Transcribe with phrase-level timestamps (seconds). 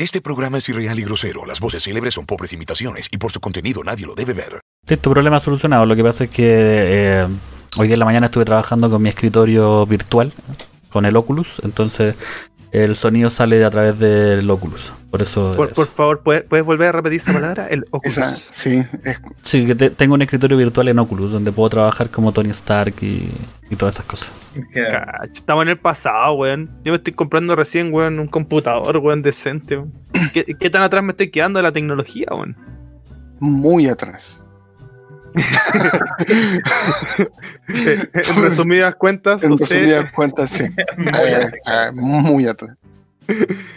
[0.00, 1.44] Este programa es irreal y grosero.
[1.44, 4.60] Las voces célebres son pobres imitaciones y por su contenido nadie lo debe ver.
[4.86, 5.86] Listo, problema solucionado.
[5.86, 7.26] Lo que pasa es que eh,
[7.76, 10.32] hoy día en la mañana estuve trabajando con mi escritorio virtual,
[10.88, 12.14] con el Oculus, entonces
[12.72, 14.92] el sonido sale a través del Oculus.
[15.10, 15.54] Por eso.
[15.56, 17.66] Por, es- por favor, ¿puedes, puedes volver a repetir esa palabra?
[17.68, 18.18] El Oculus.
[18.18, 22.10] Esa, sí, es- Sí, que te- tengo un escritorio virtual en Oculus donde puedo trabajar
[22.10, 23.28] como Tony Stark y,
[23.70, 24.32] y todas esas cosas.
[25.32, 26.68] Estamos en el pasado, weón.
[26.84, 29.92] Yo me estoy comprando recién, weón, un computador, weón, decente, weón.
[30.34, 32.56] ¿Qué, qué tan atrás me estoy quedando de la tecnología, weón?
[33.40, 34.42] muy atrás.
[37.68, 40.64] En resumidas cuentas, En usted- resumidas cuentas, sí.
[40.98, 42.76] Eh, eh, muy atrás.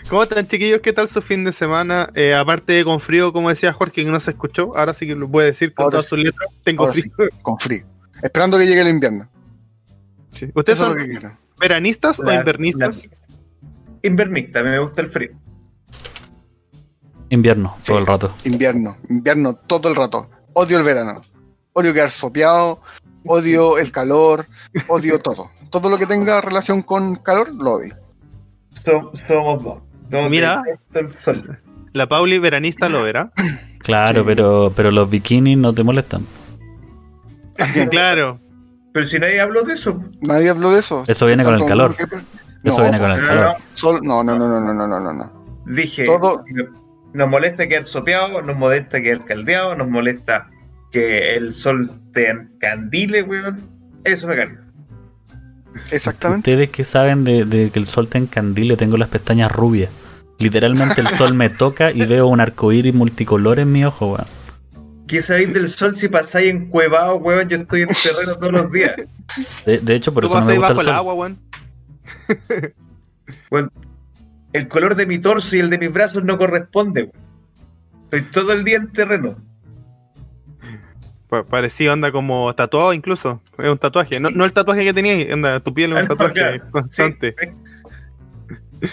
[0.10, 0.80] ¿cómo están, chiquillos?
[0.80, 2.10] ¿Qué tal su fin de semana?
[2.16, 5.16] Eh, aparte de con frío, como decía Jorge, que no se escuchó, ahora sí que
[5.16, 6.10] lo puede decir con Ahora todas sí.
[6.10, 6.50] sus letras.
[6.64, 7.12] Tengo Ahora frío.
[7.42, 7.86] Con frío.
[8.24, 9.30] Esperando que llegue el invierno.
[10.32, 10.50] Sí.
[10.56, 11.38] ¿Ustedes Eso son lo que quiero.
[11.60, 13.08] veranistas o invernistas?
[13.08, 13.18] la-
[14.04, 15.32] Invernista, me gusta el frío.
[17.30, 17.88] Invierno, Sí.
[17.88, 18.34] todo el rato.
[18.46, 20.30] Invierno, invierno todo el rato.
[20.54, 21.22] Odio el verano
[21.74, 22.82] odio quedar sopeado,
[23.26, 24.46] odio el calor,
[24.88, 25.50] odio todo.
[25.70, 27.96] Todo lo que tenga relación con calor, lo odio.
[28.74, 29.80] Somos dos.
[30.10, 30.62] No Mira,
[31.94, 33.32] la Pauli veranista lo verá.
[33.80, 36.26] Claro, pero, pero los bikinis no te molestan.
[37.90, 38.40] claro.
[38.94, 40.00] Pero si nadie habló de eso.
[40.22, 41.04] Nadie habló de eso.
[41.08, 41.96] Eso viene con el calor.
[42.64, 43.56] Eso viene con el calor.
[44.04, 45.46] No, no, no, no, no, no, no, no.
[45.66, 46.44] Dije, Todo...
[47.14, 50.50] nos molesta quedar sopeado, nos molesta quedar caldeado, nos molesta
[50.92, 53.62] que el sol te encandile, weón.
[54.04, 54.62] Eso me carga.
[55.92, 56.52] Exactamente.
[56.52, 59.90] Ustedes que saben de, de que el sol te encandile, tengo las pestañas rubias.
[60.40, 64.26] Literalmente el sol me toca y veo un arcoíris multicolor en mi ojo, weón.
[65.08, 67.48] ¿Qué sabéis del sol si pasáis encuevado, weón?
[67.50, 68.96] Yo estoy en terreno todos los días.
[69.66, 70.96] De, de hecho, por Tú eso no me gusta bajo el el sol.
[70.96, 71.14] agua,
[73.52, 73.72] weón.
[74.54, 77.16] El color de mi torso y el de mis brazos no corresponde, weón.
[78.12, 79.38] Estoy todo el día en terreno.
[81.32, 83.42] Pa- Parecido, anda como tatuado incluso.
[83.58, 84.20] Es un tatuaje.
[84.20, 87.34] No, no el tatuaje que tenías, anda, tu piel es un tatuaje constante.
[87.40, 87.48] Sí.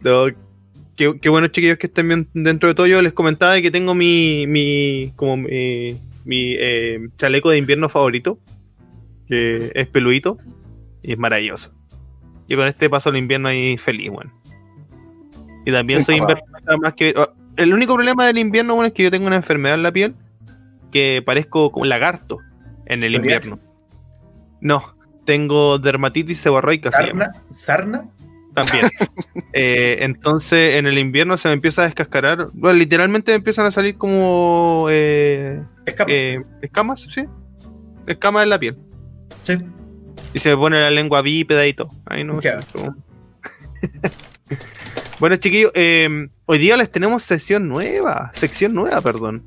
[0.00, 0.26] No,
[0.96, 2.88] qué, qué bueno, chiquillos, que estén bien dentro de todo.
[2.88, 8.40] Yo les comentaba que tengo mi, mi, como mi, mi, eh, chaleco de invierno favorito,
[9.28, 10.38] que es peludito
[11.02, 11.72] y es maravilloso.
[12.48, 14.32] Yo con este paso el invierno ahí feliz, weón.
[15.64, 17.14] Y también Sí, soy invernista más que...
[17.16, 19.92] ah, El único problema del invierno, bueno, es que yo tengo una enfermedad en la
[19.92, 20.16] piel
[20.92, 22.38] que parezco como un lagarto
[22.86, 23.58] en el invierno.
[24.60, 27.32] No, tengo dermatitis seborreica, se llama.
[27.50, 27.50] ¿Sarna?
[27.50, 28.08] ¿Sarna?
[28.54, 28.90] También.
[29.54, 32.48] Eh, entonces en el invierno se me empieza a descascarar.
[32.54, 36.10] Bueno, literalmente me empiezan a salir como eh, Escapa.
[36.10, 37.26] eh, escamas, sí.
[38.06, 38.78] Escamas en la piel.
[39.44, 39.58] Sí.
[40.32, 41.90] Y se me pone la lengua bípeda y todo.
[42.06, 42.40] Ahí no
[45.20, 48.30] bueno, chiquillos, eh, hoy día les tenemos sesión nueva.
[48.32, 49.44] Sección nueva, perdón.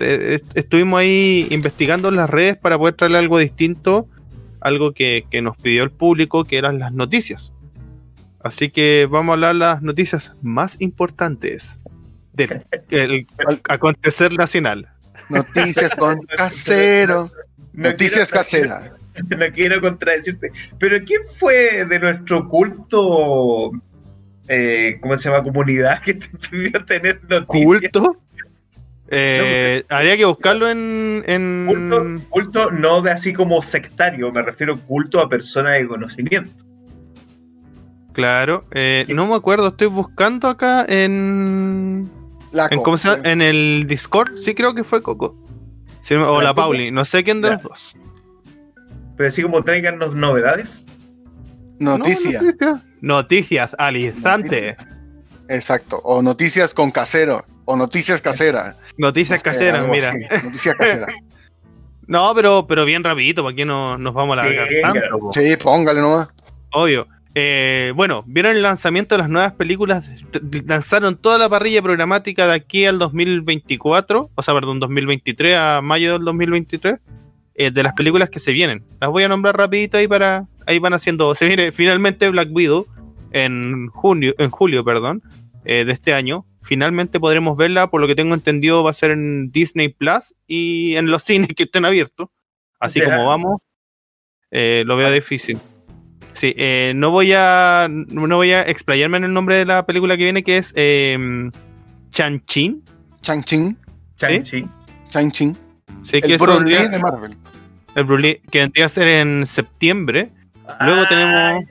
[0.00, 4.08] Te- est- Estuvimos ahí investigando en las redes para poder traerle algo distinto.
[4.62, 7.52] Algo que, que nos pidió el público, que eran las noticias.
[8.42, 11.80] Así que vamos a hablar las noticias más importantes
[12.32, 13.26] del el
[13.68, 14.88] acontecer nacional.
[15.28, 17.30] Noticias con casero.
[17.74, 18.90] No Noticias quiero- caseras.
[19.28, 20.50] No quiero contradecirte.
[20.78, 23.72] Pero ¿quién fue de nuestro culto?
[24.48, 25.42] Eh, ¿Cómo se llama?
[25.44, 27.46] Comunidad que te pidió tener noticias.
[27.46, 28.16] ¿Culto?
[29.12, 31.24] Eh, habría que buscarlo en.
[31.26, 31.66] en...
[31.66, 36.64] Culto, culto no de así como sectario, me refiero culto a personas de conocimiento.
[38.12, 42.08] Claro, eh, no me acuerdo, estoy buscando acá en.
[42.52, 43.28] La en ¿Cómo se llama?
[43.28, 45.36] En el Discord, sí creo que fue Coco.
[46.02, 46.54] Sí, o ¿La?
[46.54, 47.54] Pauli, no sé quién de Ya.
[47.54, 47.96] los dos.
[49.16, 50.86] Pero así como traigannos novedades.
[51.78, 52.40] Noticia.
[52.40, 52.82] No, noticia.
[53.00, 54.76] Noticias al instante.
[55.48, 56.00] Exacto.
[56.04, 57.44] O noticias con casero.
[57.70, 58.74] O noticias caseras.
[58.96, 60.08] Noticias No sé, caseras, mira.
[60.08, 61.14] así, Noticias caseras.
[62.08, 64.92] No, pero, pero bien rapidito, ¿para qué no nos vamos a largar Venga.
[64.92, 65.30] tanto?
[65.30, 66.28] Sí, póngale nomás.
[66.72, 67.06] Obvio.
[67.36, 70.10] Eh, bueno, vieron el lanzamiento de las nuevas películas.
[70.66, 76.14] Lanzaron toda la parrilla programática de aquí al 2024, o sea, perdón, 2023 a mayo
[76.14, 76.96] del 2023,
[77.54, 78.82] eh, de las películas que se vienen.
[79.00, 80.46] Las voy a nombrar rapidito ahí para.
[80.66, 81.32] Ahí van haciendo.
[81.36, 82.88] Se viene finalmente Black Widow
[83.30, 85.22] en junio, en julio, perdón,
[85.64, 86.44] eh, de este año.
[86.62, 90.94] Finalmente podremos verla, por lo que tengo entendido, va a ser en Disney Plus y
[90.96, 92.28] en los cines que estén abiertos.
[92.78, 93.60] Así como vamos,
[94.50, 95.58] eh, lo veo difícil.
[96.32, 100.16] Sí, eh, no voy a no voy a explayarme en el nombre de la película
[100.16, 101.50] que viene, que es eh,
[102.12, 102.82] Chan-Chin.
[103.22, 103.76] Chang-Ching.
[104.16, 104.64] Chanchi.
[105.10, 105.56] Chang-Ching.
[106.02, 107.36] Sí, que El eso Bruce vendría- Lee de Marvel.
[107.96, 110.30] el Bruce Lee, que vendría a ser en septiembre.
[110.80, 111.64] Luego tenemos.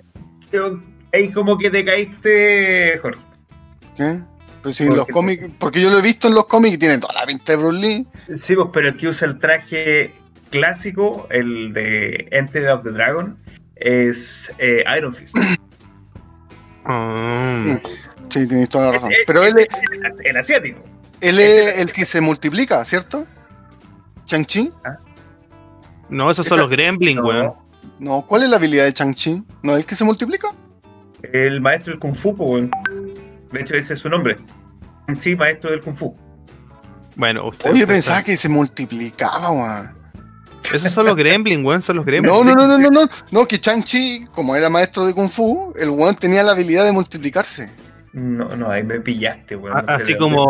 [1.14, 3.22] Ahí como que te caíste, Jorge.
[3.96, 4.20] ¿Qué?
[4.62, 6.78] Pero si en los Porque- cómics, porque yo lo he visto en los cómics y
[6.78, 8.08] tiene toda la pinta de Bruce Lee.
[8.36, 10.14] Sí, pues, pero el que usa el traje
[10.50, 13.38] clásico, el de Enter of the Dragon,
[13.76, 15.36] es eh, Iron Fist.
[16.86, 17.80] Ah,
[18.30, 19.12] Sí, tienes toda la razón.
[19.12, 20.84] Es- es- Pero él, es es- el, el asiático.
[21.22, 23.26] él es el que se multiplica, ¿cierto?
[24.26, 24.72] Chang-Chi.
[26.10, 27.54] no, esos son los Gremlins, weón.
[28.00, 29.44] No, ¿cuál es la habilidad de Chang-Chi?
[29.64, 30.50] ¿No es el que se multiplica?
[31.34, 32.72] El maestro del Kung Fu, pues, weón.
[33.52, 34.38] De hecho, ese es su nombre.
[35.20, 36.16] Sí, maestro del Kung Fu.
[37.16, 37.72] Bueno, usted.
[37.72, 39.98] Oye, pensaba que se multiplicaba, weón.
[40.74, 42.32] Esos son los Gremlins, weón, son los Gremlins.
[42.34, 43.10] No, no, no, no, no, no.
[43.32, 46.92] No, que Chang-Chi, como era maestro de Kung Fu, el weón tenía la habilidad de
[46.92, 47.72] multiplicarse.
[48.14, 49.78] No, no, ahí me pillaste, weón.
[49.78, 50.48] A- No sé así como-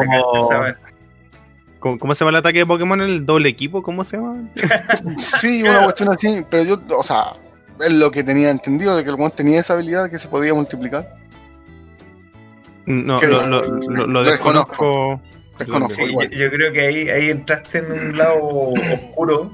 [1.80, 3.00] ¿Cómo, cómo se llama el ataque de Pokémon?
[3.00, 3.82] ¿El doble equipo?
[3.82, 4.50] ¿Cómo se llama?
[5.18, 7.28] Sí, una cuestión así, pero yo, o sea,
[7.80, 10.28] es lo que tenía entendido, de que el weón tenía esa habilidad de que se
[10.28, 11.08] podía multiplicar.
[12.90, 15.22] No, lo, lo, lo- lo Lo desconozco.
[15.58, 19.54] Desconozco Sí, yo, creo que ahí, ahí entraste en un lado oscuro.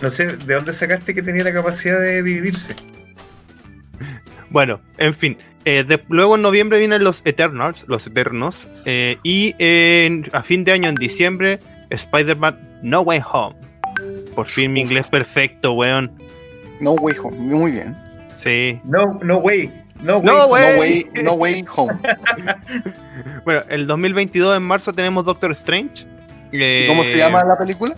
[0.00, 2.74] No sé, ¿de dónde sacaste que tenía la capacidad de dividirse?
[4.50, 5.38] Bueno, en fin.
[5.64, 8.68] eh, de- luego en noviembre vienen los Eternals, los Eternos.
[8.84, 11.60] eh, y en- a fin de año, en diciembre,
[11.90, 13.54] Spider-Man No Way Home.
[14.34, 16.10] Por fin mi inglés perfecto, weón.
[16.80, 17.96] No way home, muy bien.
[18.36, 18.80] Sí.
[18.84, 19.70] No, no way.
[20.02, 20.34] No way.
[20.36, 20.72] No way.
[20.74, 21.94] No way, no way home.
[23.44, 26.06] Bueno, el 2022 en marzo tenemos Doctor Strange.
[26.52, 27.94] ¿Y ¿Cómo se eh, llama la película?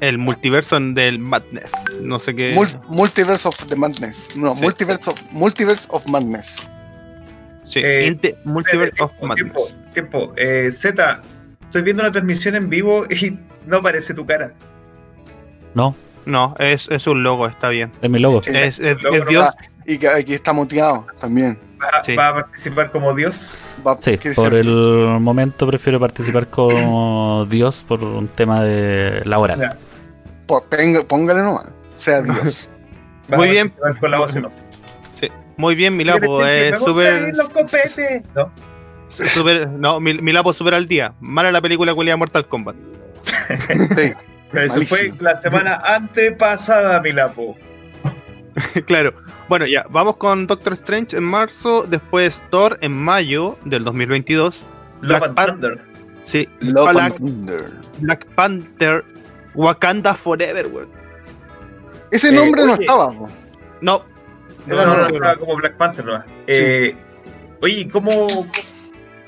[0.00, 1.72] El multiverso del Madness.
[2.00, 2.54] No sé qué.
[2.54, 4.30] Mul- Multiverse of the Madness.
[4.36, 4.62] No, Sí.
[4.62, 6.70] Multiverse, of, Multiverse of Madness.
[7.66, 9.52] sí, eh, Multiverse of Tiempo, Madness.
[9.52, 10.32] tiempo, tiempo.
[10.36, 11.20] Eh, Z,
[11.64, 14.52] estoy viendo una transmisión en vivo y no aparece tu cara.
[15.74, 15.94] No,
[16.26, 17.90] No, es, es un logo, está bien.
[18.02, 18.42] es mi logo.
[18.42, 18.50] Sí.
[18.54, 19.46] Es, es- Logo es no Dios.
[19.86, 21.58] Y que aquí está muteado también.
[21.82, 22.16] Va, Sí.
[22.16, 23.58] va a participar como Dios.
[23.86, 25.20] Va- Sí, por el Dios.
[25.20, 29.60] momento prefiero participar como Dios por un tema de laboral.
[29.60, 29.76] Ya.
[30.46, 31.66] Póngale nomás.
[31.96, 32.70] Sea Dios.
[33.28, 33.70] Muy bien.
[33.70, 34.52] participar Con la voz en off.
[35.56, 36.40] Muy bien, Milapo.
[36.40, 37.32] Me Es súper.
[38.34, 38.50] No.
[39.08, 41.12] súper- No, Mil- Milapo súper al día.
[41.20, 42.74] Mala la película culia Mortal Kombat.
[43.96, 44.12] Sí.
[44.52, 47.56] Eso fue la semana antepasada, Milapo.
[48.86, 49.12] claro.
[49.48, 51.84] Bueno, ya, vamos con Doctor Strange en marzo.
[51.88, 54.64] Después Thor en mayo del 2022.
[55.02, 55.80] Love Black and Pan- Thunder.
[56.24, 57.72] Sí, Love Black, and Thunder.
[58.00, 59.04] Black Panther.
[59.54, 60.88] Wakanda Forever, weón.
[62.10, 62.80] Ese Eh, nombre no oye.
[62.82, 63.12] estaba.
[63.12, 63.28] No.
[63.80, 64.04] No,
[64.66, 65.14] no, no, nuevo.
[65.16, 66.24] estaba como Black Panther, ¿no?
[66.46, 66.96] Eh,
[67.60, 68.26] oye, ¿cómo,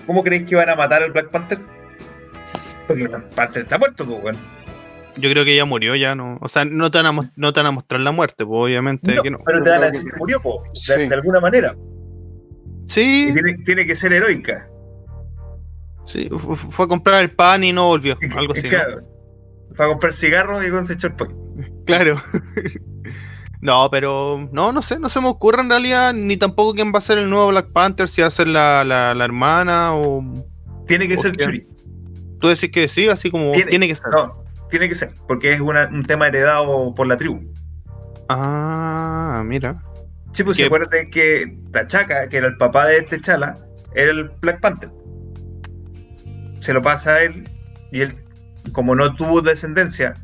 [0.07, 1.59] ¿cómo creéis que van a matar al Black Panther?
[2.87, 4.37] Porque Black Panther está muerto, pues, weón.
[5.19, 6.39] Yo creo que ya murió, ya no.
[6.43, 9.15] O sea, no te van a, no te van a mostrar la muerte, pues obviamente
[9.15, 9.39] No, que no.
[9.45, 11.09] Pero te van a decir que- murió, po, de, Sí.
[11.09, 11.75] de alguna manera.
[12.87, 14.69] Sí, Y tiene, tiene que ser heroica.
[16.05, 18.17] sí, fu- fu- fue a comprar el pan y no volvió.
[18.37, 18.63] Algo así.
[18.63, 18.69] ¿no?
[18.69, 19.03] Claro.
[19.75, 21.35] Fue a comprar cigarros y se echó el pan.
[21.87, 22.17] Claro.
[23.61, 26.99] no, pero no, no sé, no se me ocurre en realidad, ni tampoco quién va
[26.99, 30.23] a ser el nuevo Black Panther, si va a ser la, la, la hermana o...
[30.87, 31.37] Tiene que ¿Por ser?
[31.37, 31.67] Churi.
[32.39, 34.07] Tú decís que sí, así como tiene, Tiene- que ser.
[34.13, 37.41] No, tiene que ser, porque es una- un tema heredado por la tribu.
[38.29, 39.83] Ah, mira.
[40.33, 43.55] Sí, pues acuérdate que Tachaca, que era el papá de este Chala,
[43.95, 44.91] era el Black Panther.
[46.61, 47.49] Se lo pasa a él,
[47.93, 48.13] y él,
[48.73, 50.15] como no tuvo descendencia,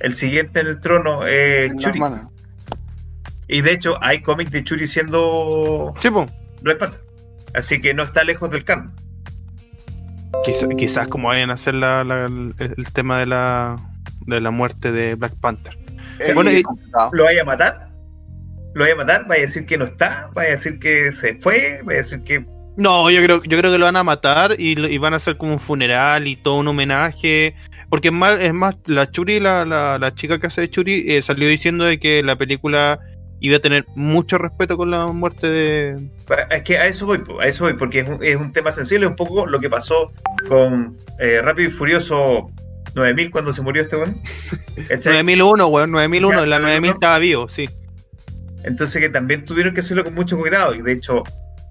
[0.00, 1.98] el siguiente en el trono es La Churi.
[1.98, 2.28] hermana.
[3.48, 6.08] Y de hecho, hay cómics de Churi siendo Sí,
[6.62, 7.00] Black Panther.
[7.54, 8.92] Así que no está lejos del canon.
[10.44, 13.76] Quizá- quizás como vayan a hacer la, la- el, el tema de la,
[14.26, 15.76] de la muerte de Black Panther.
[16.20, 16.62] Eh, Bueno, y-.
[17.12, 17.88] ¿Lo vaya a matar?
[18.74, 19.26] ¿Lo vaya a matar?
[19.28, 20.30] ¿Vaya a decir que no está?
[20.34, 21.80] ¿Vaya a decir que se fue?
[21.84, 22.44] ¿Vaya a decir que
[22.76, 25.16] No, yo creo, yo creo que lo van a matar y, lo- y van a
[25.16, 27.54] hacer como un funeral y todo un homenaje.
[27.90, 31.04] Porque es más, es más la Churi, la, la, la chica que hace de Churi,
[31.12, 33.00] eh, salió diciendo de que la película
[33.40, 36.08] iba a tener mucho respeto con la muerte de.
[36.50, 39.06] Es que a eso voy, a eso voy, porque es un, es un tema sensible,
[39.06, 40.12] un poco lo que pasó
[40.48, 42.50] con eh, Rápido y Furioso
[42.94, 44.20] 9000 cuando se murió este weón.
[44.88, 45.12] ¿Cachai?
[45.14, 46.92] 9001, weón, 9001, Ya, la 9000 9001.
[46.92, 47.68] estaba vivo, sí.
[48.64, 50.74] Entonces que también tuvieron que hacerlo con mucho cuidado.
[50.74, 51.22] Y de hecho,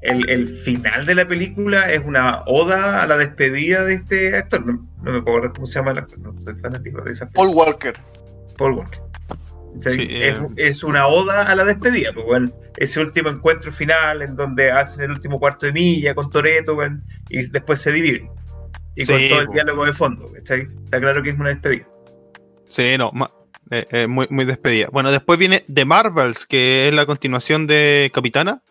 [0.01, 4.65] el, el final de la película es una oda a la despedida de este actor.
[4.65, 7.49] No, no me acuerdo cómo se llama el actor, no soy fanático de esa Paul
[7.53, 7.93] Walker.
[8.57, 8.99] Paul Walker.
[9.79, 10.07] ¿Cachai?
[10.07, 10.41] Sí, es, eh.
[10.57, 12.53] es una oda a la despedida, pues, weón.
[12.77, 16.77] ese último encuentro final en donde hacen el último cuarto de milla con Toreto
[17.29, 18.29] y después se dividen.
[18.95, 20.67] Y con todo el diálogo de fondo, ¿cachai?
[20.83, 21.87] Está claro que es una despedida.
[22.65, 23.11] Sí, no,
[23.69, 24.87] eh, eh, muy, muy despedida.
[24.91, 28.61] Bueno, después viene The Marvels, que es la continuación de Capitana.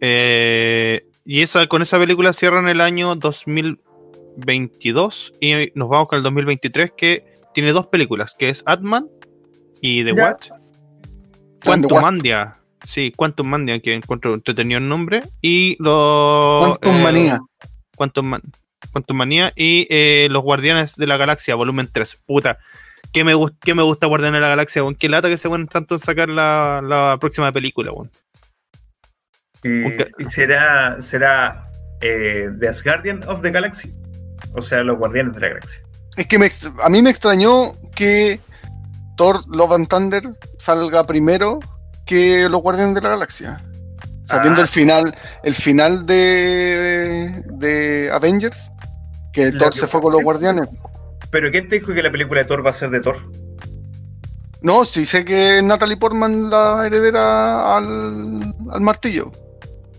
[0.00, 6.22] Eh, Y esa, con esa película cierran el año 2022 y nos vamos con el
[6.22, 7.24] 2023 que
[7.54, 9.08] tiene dos películas, que es Atman
[9.80, 10.24] y The Ya.
[10.24, 10.50] Watch.
[11.64, 12.52] Quantum Mandia.
[12.84, 15.22] Sí, Quantum Mandia, que encuentro entretenido el nombre.
[15.40, 16.78] Y los...
[16.78, 17.40] Quantum eh, Manía.
[17.96, 18.42] Quantum, Man-
[18.92, 22.22] Quantum Manía y eh, Los Guardianes de la Galaxia, volumen 3.
[22.26, 22.58] Puta,
[23.12, 24.94] que me, gust- que me gusta Guardianes de la Galaxia, weón.
[24.96, 28.10] Qué lata que se van tanto en sacar la, la próxima película, weón.
[29.62, 31.70] Y, será, será
[32.02, 33.94] eh, The Asgardian of the Galaxy.
[34.54, 35.82] O sea, los guardianes de la galaxia.
[36.16, 36.50] Es que me
[36.82, 38.38] a mí me extrañó que
[39.16, 40.22] Thor Love and Thunder
[40.58, 41.58] salga primero
[42.06, 43.60] que los Guardianes de la Galaxia.
[44.24, 44.64] Sabiendo Ah.
[44.64, 48.70] el final, el final de, de Avengers,
[49.32, 50.66] que Thor que se fue con los Guardianes.
[51.30, 53.16] Pero ¿quién te dijo que la película de Thor va a ser de Thor?
[54.62, 58.40] No, sí sé que Natalie Portman la heredera al,
[58.70, 59.30] al martillo.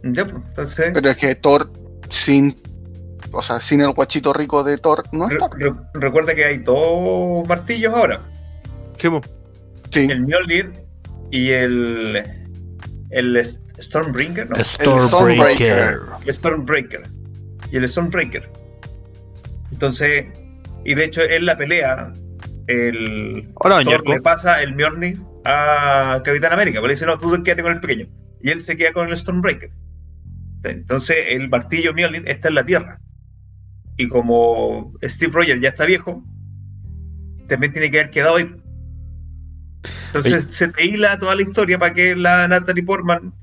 [0.03, 0.91] Ya, pues, entonces.
[0.93, 1.71] Pero es que Thor
[2.09, 2.55] sin,
[3.31, 5.51] o sea, sin el guachito rico de Thor, no es re- Thor.
[5.59, 8.21] re- recuerda que hay dos martillos ahora:
[8.97, 9.21] Sí, po.
[9.91, 10.07] Sí.
[10.09, 10.71] el Mjolnir
[11.31, 12.23] y el.
[13.11, 14.55] El S- Stormbreaker, ¿no?
[14.63, 15.99] Stormbreaker.
[16.25, 17.03] El Stormbreaker.
[17.71, 18.49] Y el Stormbreaker.
[19.71, 20.25] Entonces,
[20.83, 22.11] y de hecho en la pelea,
[22.67, 27.31] el Hola, Thor le pasa el Mjolnir a Capitán América, pero le dice, no, tú
[27.43, 28.07] quédate con el pequeño.
[28.41, 29.71] Y él se queda con el Stormbreaker.
[30.63, 32.99] Entonces el martillo Mjolnir está en la Tierra.
[33.97, 36.23] Y como Steve Rogers ya está viejo,
[37.47, 38.53] también tiene que haber quedado ahí.
[40.07, 43.33] Entonces se te hila toda la historia para que la Natalie Portman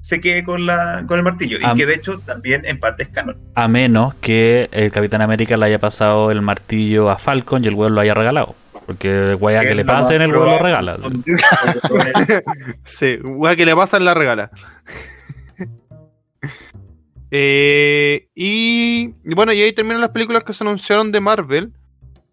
[0.00, 1.58] se quede con, la, con el martillo.
[1.58, 3.36] Y que de hecho también en parte es canon.
[3.54, 7.74] A menos que el Capitán América le haya pasado el martillo a Falcon y el
[7.74, 8.54] weón lo haya regalado.
[8.86, 10.96] Porque weá que le pasen, el weón lo regala.
[12.84, 14.50] Sí, weá que le pasan la regala.
[17.32, 21.72] Eh, y, y bueno, y ahí terminan las películas que se anunciaron de Marvel.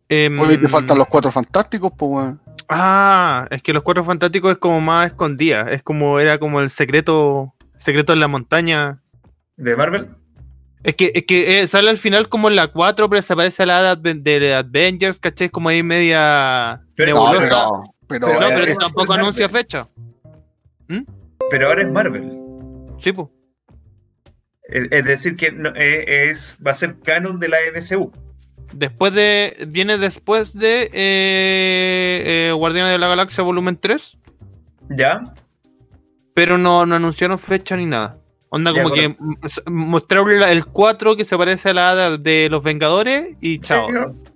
[0.10, 2.42] Em, Oye, te faltan los cuatro fantásticos, pues, weón.
[2.70, 5.70] Ah, es que los cuatro fantásticos es como más escondida.
[5.72, 9.02] Es como, era como el secreto, secreto en la montaña.
[9.56, 10.10] ¿De Marvel?
[10.84, 13.64] Es que, es que eh, sale al final como en la 4, pero se parece
[13.64, 15.50] a la de, Adven- de Avengers, ¿cachai?
[15.50, 17.50] Como ahí media Pero- No, pero,
[18.08, 19.62] pero, Pero no, pero es- tampoco es anuncia Marvel.
[19.64, 19.88] fecha.
[21.50, 22.40] Pero ahora es Marvel.
[23.00, 23.28] Sí, pues.
[24.64, 28.12] Es, es decir, que no- eh, es, va a ser canon de la MCU.
[28.74, 29.65] Después de.
[29.67, 34.17] Viene después de eh, eh, Guardianes de la Galaxia Volumen 3.
[34.91, 35.33] ¿Ya?
[36.33, 38.19] Pero no, no anunciaron fecha ni nada.
[38.50, 39.15] Onda Ya, como que
[39.65, 43.88] mostraron el 4 que se parece a la hada de los Vengadores y chao.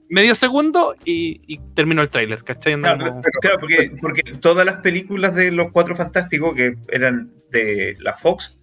[0.10, 2.74] Medio segundo y, y terminó el tráiler, ¿cachai?
[2.74, 7.32] Onda Claro, como- claro, porque, porque todas las películas de los Cuatro Fantásticos que eran
[7.52, 8.62] de la Fox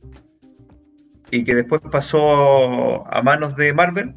[1.30, 4.14] y que después pasó a manos de Marvel,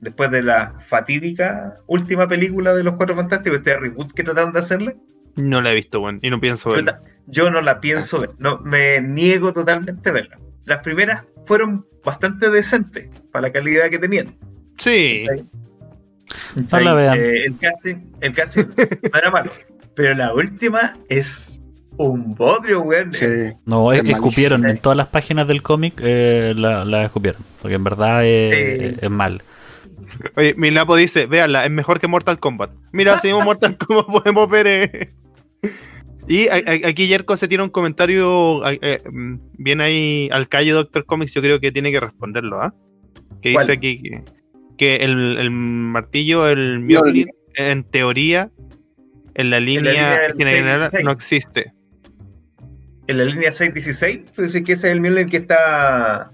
[0.00, 4.60] después de la fatídica última película de los Cuatro Fantásticos, este reboot que trataron de
[4.60, 4.96] hacerle,
[5.36, 7.00] No la he visto, weón, y no pienso verla.
[7.26, 10.38] yo no la pienso ver, no, me niego totalmente a verla.
[10.64, 14.36] Las primeras fueron bastante decentes para la calidad que tenían.
[14.78, 15.26] Sí,
[16.70, 17.18] No la vean.
[17.18, 18.64] Eh, el casting, el casting
[19.12, 19.50] no era malo,
[19.94, 21.60] pero la última es
[21.96, 23.12] un bodrio, weón.
[23.12, 23.26] sí.
[23.66, 27.42] No, es que escupieron en todas las páginas del cómic, eh, la, la escupieron.
[27.60, 28.98] Porque en verdad es, Sí.
[29.02, 29.42] es mal.
[30.36, 32.70] Oye, mi Lapo dice, véanla, es mejor que Mortal Kombat.
[32.92, 34.66] Mira, si vimos Mortal Kombat podemos ver...
[34.66, 35.14] eh.
[36.28, 40.70] Y a- a- aquí Yerko se tiene un comentario eh, mm, bien ahí al calle
[40.72, 42.74] Doctor Comics, yo creo que tiene que responderlo, ¿ah?
[43.42, 43.66] Que ¿Cuál?
[43.66, 44.22] dice aquí que,
[44.76, 48.50] que el, el martillo, el Mjolnir, en teoría,
[49.34, 51.04] en la línea, línea del general 616.
[51.04, 51.72] no existe.
[53.06, 56.30] En la línea 616, pues dice que ese es el Mjolnir que está.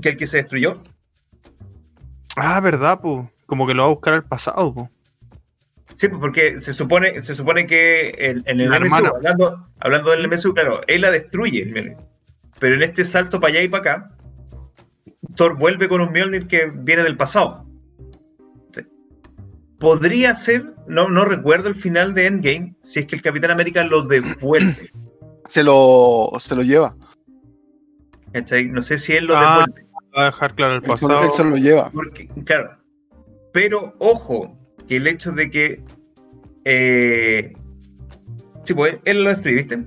[0.00, 0.82] que el que se destruyó.
[2.36, 3.26] Ah, verdad, pues.
[3.46, 4.88] Como que lo va a buscar al pasado, pues.
[5.96, 9.10] Sí, pues porque se supone, se supone que en, en el La MSU, hermana.
[9.16, 11.96] hablando, hablando del MSU, claro, él la destruye.
[12.58, 14.10] Pero en este salto para allá y para acá,
[15.36, 17.66] Thor vuelve con un Mjolnir que viene del pasado.
[18.72, 18.82] Sí.
[19.78, 23.84] Podría ser, no, no recuerdo el final de Endgame, si es que el Capitán América
[23.84, 24.90] lo devuelve.
[25.46, 26.96] Se lo, se lo lleva.
[28.72, 29.86] No sé si él lo Ah, devuelve.
[30.16, 31.44] Va a dejar claro el pasado.
[31.44, 31.90] lo lleva.
[31.90, 32.76] Porque, claro.
[33.52, 34.56] Pero ojo,
[34.88, 35.84] que el hecho de que.
[36.64, 37.52] Eh,
[38.64, 39.84] sí, pues él lo destruye, ¿viste?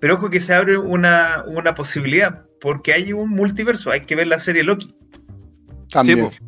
[0.00, 2.44] Pero ojo que se abre una, una posibilidad.
[2.60, 3.90] Porque hay un multiverso.
[3.90, 4.94] Hay que ver la serie Loki.
[5.90, 6.30] También.
[6.30, 6.38] Sí,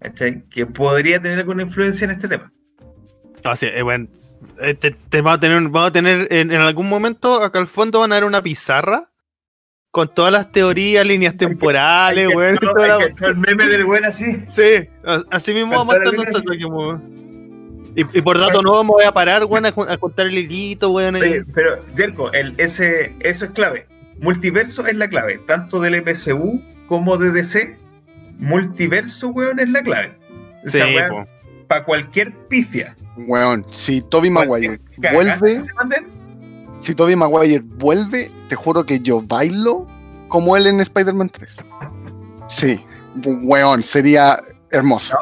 [0.00, 0.48] ¿cachai?
[0.48, 2.52] Que podría tener alguna influencia en este tema.
[3.44, 4.08] Ah, sí, eh, bueno,
[4.60, 7.68] eh, te, te va a tener, va a tener en, en algún momento acá al
[7.68, 9.10] fondo van a ver una pizarra
[9.96, 12.58] con todas las teorías, líneas temporales, weón.
[12.60, 14.44] no, el meme del buen así.
[14.46, 14.86] Sí,
[15.30, 16.54] así mismo vamos a estar nosotros.
[16.54, 17.02] aquí, weón.
[17.96, 20.90] Y, y por dato nuevo me voy a parar, weón, a, a contar el hilito,
[20.90, 21.16] weón.
[21.16, 23.86] y- Oye, pero, Jerko, el, ese, eso es clave.
[24.20, 27.74] Multiverso es la clave, tanto del MCU como de DC.
[28.38, 30.12] Multiverso, weón, es la clave.
[30.62, 31.26] O Sí, sea, po.
[31.68, 32.94] para cualquier pifia.
[33.16, 34.78] Weón, si Toby Maguire
[35.14, 36.06] vuelve, se manden,
[36.80, 39.86] si Toby Maguire vuelve, te juro que yo bailo
[40.28, 41.56] como él en Spider-Man 3.
[42.48, 42.80] Sí,
[43.24, 44.40] weón, sería
[44.70, 45.16] hermoso.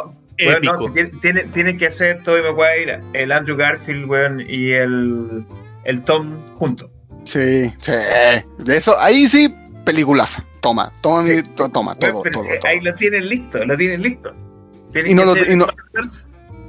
[0.45, 5.47] Weón, no, si tiene, tiene, que hacer Tobey Maguire, el Andrew Garfield, weón, y el,
[5.85, 6.91] el Tom juntos.
[7.25, 7.93] Sí, sí.
[8.59, 10.45] De eso, ahí sí, peliculaza.
[10.61, 11.43] Toma, toma, mi- Sí.
[11.57, 12.47] to- toma, todo, pero todo.
[12.65, 14.35] Ahí lo tienen listo, lo tienen listo.
[14.93, 15.67] Tienen Y no que lo- y no-.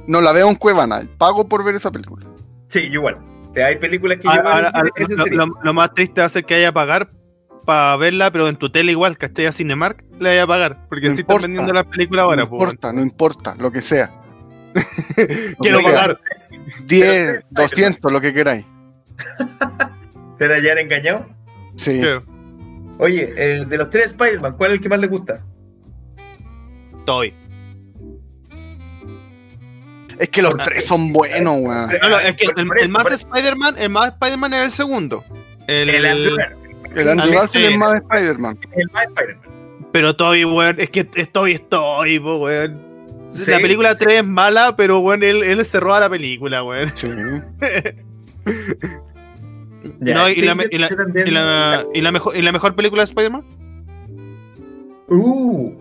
[0.06, 2.24] No la veo en Cuevana, pago por ver esa película.
[2.68, 3.18] Sí, igual.
[3.64, 6.54] Hay películas que Ahora- ahora- ese lo, lo- lo más triste va a ser que
[6.54, 7.10] haya pagar
[7.64, 9.46] para verla, pero en tu tele igual, ¿cachai?
[9.46, 11.46] A Cinemark le vaya a pagar, porque No así están importa.
[11.48, 14.12] vendiendo las películas ahora, no po, importa, no importa, lo que sea.
[15.60, 15.82] Quiero Oiga.
[15.90, 16.20] pagar.
[16.86, 18.64] 10, 200, lo que queráis.
[20.38, 21.26] ¿Te la hayan engañado?
[21.76, 22.00] Sí.
[22.98, 25.40] Oye, eh, de los tres Spider-Man, ¿cuál es el que más le gusta?
[26.98, 27.34] Estoy.
[30.18, 31.90] Es que los tres son buenos, weón.
[32.10, 33.06] No, es que el, el más.
[33.10, 35.24] Spider-Man, el más Spider-Man es el segundo.
[35.66, 36.36] El, El Andrew
[36.94, 38.58] El Andrew Garfield es más de Spider-Man.
[38.72, 39.46] el más Spider-Man.
[39.92, 42.84] Pero Toby, weón, es que estoy, estoy, po, weón.
[43.28, 44.04] Sí, la película sí.
[44.04, 46.90] 3 es mala, pero weón, él, él se roba la película, weón.
[46.94, 47.08] Sí.
[50.00, 52.10] Ya, No, y sí, la me- yo- y la- yo también- ¿Y la, y la
[52.12, 53.44] mejor, ¿Y la mejor película de Spider-Man?
[55.08, 55.72] Uh,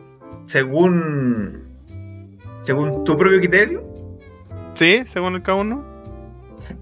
[0.46, 1.64] según.
[2.62, 3.84] Según tu propio criterio,
[4.76, 5.84] Sí, según el cada uno.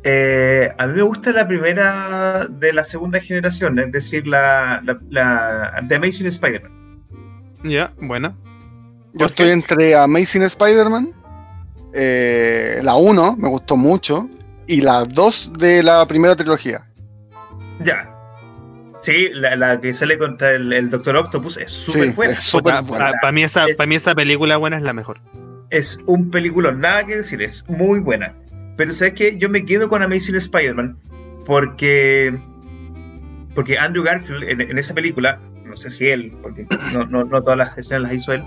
[0.04, 4.98] eh, a mí me gusta la primera de la segunda generación, es decir, la, la,
[5.10, 6.72] la The Amazing Spider-Man.
[7.64, 8.36] Ya, buena.
[9.14, 11.12] Yo estoy entre Amazing Spider-Man,
[11.94, 14.27] eh, la 1, me gustó mucho,
[14.68, 16.88] y la 2 de la primera trilogía.
[17.82, 18.10] Ya.
[19.00, 22.36] Sí, la, la que sale contra el, el Doctor Octopus es súper Sí, buena.
[22.64, 23.12] Para buena.
[23.34, 25.20] mí, esa, Es- pa' mí esa película buena es la mejor.
[25.74, 28.36] Es un peliculón, nada que decir, es muy buena.
[28.77, 30.96] Pero sabes que yo me quedo con Amazing Spider-Man
[31.46, 32.40] porque
[33.55, 37.42] porque Andrew Garfield en, en esa película, no sé si él, porque no, no, no
[37.42, 38.44] todas las escenas las hizo él,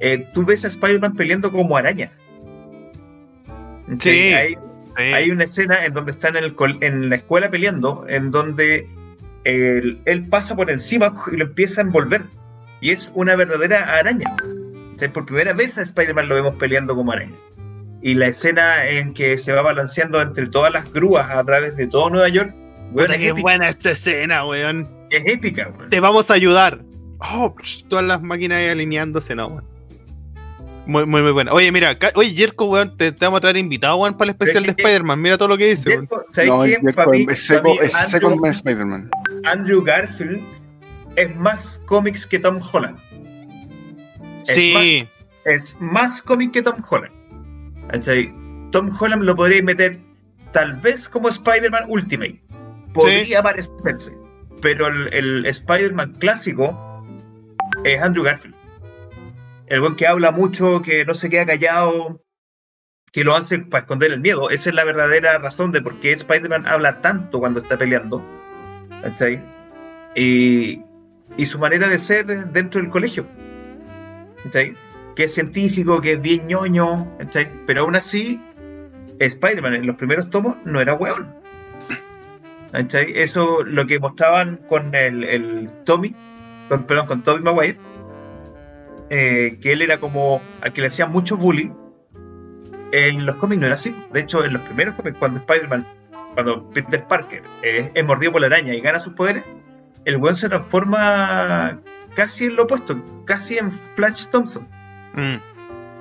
[0.00, 2.10] eh, tú ves a Spider-Man peleando como araña.
[4.00, 4.10] Sí.
[4.32, 4.56] Hay,
[4.96, 5.02] Sí.
[5.02, 8.88] hay una escena en donde están en, el en la escuela peleando, en donde
[9.42, 12.22] él, él pasa por encima y lo empieza a envolver.
[12.80, 14.36] Y es una verdadera araña.
[14.94, 17.34] O sea, por primera vez a Spider-Man lo vemos peleando como araña.
[18.02, 21.86] Y la escena en que se va balanceando entre todas las grúas a través de
[21.86, 22.54] todo Nueva York,
[22.92, 24.88] weón, es, qué épica, buena esta escena, weón.
[25.10, 25.72] es épica.
[25.76, 25.90] weón.
[25.90, 26.80] Te vamos a ayudar.
[27.18, 27.54] Oh,
[27.88, 29.64] todas las máquinas ahí alineándose, no, weón.
[30.86, 31.50] Muy, muy, muy buena.
[31.54, 34.64] Oye, mira, oye, Jerko, weón, te, te vamos a traer invitado, weón, para el especial
[34.64, 35.20] de es que- Spider-Man.
[35.22, 36.00] Mira todo lo que dice, weón.
[36.08, 36.70] Jerko, ¿sabes No, qué?
[36.72, 39.10] Jerko Pa' mí- es seco, es seco Andrew- con Spider-Man.
[39.44, 40.42] Andrew Garfield
[41.16, 42.98] es más cómics que Tom Holland.
[44.46, 45.08] Es Sí,
[45.44, 47.12] es más cómic que Tom Holland.
[47.90, 48.32] ¿Cachai?
[48.70, 50.00] Tom Holland lo podría meter
[50.52, 52.42] tal vez como Spider-Man Ultimate.
[52.92, 54.16] Podría parecerse.
[54.62, 57.04] Pero el, el Spider-Man clásico
[57.84, 58.54] es Andrew Garfield.
[59.66, 62.22] El buen que habla mucho, que no se queda callado,
[63.12, 64.50] que lo hace para esconder el miedo.
[64.50, 68.22] Esa es la verdadera razón de por qué Spider-Man habla tanto cuando está peleando.
[69.02, 69.42] ¿Cachai?
[70.16, 70.82] Y,
[71.36, 73.26] y su manera de ser dentro del colegio.
[74.44, 74.76] ¿Cachai?
[75.14, 77.48] que es científico, que es bien ñoño, ¿cachai?
[77.66, 78.40] pero aún así,
[79.18, 80.98] Spider-Man en los primeros tomos no era.
[82.72, 83.12] ¿cachai?
[83.14, 86.14] Eso lo que mostraban con el, el Tommy,
[86.68, 87.78] con, perdón, con Tobey Maguire,
[89.10, 91.72] eh, que él era como al que le hacían mucho bullying.
[92.90, 93.94] En los cómics no era así.
[94.12, 95.86] De hecho, en los primeros cómics, cuando Spider-Man,
[96.34, 99.44] cuando Peter Parker es mordido por la araña y gana sus poderes,
[100.04, 101.80] el weón se transforma
[102.14, 104.66] casi en lo opuesto, casi en Flash Thompson.
[105.14, 105.54] Mm.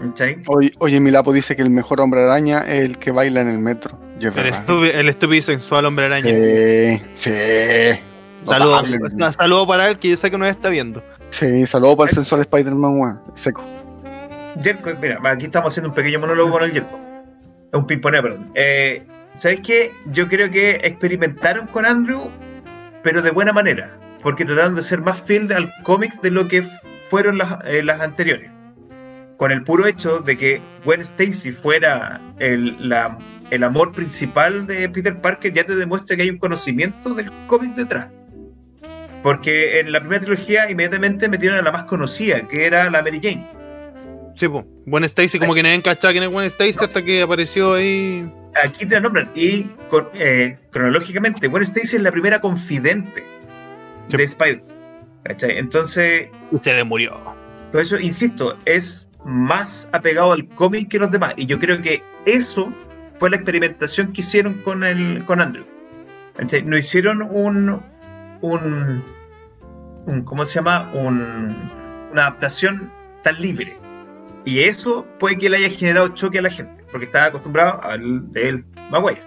[0.10, 0.41] ¿cachai?
[0.47, 3.60] Oye, oye, Milapo dice que el mejor hombre araña es el que baila en el
[3.60, 3.99] metro.
[4.19, 6.32] El, estúpido, el estúpido y sensual hombre araña.
[6.32, 7.32] Sí, sí.
[8.43, 8.84] Saludos
[9.38, 11.04] saludo para él, que yo sé que nos está viendo.
[11.30, 13.21] Sí, saludos para el sensual Spider-Man.
[13.34, 13.63] Seco.
[14.62, 16.99] Jerko, mira, aquí estamos haciendo un pequeño monólogo con el Jerko.
[17.71, 18.52] Un pimponeo, perdón.
[18.54, 19.91] Eh, ¿Sabes qué?
[20.12, 22.30] Yo creo que experimentaron con Andrew,
[23.02, 23.97] pero de buena manera.
[24.23, 26.65] Porque trataron de ser más fiel al cómics de lo que
[27.09, 28.49] fueron las, eh, las anteriores.
[29.38, 33.17] Con el puro hecho de que Gwen Stacy fuera el, la-
[33.51, 37.75] el amor principal de Peter Parker, ya te demuestra que hay un conocimiento del cómic
[37.75, 38.07] detrás.
[39.21, 43.19] Porque en la primera trilogía inmediatamente metieron a la más conocida, que era la Mary
[43.21, 43.47] Jane.
[44.36, 44.65] Sí, pues.
[44.86, 48.29] Gwen Stacy, como que nadie encachaba quién es Gwen Stacy hasta que apareció ahí.
[48.63, 49.29] Aquí te la nombran.
[49.36, 49.67] Y
[50.15, 53.23] eh, cronológicamente, Gwen Stacy es la primera confidente
[54.10, 54.18] Sí.
[54.18, 54.63] de Spider.
[55.24, 55.58] ¿Cachai?
[55.58, 56.28] Entonces,
[56.62, 57.20] se le murió.
[57.72, 61.34] por eso, insisto, es más apegado al cómic que los demás.
[61.38, 62.72] Y yo creo que eso
[63.20, 65.66] fue la experimentación que hicieron con, el, con Andrew.
[66.36, 66.63] ¿Cachai?
[66.63, 67.82] No hicieron un,
[68.42, 69.04] un,
[70.06, 70.92] un- ¿Cómo se llama?
[70.94, 71.56] Un,
[72.12, 72.92] una adaptación
[73.24, 73.78] tan libre.
[74.46, 78.30] Y eso puede que le haya generado choque a la gente, porque estaba acostumbrado al
[78.34, 79.22] del Maguire.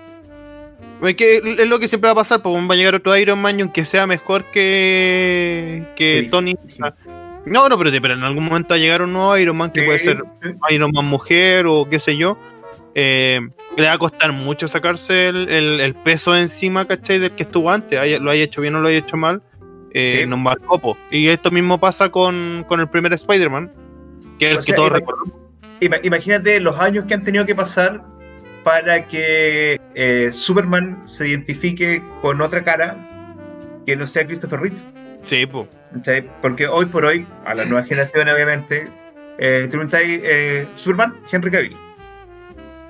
[1.03, 3.41] Es que es lo que siempre va a pasar, pues va a llegar otro Iron
[3.41, 6.57] Man y aunque sea mejor que, que Sí, Tony.
[6.67, 6.81] sí.
[7.45, 9.83] No, no, pero, pero en algún momento va a llegar un nuevo Iron Man que
[9.83, 10.23] puede ser
[10.71, 12.39] Iron Man mujer o qué sé yo.
[12.99, 13.41] eh,
[13.77, 17.19] le va a costar mucho sacarse el, el- el peso encima, ¿cachai?
[17.19, 17.99] Del que estuvo antes.
[18.01, 19.43] haya- Lo haya hecho bien o lo haya hecho mal.
[19.93, 20.27] Eh, Sí.
[20.27, 20.97] Nos marcó, po.
[21.11, 23.71] Y esto mismo pasa con, con el primer Spider-Man.
[24.39, 25.31] Que es el O que sea, todos recordamos.
[25.81, 28.03] Ima- Imagínate los años que han tenido que pasar
[28.67, 32.97] para que eh, Superman se identifique con otra cara
[33.87, 34.77] que no sea Christopher Reeve.
[35.23, 35.69] Sí, pues.
[35.95, 36.29] ¿cachai?
[36.43, 38.89] Porque hoy por hoy, a las nuevas generaciones, obviamente,
[39.39, 41.77] eh, eh, Superman, Henry Cavill.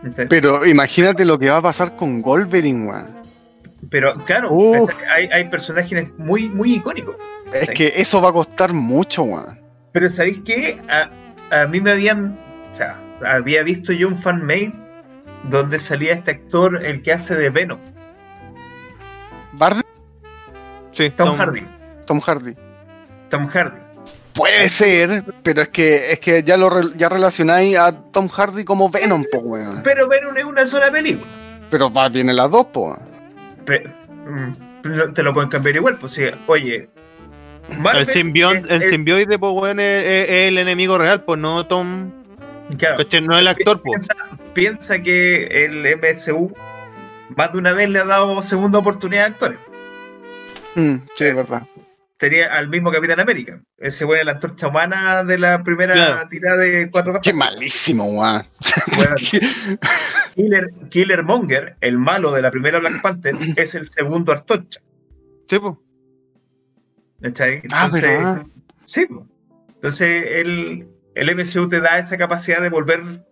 [0.03, 0.29] ¿cachai?
[0.29, 3.15] Pero imagínate lo que va a pasar con Wolverine, weón.
[3.91, 4.57] Pero claro,
[5.15, 7.17] hay, hay personajes muy, muy icónicos.
[7.53, 7.75] Es Sí.
[7.75, 9.61] que eso va a costar mucho, weón.
[9.93, 10.81] Pero ¿sabéis qué?
[10.89, 11.11] A,
[11.61, 12.39] a mí me habían.
[12.73, 14.73] O sea, había visto yo un fanmade
[15.51, 17.79] donde salía este actor, el que hace de Venom,
[19.53, 19.83] Barney,
[20.93, 21.63] Sí, Tom Tom- Hardy.
[22.07, 22.55] Tom Hardy.
[23.29, 23.79] Tom Hardy.
[24.35, 28.65] Puede ser, pero es que es que ya lo re- ya relacionáis a Tom Hardy
[28.65, 29.83] como Venom, po, weón.
[29.83, 31.27] Pero Venom es una sola película.
[31.71, 32.97] Pero va bien en las dos, po.
[33.67, 36.23] mm, te lo pueden cambiar igual, pues sí.
[36.47, 36.89] Oye,
[37.79, 42.11] Marvel El simbionte, el es- simbioide, pues, weón, es, el enemigo real, pues, no Tom.
[42.79, 43.21] claro, ¿cachai?
[43.23, 44.07] No el actor, pues.
[44.57, 46.53] Piensa, que el MSU
[47.37, 49.59] más de una vez le ha dado segunda oportunidad a actores.
[50.75, 51.63] Mm, sí, es verdad.
[52.19, 53.61] Tenía al mismo Capitán América.
[53.77, 56.29] Ese fue la antorcha humana de la primera Claro.
[56.29, 58.47] tirada de cuatro Qué malísimo, weón.
[60.35, 64.81] Killer, Killer Monger, el malo de la primera Black Panther, es el segundo Antorcha.
[65.49, 65.75] Sí, pues.
[67.23, 67.63] ¿cachai?
[67.71, 68.47] Ah, Entonces, ¿verdad?
[68.87, 69.07] sí.
[69.07, 69.27] po.
[69.75, 73.25] Entonces el, el MCU te da esa capacidad de volver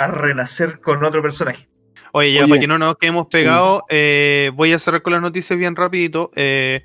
[0.00, 1.68] a renacer con otro personaje.
[2.12, 5.22] Oye, ya Oye, para que no nos quedemos pegados, eh, voy a cerrar con las
[5.22, 6.30] noticias bien rapidito.
[6.34, 6.82] Eh,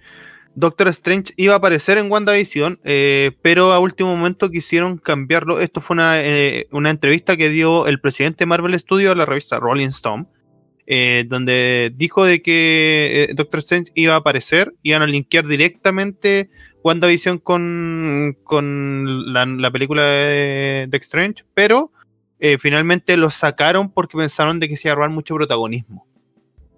[0.53, 5.59] Doctor Strange iba a aparecer en WandaVision, eh, pero a último momento quisieron cambiarlo.
[5.59, 9.25] Esto fue una, eh, una entrevista que dio el presidente de Marvel Studios a la
[9.25, 10.27] revista Rolling Stone,
[10.87, 16.49] eh, donde dijo de que eh, Doctor Strange iba a aparecer, iban a linkear directamente
[16.83, 21.91] WandaVision con, con la, la película de, de Strange, pero
[22.39, 26.05] eh, finalmente lo sacaron porque pensaron de que se iba a robar mucho protagonismo.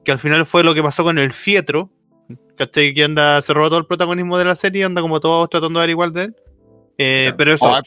[0.03, 1.89] Que al final fue lo que pasó con el Fietro,
[2.55, 2.93] ¿cachai?
[2.93, 5.83] Que anda, se robó todo el protagonismo de la serie, anda como todos tratando de
[5.83, 6.35] dar igual de él.
[6.97, 7.37] Eh, Claro.
[7.37, 7.81] pero eso, Ah,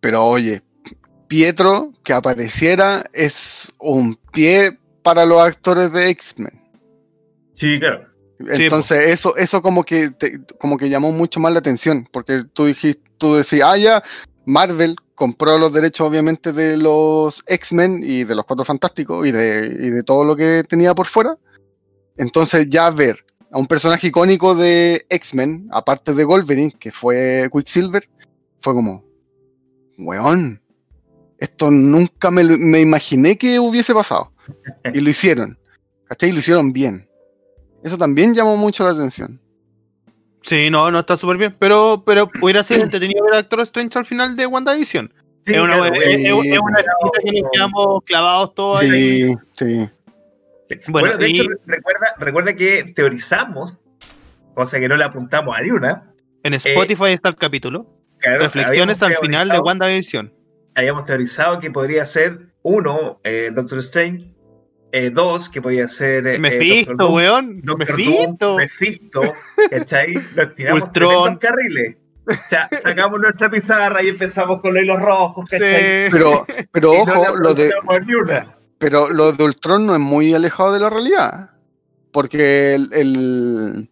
[0.00, 0.62] pero- oye,
[1.26, 6.62] Pietro que apareciera es un pie para los actores de X-Men.
[7.52, 8.06] Sí, claro.
[8.40, 12.66] Entonces eso eso como que te- como que llamó mucho más la atención, porque tú
[12.66, 14.02] dijiste, tú decías, ah ya,
[14.46, 19.66] Marvel compró los derechos obviamente de los X-Men y de los Cuatro Fantásticos y de,
[19.78, 21.36] y de todo lo que tenía por fuera.
[22.16, 28.08] Entonces ya ver a un personaje icónico de X-Men, aparte de Wolverine, que fue Quicksilver,
[28.60, 29.04] fue como,
[29.98, 30.62] weón,
[31.38, 34.32] esto nunca me, me imaginé que hubiese pasado.
[34.94, 35.58] Y lo hicieron,
[36.04, 36.30] ¿cachai?
[36.30, 37.08] Y lo hicieron bien.
[37.82, 39.40] Eso también llamó mucho la atención.
[40.42, 41.56] Sí, no, no está súper bien.
[41.58, 45.12] Pero, pero hubiera sido entretenido ver a Doctor Strange al final de WandaVision.
[45.46, 46.76] Sí, es una, claro, es- eh, es- es una
[47.24, 48.90] que nos quedamos clavados todos ahí.
[48.90, 49.88] Sí, sí.
[50.88, 53.78] Bueno, Bueno, de y hecho, recuerda, recuerda que teorizamos,
[54.54, 56.04] cosa que no le apuntamos a ni una.
[56.42, 57.86] en Spotify está el capítulo.
[58.18, 60.32] claro, Reflexiones al final de WandaVision.
[60.74, 64.32] Habíamos teorizado que podría ser, uno, eh, Doctor Strange,
[64.92, 66.26] eh, dos, que podía ser.
[66.26, 67.60] eh, Mephisto, Doctor Doom, weón.
[67.62, 68.46] Doctor Mephisto.
[68.46, 69.22] Doom, Mephisto,
[69.70, 70.14] ¿cachai?
[70.36, 71.36] Nos tiramos Ultron.
[71.38, 71.96] carriles.
[72.26, 76.06] O sea, sacamos nuestra pizarra y empezamos con los hilos rojos, ¿cachai?
[76.06, 76.12] Sí.
[76.12, 77.72] Pero, pero Y ojo, lo de,
[78.78, 81.50] pero lo de Ultron no es muy alejado de la realidad.
[82.12, 83.90] Porque el, el,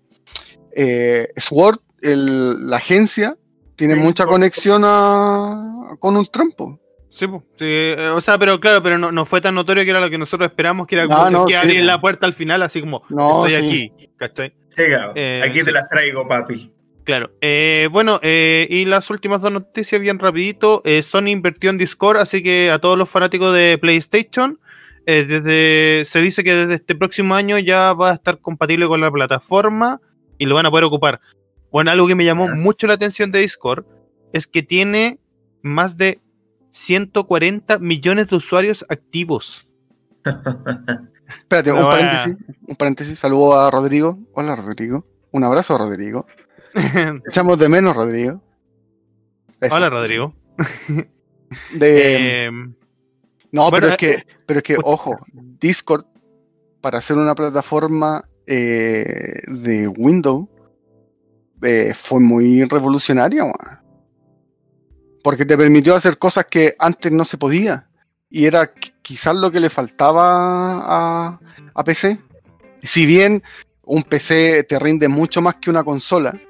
[0.72, 3.36] eh, Sword, el- la agencia,
[3.76, 6.50] tiene Sí, mucha conexión a, con Ultron.
[6.56, 6.80] po.
[7.16, 7.26] Sí.
[7.56, 10.10] Sí, eh, o sea, pero claro, pero no, no fue tan notorio que era lo
[10.10, 12.80] que nosotros esperamos, que era como no, que sí, abrir la puerta al final, así
[12.80, 13.66] como No, estoy sí.
[13.66, 14.54] aquí, ¿cachai?
[14.68, 15.12] Sí, claro.
[15.14, 15.64] Eh, Aquí sí.
[15.64, 16.70] te las traigo, papi.
[17.04, 17.30] Claro.
[17.40, 20.82] Eh, bueno, eh, y las últimas dos noticias bien rapidito.
[20.84, 24.60] Eh, Sony invirtió en Discord, así que a todos los fanáticos de PlayStation,
[25.06, 29.00] eh, desde se dice que desde este próximo año ya va a estar compatible con
[29.00, 30.00] la plataforma
[30.36, 31.20] y lo van a poder ocupar.
[31.70, 33.86] Bueno, algo que me llamó mucho la atención de Discord
[34.32, 35.18] es que tiene
[35.62, 36.20] más de
[36.76, 39.66] 140 millones de usuarios activos.
[41.40, 42.36] Espérate, un paréntesis.
[42.68, 43.18] Un paréntesis.
[43.18, 44.18] Saludo a Rodrigo.
[44.34, 45.06] Hola, Rodrigo.
[45.32, 46.26] Un abrazo, Rodrigo.
[47.28, 48.42] Echamos de menos, Rodrigo.
[49.60, 49.74] Eso.
[49.74, 50.34] Hola, Rodrigo.
[51.72, 52.50] De, Eh,
[53.52, 56.04] no, bueno, pero es eh, que, pero es que, ojo, Discord,
[56.80, 60.48] para hacer una plataforma eh, de Windows,
[61.62, 63.85] eh, fue muy revolucionaria, weón.
[65.26, 67.88] Porque te permitió hacer cosas que antes no se podía.
[68.30, 70.22] Y era qui- quizás lo que le faltaba
[70.86, 71.40] a,
[71.74, 72.20] a PC.
[72.84, 73.42] Si bien
[73.82, 76.40] un PC te rinde mucho más que una consola,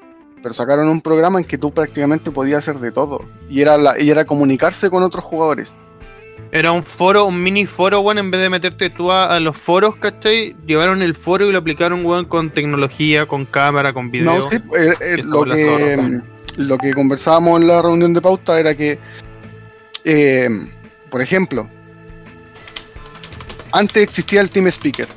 [0.43, 3.25] pero sacaron un programa en que tú prácticamente podías hacer de todo.
[3.49, 5.73] Y era, la, y era comunicarse con otros jugadores.
[6.53, 9.57] Era un foro, un mini foro, weón, en vez de meterte tú a, a los
[9.57, 10.55] foros, ¿cachai?
[10.67, 14.37] Llevaron el foro y lo aplicaron, weón, con tecnología, con cámara, con video.
[14.45, 16.21] No, sí, eh, eh, lo, que,
[16.57, 18.99] lo que conversábamos en la reunión de pauta era que,
[20.05, 20.49] eh,
[21.11, 21.69] por ejemplo,
[23.73, 25.09] antes existía el Team Speaker,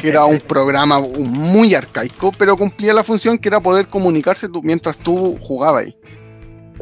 [0.00, 4.62] que era un programa muy arcaico, pero cumplía la función que era poder comunicarse tú-
[4.62, 5.96] mientras tú jugabas ahí.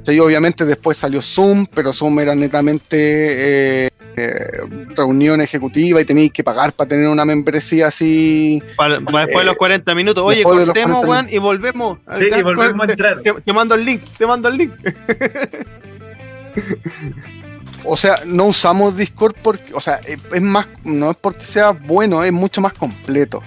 [0.07, 2.97] Y obviamente después salió Zoom, pero Zoom era netamente
[3.87, 4.47] eh, eh,
[4.97, 8.63] reunión ejecutiva y teníais que pagar para tener una membresía así.
[8.77, 10.25] Para, para después de los Eh, 40 minutos.
[10.25, 11.99] Oye, cortemos, 40 weón, y volvemos.
[12.19, 13.21] Sí, y volvemos a entrar.
[13.23, 14.73] Te, te mando el link, te mando el link.
[17.85, 21.73] O sea, no usamos Discord porque, o sea, es es más, no es porque sea
[21.73, 23.43] bueno, es mucho más completo.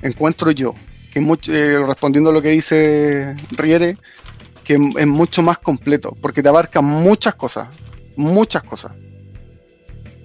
[0.00, 0.74] Encuentro yo.
[1.12, 3.98] Que mucho, eh, respondiendo a lo que dice Riere,
[4.68, 7.68] que es mucho más completo, porque te abarca muchas cosas,
[8.16, 8.92] muchas cosas.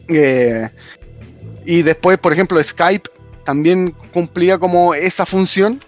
[0.10, 0.70] Eh,
[1.66, 3.10] y después, por ejemplo, Skype
[3.46, 5.80] también cumplía como esa función.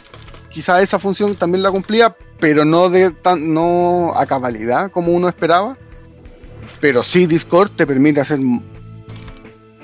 [0.51, 5.27] Quizá esa función también la cumplía, pero no de tan, no a cabalidad como uno
[5.27, 5.75] esperaba.
[6.79, 8.39] Pero sí, Discord te permite hacer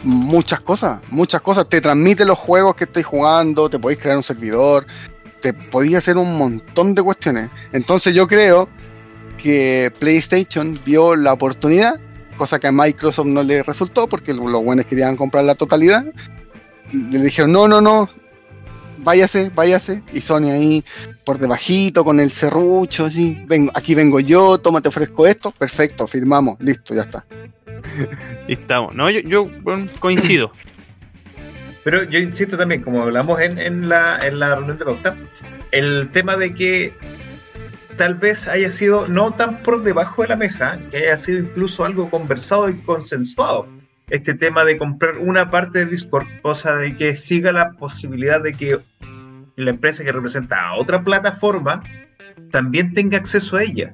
[0.01, 1.67] muchas cosas, muchas cosas.
[1.67, 4.87] Te transmite los juegos que estáis jugando, te podéis crear un servidor,
[5.41, 7.49] te podéis hacer un montón de cuestiones.
[7.73, 8.69] Entonces yo creo
[9.37, 11.99] que PlayStation vio la oportunidad,
[12.37, 16.05] cosa que a Microsoft no le resultó porque los buenos querían comprar la totalidad.
[16.91, 18.09] Le dijeron, no, no, no,
[18.99, 20.03] váyase, váyase.
[20.13, 20.83] Y Sony ahí
[21.23, 26.07] por debajito con el serrucho, así, vengo, aquí vengo yo, toma, te ofrezco esto, perfecto,
[26.07, 27.25] firmamos, listo, ya está.
[28.47, 28.95] Estamos.
[28.95, 29.49] No, yo, yo
[29.99, 30.51] coincido.
[31.83, 35.15] Pero yo insisto también, como hablamos en, en la, en la reunión de pauta,
[35.71, 36.93] el tema de que
[37.97, 41.85] tal vez haya sido no tan por debajo de la mesa, que haya sido incluso
[41.85, 43.67] algo conversado y consensuado.
[44.09, 48.53] Este tema de comprar una parte de Discord, cosa de que siga la posibilidad de
[48.53, 48.79] que
[49.55, 51.83] la empresa que representa a otra plataforma
[52.51, 53.93] también tenga acceso a ella.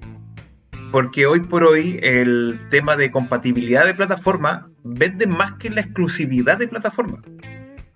[0.91, 6.57] Porque hoy por hoy el tema de compatibilidad de plataforma vende más que la exclusividad
[6.57, 7.21] de plataforma.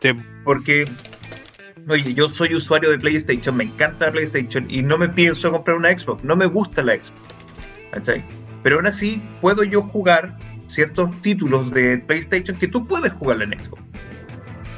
[0.02, 0.10] Sí.
[0.44, 0.86] Porque,
[1.88, 5.78] oye, yo soy usuario de PlayStation, me encanta la PlayStation y no me pienso comprar
[5.78, 7.14] una Xbox, no me gusta la Xbox.
[7.92, 8.24] ¿cachai?
[8.64, 10.38] Pero aún así puedo yo jugar
[10.68, 13.82] ciertos títulos de PlayStation que tú puedes jugar en Xbox.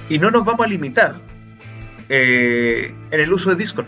[0.09, 1.15] Y no nos vamos a limitar
[2.09, 3.86] eh, en el uso de Discord.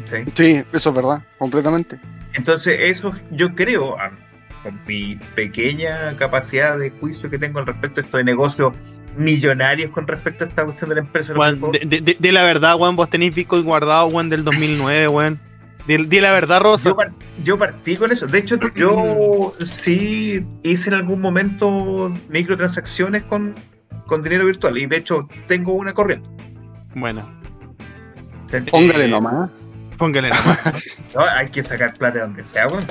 [0.00, 0.24] ¿cachai?
[0.34, 1.98] Sí, eso es verdad, completamente.
[2.34, 4.12] Entonces, eso yo creo, a-
[4.62, 8.72] con mi pequeña capacidad de juicio que tengo al respecto de esto de negocios
[9.16, 11.34] millonarios con respecto a esta cuestión de la empresa.
[11.34, 15.40] de de, de- de la verdad, weón, vos tenéis Bitcoin guardado, weón, del 2009, weón.
[15.86, 16.90] Di, di la verdad, Rosa.
[16.90, 18.26] Yo, par- yo partí con eso.
[18.26, 23.54] De hecho, yo sí hice en algún momento microtransacciones con,
[24.06, 24.76] con dinero virtual.
[24.78, 26.28] Y de hecho, tengo una corriente.
[26.94, 27.28] Bueno,
[28.70, 29.50] Póngale nomás.
[29.98, 30.58] Póngale nomás.
[31.14, 32.86] no, hay que sacar plata de donde sea, weón.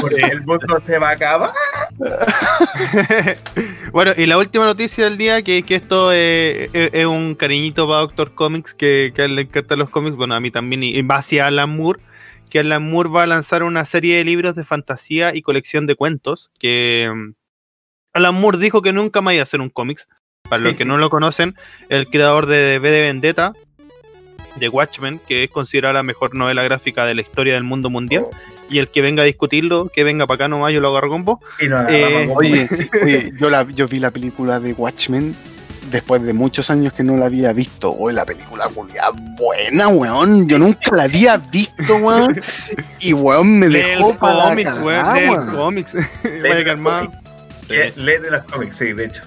[0.00, 1.50] Porque el mundo se va a acabar.
[3.92, 7.88] bueno, y la última noticia del día, que, que esto eh, es, es un cariñito
[7.88, 10.82] para Doctor Comics, que, que a él le encantan los cómics, bueno, a mí también,
[10.82, 12.00] y va hacia Alan Moore,
[12.50, 15.96] que Alan Moore va a lanzar una serie de libros de fantasía y colección de
[15.96, 17.32] cuentos, que mm,
[18.12, 20.06] Alan Moore dijo que nunca más iba a hacer un cómics,
[20.42, 20.64] para Sí.
[20.64, 21.56] los que no lo conocen,
[21.88, 23.52] el creador de V de Vendetta,
[24.56, 28.26] de Watchmen, que es considerada la mejor novela gráfica de la historia del mundo mundial,
[28.68, 31.24] y el que venga a discutirlo, que venga para acá nomás, yo lo agarro con
[31.24, 31.38] vos.
[31.60, 32.68] Y nos Eh, como- Oye,
[33.02, 35.34] oye yo, la, yo vi la película de Watchmen,
[35.90, 37.92] después de muchos años que no la había visto.
[37.94, 40.48] Hoy la película culia buena, weón.
[40.48, 42.40] Yo nunca la había visto, weón.
[43.00, 45.14] Y weón me Lee dejó el para la cómics, weón.
[45.14, 45.54] Lee el weón.
[45.54, 45.94] cómics.
[46.42, 47.12] Vaya calmado.
[47.68, 49.22] Lee de las cómics, sí, de hecho.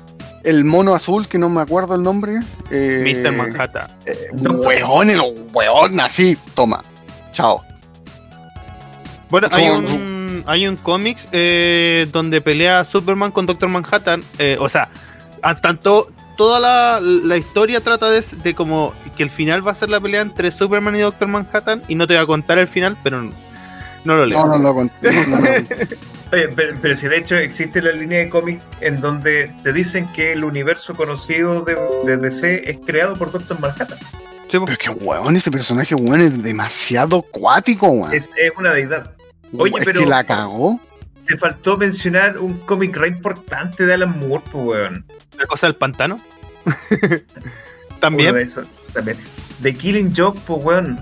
[0.46, 2.40] El mono azul, que no me acuerdo el nombre.
[2.72, 3.32] eh, Mr.
[3.34, 3.88] Manhattan.
[4.06, 5.20] eh, weón, el
[5.54, 6.84] weón, así, toma.
[7.34, 7.62] Chao.
[9.30, 14.24] Bueno, hay un, hay un cómics eh, donde pelea Superman con Doctor Manhattan.
[14.38, 14.90] eh, o sea,
[15.42, 19.76] a tanto toda la, la historia trata de, de como que el final va a
[19.76, 21.82] ser la pelea entre Superman y Doctor Manhattan.
[21.88, 23.32] Y no te voy a contar el final, pero no,
[24.04, 24.46] no lo leo.
[24.46, 25.12] No, no lo conté.
[25.28, 25.48] no, no.
[26.32, 30.12] Oye, pero, pero si de hecho existe la línea de cómics en donde te dicen
[30.14, 34.00] que el universo conocido de, de DC es creado por Doctor Manhattan.
[34.50, 34.58] Sí.
[34.66, 38.14] Pero que weón, ese personaje, weón, es demasiado cuático, weón.
[38.14, 39.12] Es, es una deidad.
[39.58, 40.80] Oye, Es pero- que la cagó.
[41.28, 45.06] Te faltó mencionar un cómic re importante de Alan Moore, pues, weón.
[45.40, 46.20] La cosa del pantano.
[48.00, 48.36] También.
[48.36, 49.18] de esos, también.
[49.62, 51.00] The Killing Joke, pues, weón.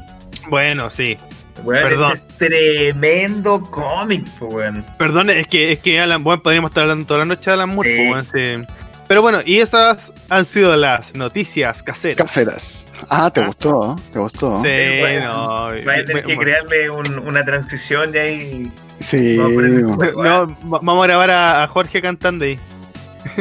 [0.50, 1.18] Bueno, sí.
[1.64, 2.12] Weón, Perdón.
[2.14, 4.84] ese es tremendo cómic, weón.
[4.98, 7.70] Perdón, es que, es que Alan, bueno, podríamos estar hablando toda la noche de Alan
[7.70, 7.96] Moore.
[7.96, 8.10] Sí.
[8.12, 8.68] weón, sí.
[9.08, 12.18] Pero bueno, y esas han sido las noticias caseras.
[12.18, 12.86] Caseras.
[13.10, 13.46] Ah, ¿te Ah.
[13.48, 13.96] gustó?
[14.12, 14.62] ¿Te gustó?
[14.64, 15.46] Sí, Sí, bueno, no.
[15.86, 18.72] Va a tener me- que crearle un- una transición y ahí.
[19.00, 19.38] Sí.
[19.38, 19.98] Vamos a weón.
[20.24, 22.58] No, va- vamos a grabar a, a Jorge cantando ahí.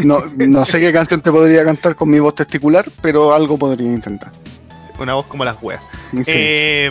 [0.04, 3.88] No, no sé qué canción te podría cantar con mi voz testicular, pero algo podría
[3.88, 4.30] intentar.
[4.98, 5.80] Una voz como las weas.
[6.12, 6.22] Sí.
[6.26, 6.90] Eh,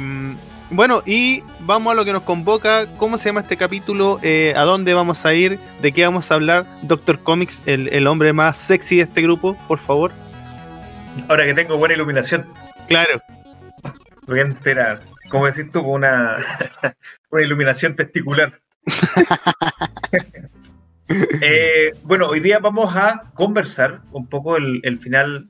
[0.72, 2.88] bueno, y vamos a lo que nos convoca.
[2.98, 4.20] ¿Cómo se llama este capítulo?
[4.24, 5.60] Eh, ¿A dónde vamos a ir?
[5.82, 6.66] ¿De qué vamos a hablar?
[6.84, 10.12] Doctor Comics, el, el hombre más sexy de este grupo, por favor.
[11.28, 12.46] Ahora que tengo buena iluminación,
[12.88, 13.22] Claro.
[14.28, 15.02] voy a enterar.
[15.30, 16.38] Como decís tú, una,
[17.30, 18.60] una iluminación testicular.
[21.42, 25.50] Eh, bueno, hoy día vamos a conversar un poco el, el final.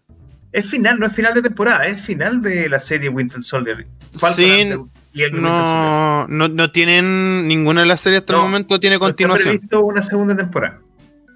[0.52, 3.86] Es final, no es final de temporada, es final de la serie Winter Soldier.
[4.16, 5.42] Falcon y el.
[5.42, 9.08] No, no, no tienen ninguna de las series hasta el No, momento tiene No está
[9.08, 9.50] continuación.
[9.56, 10.82] previsto una segunda temporada.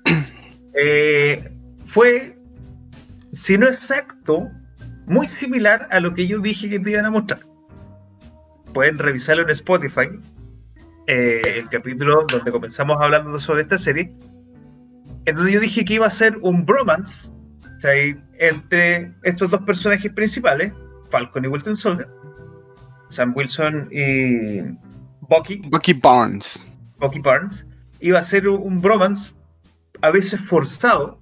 [0.78, 1.54] Eh,
[1.86, 2.38] fue,
[3.32, 4.50] si no exacto,
[5.06, 7.40] muy similar a lo que yo dije que te iban a mostrar.
[8.74, 10.10] Pueden revisarlo en Spotify,
[11.08, 14.14] eh, el capítulo donde comenzamos hablando sobre esta serie,
[15.24, 17.30] en donde yo dije que iba a ser un bromance
[18.40, 20.74] entre estos dos personajes principales,
[21.10, 22.10] Falcon y Wilton Soldier,
[23.16, 24.62] Sam Wilson y
[25.22, 26.60] Bucky, Bucky Barnes.
[27.00, 27.66] Bucky Barnes,
[28.00, 29.36] iba a ser un- bromance
[30.02, 31.20] a veces forzado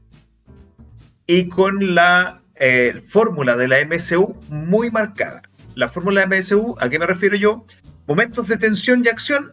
[1.28, 5.42] y con la eh, fórmula de la MSU muy marcada.
[5.76, 7.66] La fórmula de MSU, ¿a qué me refiero yo?
[8.08, 9.52] Momentos de tensión y acción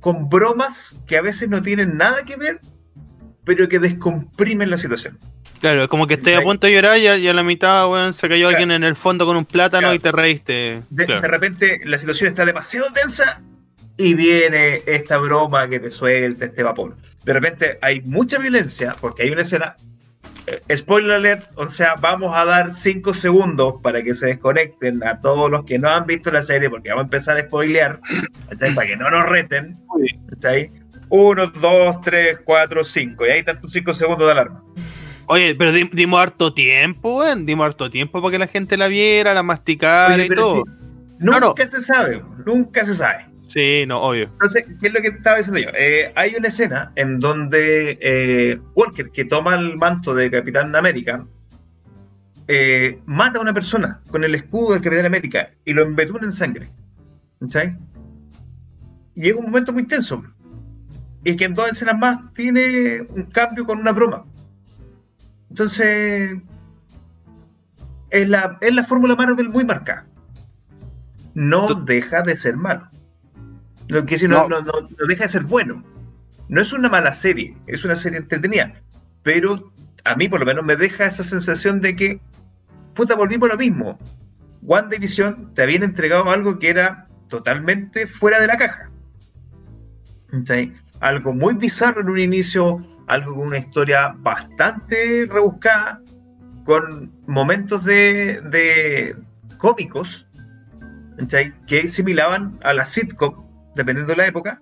[0.00, 2.60] con bromas que a veces no tienen nada que ver,
[3.44, 5.18] pero que descomprimen la situación.
[5.60, 8.28] Claro, como que estés a punto de llorar y a, y a la mitad, se
[8.28, 9.94] cayó alguien en el fondo con un plátano Claro.
[9.94, 10.82] y te reíste.
[10.90, 11.20] De, Claro.
[11.22, 13.40] de repente la situación está demasiado tensa
[13.96, 16.96] y viene esta broma que te suelta este vapor.
[17.24, 19.76] De repente hay mucha violencia porque hay una escena.
[20.46, 25.20] eh, spoiler alert, o sea, vamos a dar 5 segundos para que se desconecten a
[25.20, 28.00] todos los que no han visto la serie porque vamos a empezar a spoilear,
[28.48, 28.74] ¿cachai?
[28.74, 29.76] para que no nos reten.
[30.30, 30.70] ¿cachai?
[31.10, 33.26] 1, 2, 3, 4, 5.
[33.26, 34.62] Y ahí están tus 5 segundos de alarma.
[35.28, 37.44] Oye, pero di- dimos harto tiempo, weón.
[37.46, 40.64] Dimos harto tiempo para que la gente la viera, la masticara Oye, y todo.
[40.64, 40.70] sí,
[41.20, 41.54] nunca no.
[41.70, 43.26] se sabe, nunca se sabe.
[43.42, 44.24] Sí, no, obvio.
[44.24, 45.70] Entonces, ¿qué es lo que estaba diciendo yo?
[45.78, 51.26] Eh, hay una escena en donde eh, Walker, que toma el manto de Capitán América,
[52.46, 56.32] eh, mata a una persona con el escudo del Capitán América y lo embetuna en
[56.32, 56.70] sangre.
[57.40, 57.76] ¿Cachai?
[59.14, 60.22] Y llega un momento muy tenso.
[61.24, 64.24] Y que en dos escenas más tiene un cambio con una broma.
[65.50, 66.36] Entonces,
[68.10, 70.06] es la, es la fórmula Marvel muy marcada.
[71.34, 72.88] No deja de ser malo.
[73.88, 74.60] Lo que sí, no, No.
[74.60, 74.72] no,
[75.06, 75.82] deja de ser bueno.
[76.48, 78.74] No es una mala serie, es una serie entretenida.
[79.22, 79.72] Pero
[80.04, 82.20] a mí, por lo menos, me deja esa sensación de que,
[82.94, 83.98] puta, volvimos a lo mismo.
[84.66, 88.90] One Division te habían entregado algo que era totalmente fuera de la caja.
[91.00, 96.02] Algo muy bizarro en un inicio, algo con una historia bastante rebuscada,
[96.64, 99.16] con momentos de, de
[99.56, 100.26] cómicos,
[101.18, 101.54] ¿cachai?
[101.66, 104.60] que similaban a la sitcom, dependiendo de la época,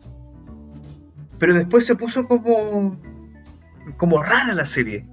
[1.38, 3.01] pero después se puso como,
[3.97, 5.07] como rara la serie.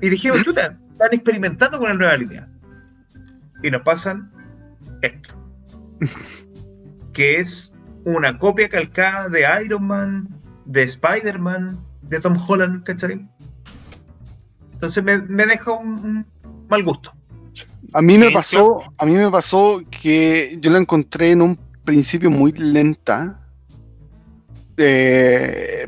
[0.00, 2.48] Y dijimos, chuta, están experimentando con una nueva línea.
[3.62, 4.30] Y nos pasan
[5.02, 5.34] esto.
[7.12, 10.28] que es una copia calcada de Iron Man,
[10.66, 11.78] de Spider-Man,
[12.08, 13.26] de Tom Holland, ¿cachai?
[14.72, 16.26] Entonces me, me deja un, un
[16.68, 17.12] mal gusto.
[17.92, 22.30] A mí me pasó, a mí me pasó que yo la encontré en un principio
[22.30, 23.40] muy lenta.
[24.76, 25.86] eh,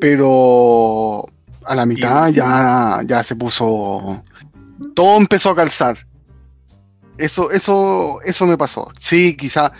[0.00, 1.26] pero
[1.64, 4.22] a la mitad ya, ya se puso.
[4.94, 5.98] Todo empezó a calzar.
[7.18, 8.90] Eso, eso, eso me pasó.
[8.98, 9.72] Sí, quizá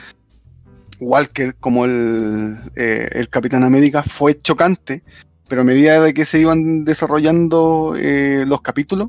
[0.99, 5.03] Walker, como el, eh, el Capitán América, fue chocante,
[5.51, 9.09] pero a medida de que se iban desarrollando eh, los capítulos,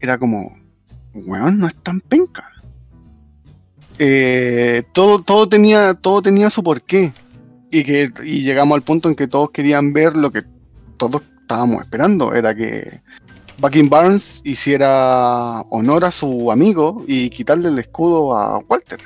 [0.00, 0.58] era como,
[1.14, 2.50] weón, no es tan penca.
[4.00, 7.12] Eh, todo, todo, tenía, todo tenía su porqué.
[7.70, 10.42] Y, que, y llegamos al punto en que todos querían ver lo que
[10.96, 12.34] todos estábamos esperando.
[12.34, 13.00] Era que
[13.58, 18.98] Bucking Barnes hiciera honor a su amigo y quitarle el escudo a Walter.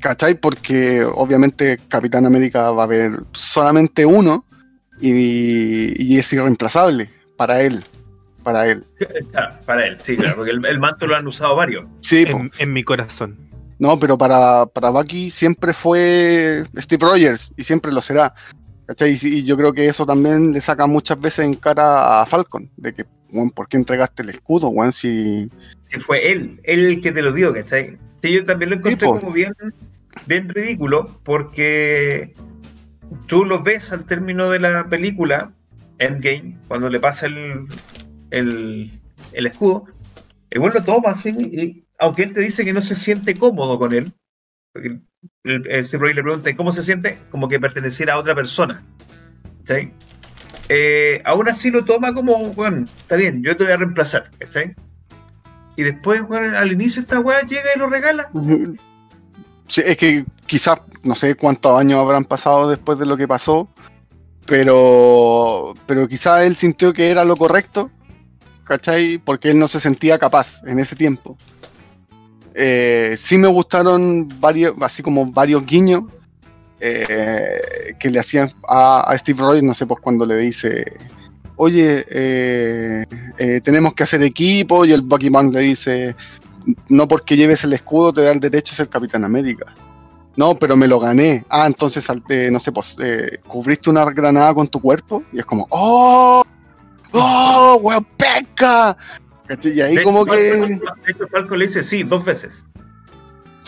[0.00, 0.34] ¿Cachai?
[0.34, 4.44] Porque obviamente Capitán América va a haber solamente uno
[5.00, 7.84] y, y es irreemplazable para él.
[8.42, 8.84] Para él.
[9.30, 11.86] Claro, para él, sí, claro, porque el, el manto lo han usado varios.
[12.00, 12.24] Sí.
[12.28, 13.38] En, en mi corazón.
[13.78, 18.34] No, pero para, para Bucky siempre fue Steve Rogers y siempre lo será.
[18.86, 19.16] ¿Cachai?
[19.20, 22.94] Y, yo creo que eso también le saca muchas veces en cara a Falcon, de
[22.94, 24.92] que, bueno, ¿por qué entregaste el escudo, weón?
[24.92, 25.50] Si...
[25.86, 27.98] Si fue él, él el que te lo dio, ¿cachai?
[28.24, 29.52] Sí, yo también lo encontré como bien,
[30.24, 32.32] bien ridículo, porque
[33.26, 35.52] tú lo ves al término de la película,
[35.98, 37.66] Endgame, cuando le pasa el,
[38.30, 38.98] el,
[39.32, 39.84] el escudo,
[40.50, 43.92] igual lo toma así, y aunque él te dice que no se siente cómodo con
[43.92, 44.14] él,
[44.72, 45.02] el,
[45.42, 48.82] el Rogers le pregunta ¿y cómo se siente, como que perteneciera a otra persona.
[49.64, 49.92] ¿cachai?
[50.70, 54.74] Eh, aún así lo toma como, bueno, está bien, yo te voy a reemplazar, ¿cachai?
[55.76, 58.30] Y después, al inicio esta weá llega y lo regala.
[59.66, 63.68] Sí, es que quizás, no sé cuántos años habrán pasado después de lo que pasó,
[64.46, 67.90] pero, pero quizás él sintió que era lo correcto,
[68.64, 69.18] ¿cachai?
[69.18, 71.36] Porque él no se sentía capaz en ese tiempo.
[72.54, 76.04] Eh, sí me gustaron varios, así como varios guiños
[76.78, 80.84] eh, que le hacían a, a Steve Rogers, no sé, pues cuando le dice,
[81.56, 83.06] oye, eh,
[83.38, 86.16] eh, tenemos que hacer equipo, y el Bucky Barnes le dice,
[86.88, 89.72] no porque lleves el escudo te da el derecho a ser Capitán América.
[90.36, 91.44] No, pero me lo gané.
[91.48, 95.22] Ah, entonces, eh, no sé, pues, eh, cubriste una granada con tu cuerpo.
[95.32, 96.42] Y es como, ¡oh!
[97.12, 98.96] ¡oh, weón, pesca!
[99.62, 100.40] Y ahí De como hecho, que...
[100.40, 102.66] De hecho, Falcon le dice sí, dos veces.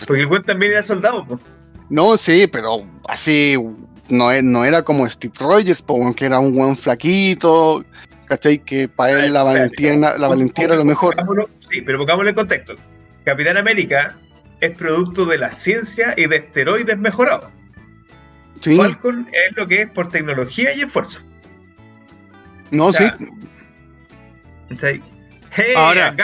[0.05, 1.41] Porque el güey también era soldado, pues.
[1.89, 3.55] No, sí, pero así
[4.09, 5.83] no, no era como Steve Rogers,
[6.15, 7.85] que era un buen flaquito,
[8.25, 8.59] ¿cachai?
[8.59, 11.15] Que para él la valentía, la valentía era lo mejor.
[11.69, 12.75] Sí, pero pongámoslo en contexto.
[13.25, 14.17] Capitán América
[14.61, 17.49] es producto de la ciencia y de esteroides mejorados.
[18.61, 21.19] Sí, Falcon es lo que es por tecnología y esfuerzo.
[22.71, 23.25] no, o sea, sí.
[24.69, 25.03] ¿Cachai?
[25.51, 26.15] Hey, Ahora-.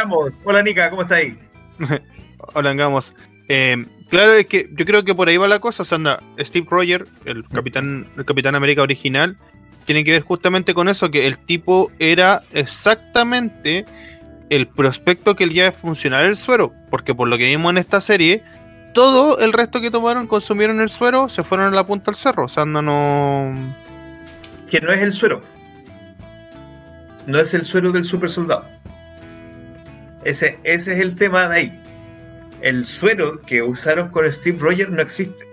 [0.43, 1.37] Hola Nica, ¿cómo está ahí?
[2.53, 3.13] Hola, hagamos.
[3.49, 5.83] Eh, claro, es que yo creo que por ahí va la cosa.
[5.83, 9.37] O sea, anda, Steve Rogers, el capitán, el capitán América original,
[9.85, 13.85] tiene que ver justamente con eso, que el tipo era exactamente
[14.49, 16.73] el prospecto que le iba a funcionar el suero.
[16.91, 18.43] Porque por lo que vimos en esta serie,
[18.93, 22.45] todo el resto que tomaron, consumieron el suero, se fueron a la punta del cerro.
[22.45, 23.75] O sea, no.
[24.69, 25.41] Que no es el suero.
[27.25, 28.65] No es el suero del super soldado.
[30.23, 31.83] Ese, ese es el tema de ahí.
[32.63, 35.45] El suero que usaron con Steve Rogers no existe.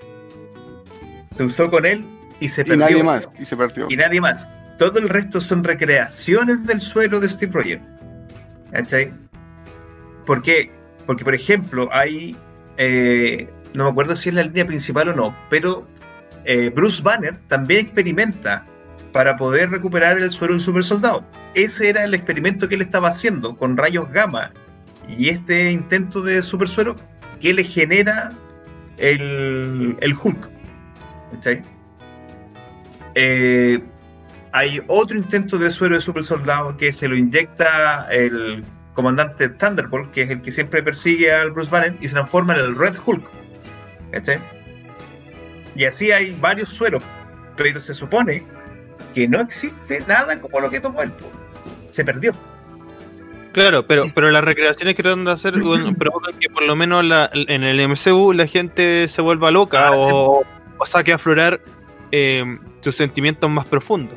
[1.33, 2.05] Se usó con él
[2.41, 2.85] y se Y perdió.
[2.87, 3.87] nadie más, y se perdió.
[3.91, 4.49] y nadie más.
[4.79, 7.83] Todo el resto son recreaciones del suelo de Steve Rogers.
[8.73, 9.13] ¿Cachai?
[10.25, 10.71] ¿Por qué?
[11.07, 12.37] Porque, por ejemplo, hay.
[12.79, 15.87] eh, no me acuerdo si es la línea principal o no, pero
[16.45, 18.65] eh, Bruce Banner también experimenta
[19.13, 21.25] para poder recuperar el suero del super soldado.
[21.55, 24.53] Ese era el experimento que él estaba haciendo con rayos gamma
[25.17, 26.95] y este intento de super suero
[27.41, 28.31] que le genera
[28.99, 30.51] el, Hulk.
[33.15, 33.83] Eh,
[34.53, 40.11] hay otro intento de suero de super soldado que se lo inyecta el comandante Thunderbolt,
[40.13, 42.97] que es el que siempre persigue al Bruce Banner, y se transforma en el Red
[43.05, 43.25] Hulk.
[45.75, 47.03] Y así hay varios sueros,
[47.57, 48.45] pero se supone
[49.15, 51.13] que no existe nada como lo que tomó él.
[51.89, 52.33] Se perdió.
[53.53, 57.05] Claro, pero, pero las recreaciones que tratan de hacer bueno, provocan que por lo menos
[57.05, 60.43] la- en el MCU la gente se vuelva loca Ah, o,
[60.79, 61.61] o saque a aflorar
[62.13, 62.45] eh,
[62.81, 64.17] sus sentimientos más profundos.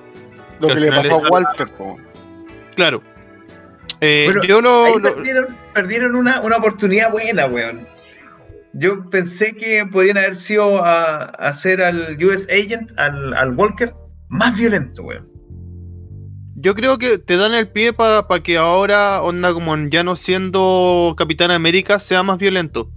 [0.59, 1.97] Lo que le pasó a Walter, po.
[2.75, 3.01] Claro.
[4.01, 7.87] Eh, Bueno, yo lo, Ahí lo- perdieron, perdieron una, una oportunidad buena, weón.
[8.73, 13.93] Yo pensé que podían haber sido a, a hacer al US Agent, al, al Walker,
[14.29, 15.29] más violento, weón.
[16.63, 21.13] Yo creo que te dan el pie para que ahora, onda, como ya no siendo
[21.17, 22.89] Capitán América, sea más violento.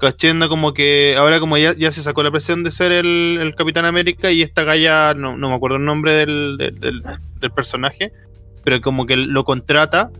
[0.00, 0.30] ¿Cachai?
[0.30, 3.84] Onda como que ahora como ya, ya se sacó la presión de ser el, Capitán
[3.84, 8.12] América y esta galla, no, no me acuerdo el nombre del, del, personaje,
[8.64, 10.10] pero como que lo contrata,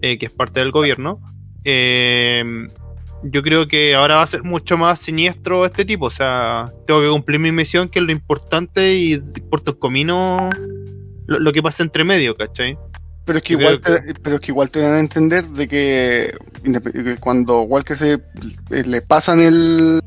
[0.00, 1.20] eh, que es parte del gobierno.
[1.64, 2.44] eh,
[3.22, 6.06] yo creo que ahora va a ser mucho más siniestro este tipo.
[6.06, 10.48] O sea, tengo que cumplir mi misión, que es lo importante, y importa el comino
[11.30, 12.76] lo, lo que pasa entre medio, ¿cachai?
[13.24, 16.34] Pero es que igual te, pero es que igual te dan a entender de que,
[17.20, 20.00] cuando Walker se eh, le pasan el,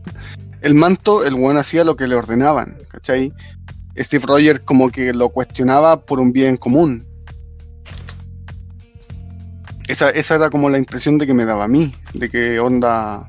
[0.62, 3.32] el manto, el weón hacía lo que le ordenaban, ¿cachai?
[3.98, 7.06] Steve Rogers como que lo cuestionaba por un bien común.
[9.88, 13.26] Esa, esa era como la impresión de que me daba a mí, de que onda,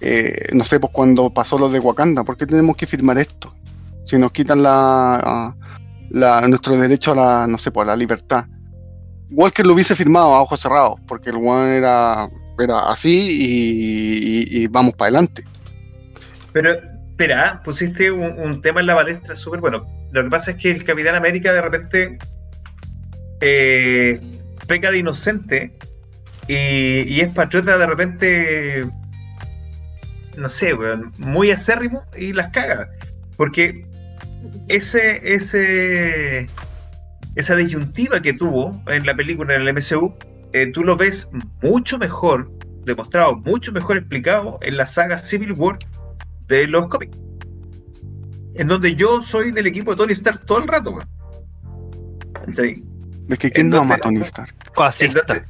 [0.00, 3.54] eh, no sé, pues cuando pasó lo de Wakanda, ¿por qué tenemos que firmar esto?
[4.06, 5.54] Si nos quitan la,
[6.10, 8.46] la nuestro derecho a la, no sé, pues la libertad.
[9.30, 12.28] Walker lo hubiese firmado a ojos cerrados, porque el one era,
[12.58, 15.44] era así y, y- vamos para adelante.
[16.52, 16.72] Pero,
[17.10, 19.84] espera, pusiste un, tema en la palestra súper bueno.
[20.12, 22.18] Lo que pasa es que el Capitán América de repente
[23.40, 24.20] eh,
[24.66, 25.76] peca de inocente
[26.48, 28.84] y, es patriota de repente,
[30.36, 32.90] no sé, weón, muy acérrimo y las caga.
[33.36, 33.84] Porque
[34.68, 36.46] ese, ese,
[37.34, 40.14] esa disyuntiva que tuvo en la película, en el MCU,
[40.52, 41.28] eh, tú lo ves
[41.62, 42.50] mucho mejor,
[42.84, 45.78] demostrado, mucho mejor explicado en la saga Civil War
[46.48, 47.18] de los cómics.
[48.54, 51.08] En donde yo soy del equipo de Tony Stark todo el rato, weón.
[52.46, 52.82] ¿Cachai?
[53.28, 54.54] Es que ¿quién ¿En no ama a Tony Stark?
[55.06, 55.42] Entonces,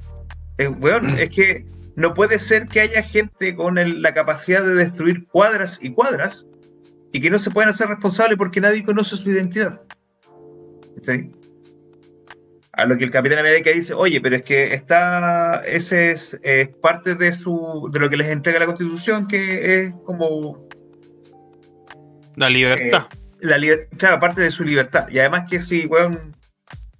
[0.58, 4.74] eh, weón, es que no puede ser que haya gente con el- la capacidad de
[4.74, 6.46] destruir cuadras y cuadras
[7.12, 9.80] y que no se puedan hacer responsables porque nadie conoce su identidad.
[11.04, 11.30] ¿Sí?
[12.72, 16.74] A lo que el Capitán América dice, oye, pero es que está, ese es eh,
[16.82, 20.68] parte de su, de lo que les entrega la Constitución, que es como
[22.36, 23.06] La libertad.
[23.40, 25.08] la liber- claro, parte de su libertad.
[25.08, 26.36] Y además que si, weón,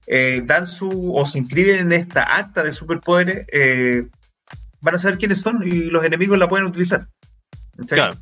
[0.06, 4.06] eh, dan su, o se inscriben en esta acta de superpoderes, eh,
[4.80, 7.06] van a saber quiénes son y los enemigos la pueden utilizar.
[7.88, 8.16] Claro.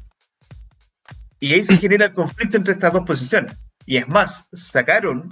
[1.45, 3.67] Y ahí se genera el conflicto entre estas dos posiciones.
[3.85, 5.29] Y es más, sacaron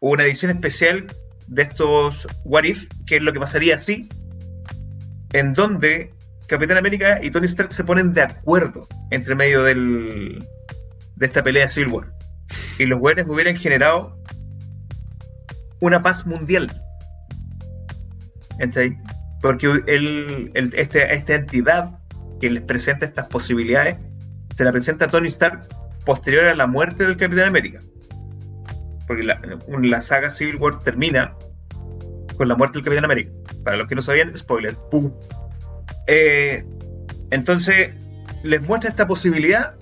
[0.00, 1.06] una edición especial
[1.48, 4.08] de estos What If, que es lo que pasaría así,
[5.34, 6.14] en donde
[6.48, 10.42] Capitán América y Tony Stark se ponen de acuerdo entre medio del,
[11.16, 12.10] de esta pelea Civil War.
[12.78, 14.18] Y los buenos hubieran generado
[15.80, 16.72] una paz mundial.
[18.58, 18.96] ¿Cachai?
[19.42, 21.98] Porque el, el- este- esta entidad
[22.40, 23.98] que les presenta estas posibilidades
[24.54, 25.66] se la presenta a Tony Stark
[26.06, 27.80] posterior a la muerte del Capitán América.
[29.06, 31.34] Porque la, saga Civil War termina
[32.36, 33.32] con la muerte del Capitán América.
[33.64, 34.76] Para los que no sabían, spoiler.
[34.90, 35.12] ¡pum!
[36.06, 36.64] Eh,
[37.30, 37.94] entonces,
[38.42, 39.74] les muestra esta posibilidad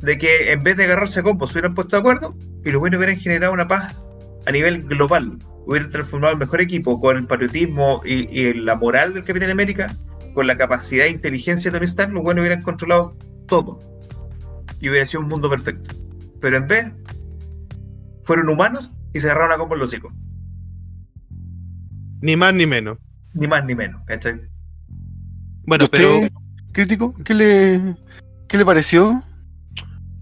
[0.00, 2.80] de que en vez de agarrarse a combos, se hubieran puesto de acuerdo y los
[2.80, 4.06] buenos hubieran generado una paz
[4.46, 5.38] a nivel global.
[5.66, 9.92] Hubieran transformado el mejor equipo con el patriotismo y, y la moral del Capitán América,
[10.34, 13.78] con la capacidad e inteligencia de Tony Stark, los buenos hubieran controlado todo
[14.80, 15.94] y hubiera sido un mundo perfecto.
[16.40, 16.92] Pero en vez,
[18.24, 20.12] fueron humanos y se agarraron a combos los hijos.
[22.20, 22.98] Ni más ni menos.
[23.34, 24.40] Ni más ni menos, ¿cachai?
[25.66, 26.28] Bueno, ¿Y usted, pero
[26.72, 27.96] crítico, ¿qué le,
[28.48, 29.22] qué le pareció?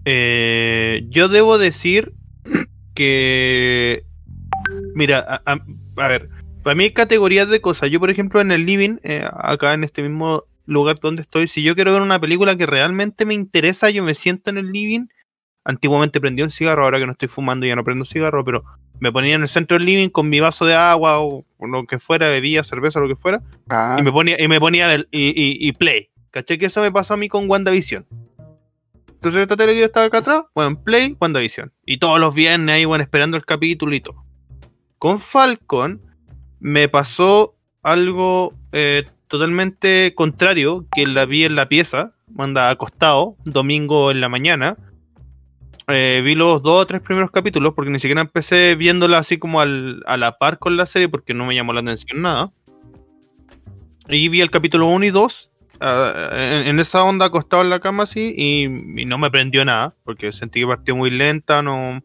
[0.04, 2.12] eh, yo debo decir
[2.94, 4.04] que.
[4.94, 5.64] Mira, a, a-
[5.96, 6.28] a ver,
[6.62, 7.90] para mí hay categorías de cosas.
[7.90, 11.62] Yo, por ejemplo, en el living, eh, acá en este mismo lugar donde estoy, si
[11.62, 15.06] yo quiero ver una película que realmente me interesa, yo me siento en el living.
[15.64, 18.64] Antiguamente prendía un cigarro, ahora que no estoy fumando ya no prendo cigarro, pero
[18.98, 21.98] me ponía en el centro del living con mi vaso de agua o, lo que
[22.00, 25.28] fuera, bebía, cerveza, lo que fuera, Ah, y me ponía, y me ponía el- y,
[25.28, 26.08] y- y play.
[26.32, 26.58] ¿Caché?
[26.58, 28.06] Que eso me pasó a mí con WandaVision.
[29.08, 31.72] Entonces esta tele que yo estaba acá atrás, bueno, play, WandaVision.
[31.86, 34.24] Y todos los viernes ahí, bueno, esperando el capítulo y todo.
[34.98, 36.00] Con Falcon
[36.58, 44.10] me pasó algo eh, totalmente contrario, que la vi en la pieza, manda acostado, domingo
[44.10, 44.76] en la mañana.
[45.88, 49.62] Eh, vi los dos o tres primeros capítulos, porque ni siquiera empecé viéndola así como
[49.62, 52.52] al- a la par con la serie, porque no me llamó la atención nada.
[54.08, 58.02] Y vi el capítulo 1 y 2 ah, en, esa onda acostado en la cama
[58.02, 58.64] así y,
[59.00, 62.02] y no me prendió nada porque sentí que partió muy lenta, no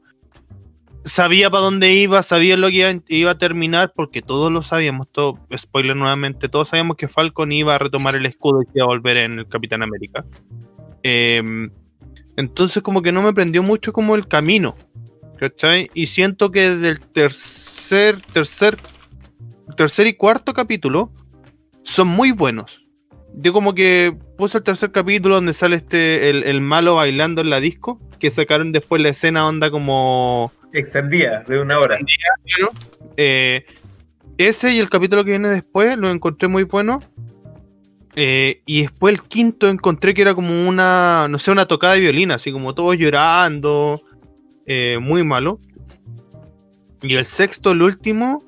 [1.07, 5.39] sabía para dónde iba, sabía lo que iba, a terminar porque todos lo sabíamos, todo
[5.55, 8.89] spoiler nuevamente, todos sabíamos que Falcon iba a retomar el escudo y que iba a
[8.89, 10.25] volver en el Capitán América.
[11.03, 11.71] Em,
[12.35, 14.75] entonces como que no me prendió mucho como el camino,
[15.37, 15.89] ¿cachai?
[15.93, 18.77] Y siento que del tercer tercer, tercer,
[19.77, 21.09] tercer y cuarto capítulo
[21.83, 22.85] son muy buenos.
[23.35, 27.49] Yo como que puse el tercer capítulo donde sale este el, el malo bailando en
[27.49, 31.97] la disco, que sacaron después la escena onda como Extendida de una hora.
[33.17, 33.65] Eh,
[34.37, 36.99] ese y el capítulo que viene después lo encontré muy bueno.
[38.15, 42.01] Eh, y después el quinto encontré que era como una, no sé, una tocada de
[42.01, 44.01] violín, así como todos llorando.
[44.67, 45.59] eh, muy malo.
[47.01, 48.43] Y el sexto, el último,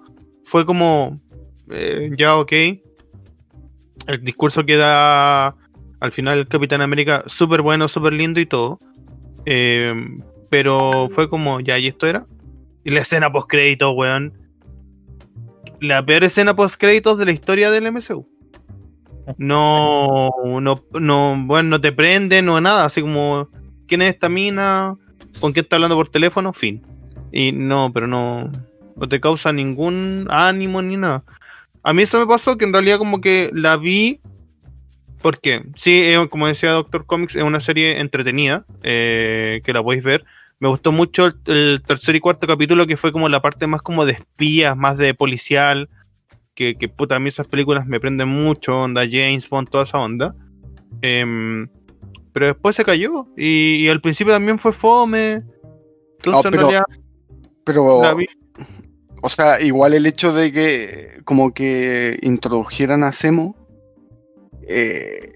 [0.46, 1.20] fue como,
[2.16, 2.52] ya ok.
[4.06, 5.56] El discurso que da
[6.00, 8.80] al final Capitán América, súper bueno, súper lindo y todo.
[10.50, 12.26] Pero fue como, ya, y esto era.
[12.84, 14.34] Y la escena post créditos, weón.
[15.80, 18.28] La peor escena post créditos de la historia del MCU.
[19.38, 22.86] No, no, no, bueno, no te prende, no nada.
[22.86, 23.50] Así como,
[23.88, 24.96] ¿quién es esta mina?
[25.40, 26.52] ¿Con quién está hablando por teléfono?
[26.52, 26.82] Fin.
[27.32, 28.52] Y no, pero no,
[28.96, 31.24] no te causa ningún ánimo ni nada.
[31.84, 34.20] A mí eso me pasó que en realidad como que la vi
[35.22, 40.26] porque sí, como decía Doctor Comics, es una serie entretenida eh, que la podéis ver.
[40.60, 43.82] Me gustó mucho el, el tercer y cuarto capítulo que fue como la parte más
[43.82, 45.90] como de espías, más de policial.
[46.54, 50.00] Que, que puta, a mí esas películas me prenden mucho, onda James Bond, toda esa
[50.00, 50.36] onda.
[51.02, 51.70] Em,
[52.34, 53.28] pero después se cayó.
[53.38, 55.44] Y, y al principio también fue fome.
[56.18, 56.84] Entonces en pero- realidad
[57.64, 58.26] Pero, la vi-
[59.22, 63.56] o sea, igual el hecho de que como que introdujeran a Semo,
[64.68, 65.34] eh,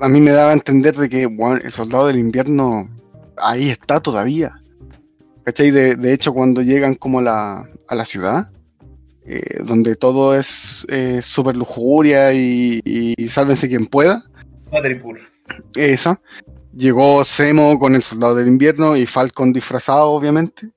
[0.00, 2.88] a mí me daba a entender de que bueno, el soldado del invierno
[3.38, 4.54] ahí está todavía.
[5.46, 5.70] ¿Cachai?
[5.70, 8.50] De, de hecho, cuando llegan como a la, a la ciudad,
[9.24, 14.24] eh, donde todo es eh, súper lujuria y, y sálvense quien pueda,
[14.72, 15.20] Madripoor.
[15.76, 16.20] esa.
[16.76, 20.68] Llegó Semo con el soldado del invierno y Falcon disfrazado, obviamente.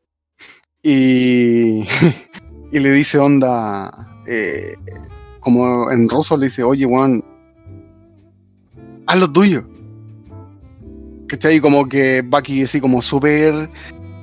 [0.84, 1.88] Y,
[2.72, 4.76] y le dice onda, eh,
[5.40, 7.26] como en ruso le dice, oye Juan,
[9.08, 9.68] haz lo tuyo.
[11.28, 11.60] ¿Cachai?
[11.60, 13.68] Como que Bucky así como súper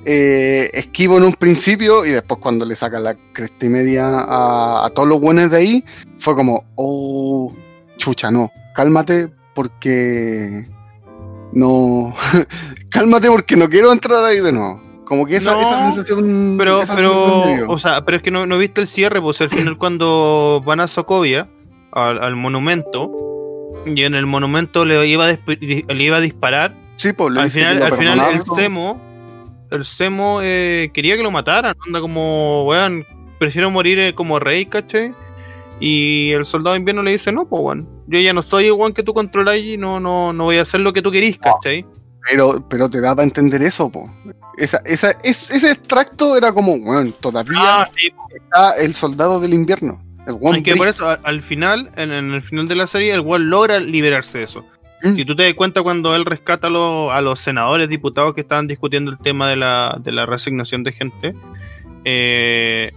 [0.08, 4.86] eh, esquivo en un principio y después cuando le saca la cresta y media a,
[4.86, 5.84] a todos los buenos de ahí,
[6.18, 7.52] fue como, oh,
[7.96, 10.68] chucha, no, cálmate porque
[11.52, 12.14] no,
[12.88, 14.80] cálmate porque no quiero entrar ahí de nuevo.
[15.06, 16.56] Como que esa, No, esa sensación.
[16.58, 19.40] Pero, esa pero, sensación o sea, pero es que no, no viste el cierre, pues
[19.40, 21.48] al final cuando van a Sokovia,
[21.92, 23.10] al, al monumento,
[23.86, 27.50] y en el monumento le iba a, le iba a disparar, sí, pues le al
[27.50, 28.42] final, al final el.
[28.54, 29.00] Semo,
[29.70, 33.04] el Semo eh, quería que lo mataran, anda como, weón,
[33.38, 35.12] prefiero morir eh, como rey, ¿cachai?
[35.80, 38.72] Y el soldado de invierno le dice, no, pues weón, yo ya no soy el
[38.72, 41.38] weón que tú controlas y no, no, no voy a hacer lo que tú querís,
[41.38, 41.84] ¿cachai?
[42.30, 44.10] Pero, pero te daba a entender eso, po.
[44.56, 49.52] Esa, esa, es- ese extracto era como, bueno, todavía Ah, sí, está el soldado del
[49.54, 50.02] invierno.
[50.26, 53.20] El One Aunque por eso, al final, en, en el final de la serie, el
[53.20, 54.64] weón logra liberarse de eso.
[55.02, 55.14] Mm.
[55.14, 58.40] Si tú te das cuenta cuando él rescata a los, a los senadores, diputados que
[58.40, 61.34] estaban discutiendo el tema de la, de la resignación de gente,
[62.04, 62.92] eh,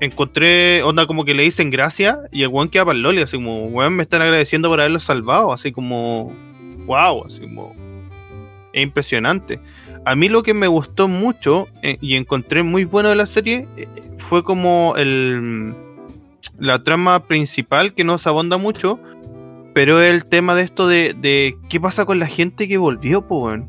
[0.00, 3.36] encontré onda como que le dicen gracias y el weón queda para el loli, así
[3.36, 6.32] como, weón, me están agradeciendo por haberlos salvado, así como,
[6.86, 7.74] wow, así como,
[8.72, 9.60] es impresionante.
[10.04, 13.66] A mí lo que me gustó mucho eh, y encontré muy bueno de la serie
[13.76, 13.86] eh,
[14.18, 15.74] fue como el
[16.58, 18.98] la trama principal que no se abonda mucho,
[19.74, 23.68] pero el tema de esto de, de qué pasa con la gente que volvió, weón.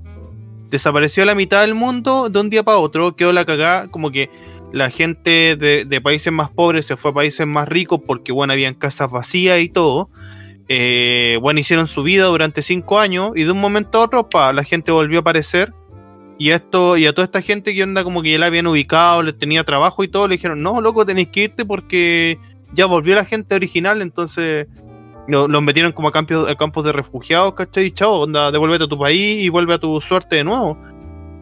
[0.70, 4.30] Desapareció la mitad del mundo de un día para otro, quedó la cagada, como que
[4.72, 8.54] la gente de, de países más pobres se fue a países más ricos porque, bueno,
[8.54, 10.10] habían casas vacías y todo.
[10.68, 14.54] Eh, bueno, hicieron su vida durante cinco años y de un momento a otro, pa,
[14.54, 15.74] la gente volvió a aparecer.
[16.38, 19.24] Y esto, y a toda esta gente que onda como que ya la habían ubicado,
[19.24, 22.38] les tenía trabajo y todo, le dijeron, no, loco, tenéis que irte porque
[22.74, 24.68] ya volvió la gente original, entonces
[25.28, 27.92] lo- los metieron como a campos, a campos de refugiados, ¿cachai?
[27.92, 30.78] Chao, onda, devuélvete a tu país y vuelve a tu suerte de nuevo.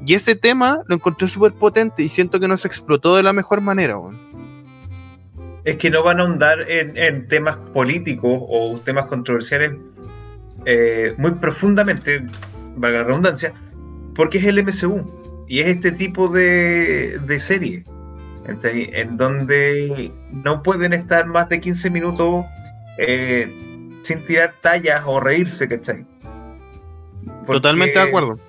[0.05, 3.31] Y ese tema lo encontré súper potente y siento que no se explotó de la
[3.33, 4.19] mejor manera, weón.
[5.63, 9.71] es que no van a ahondar en, en temas políticos o temas controversiales
[10.65, 12.25] eh, muy profundamente,
[12.75, 13.53] valga la redundancia,
[14.13, 17.85] porque es el MCU y es este tipo de, de serie
[18.45, 22.43] en donde no pueden estar más de 15 minutos
[22.97, 23.72] eh,
[24.03, 26.05] sin tirar tallas o reírse, ¿cachai?
[27.45, 28.39] Porque- Totalmente de acuerdo.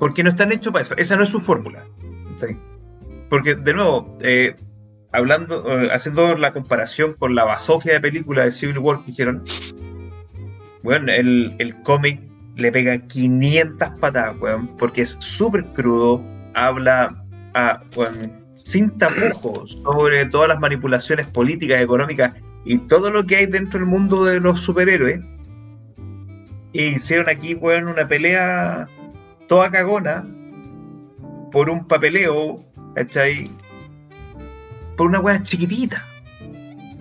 [0.00, 0.94] porque no están hechos para eso.
[0.96, 1.84] Esa no es su fórmula.
[2.40, 2.56] ¿sí?
[3.30, 4.56] Porque, de nuevo, eh,
[5.12, 9.42] hablando, eh, haciendo la comparación con la basofia de película de Civil War que hicieron,
[10.82, 12.20] bueno, el, el cómic
[12.56, 16.22] le pega 500 patadas, weón, porque es súper crudo,
[16.54, 17.22] habla
[17.54, 22.32] a, weón, sin tapujos sobre todas las manipulaciones políticas, económicas
[22.66, 25.20] y todo lo que hay dentro del mundo de los superhéroes.
[26.74, 28.88] E hicieron aquí, bueno, una pelea
[29.48, 30.26] toda cagona
[31.52, 32.62] por un papeleo,
[32.96, 33.50] ¿cachai?
[34.96, 36.04] Por una weá chiquitita.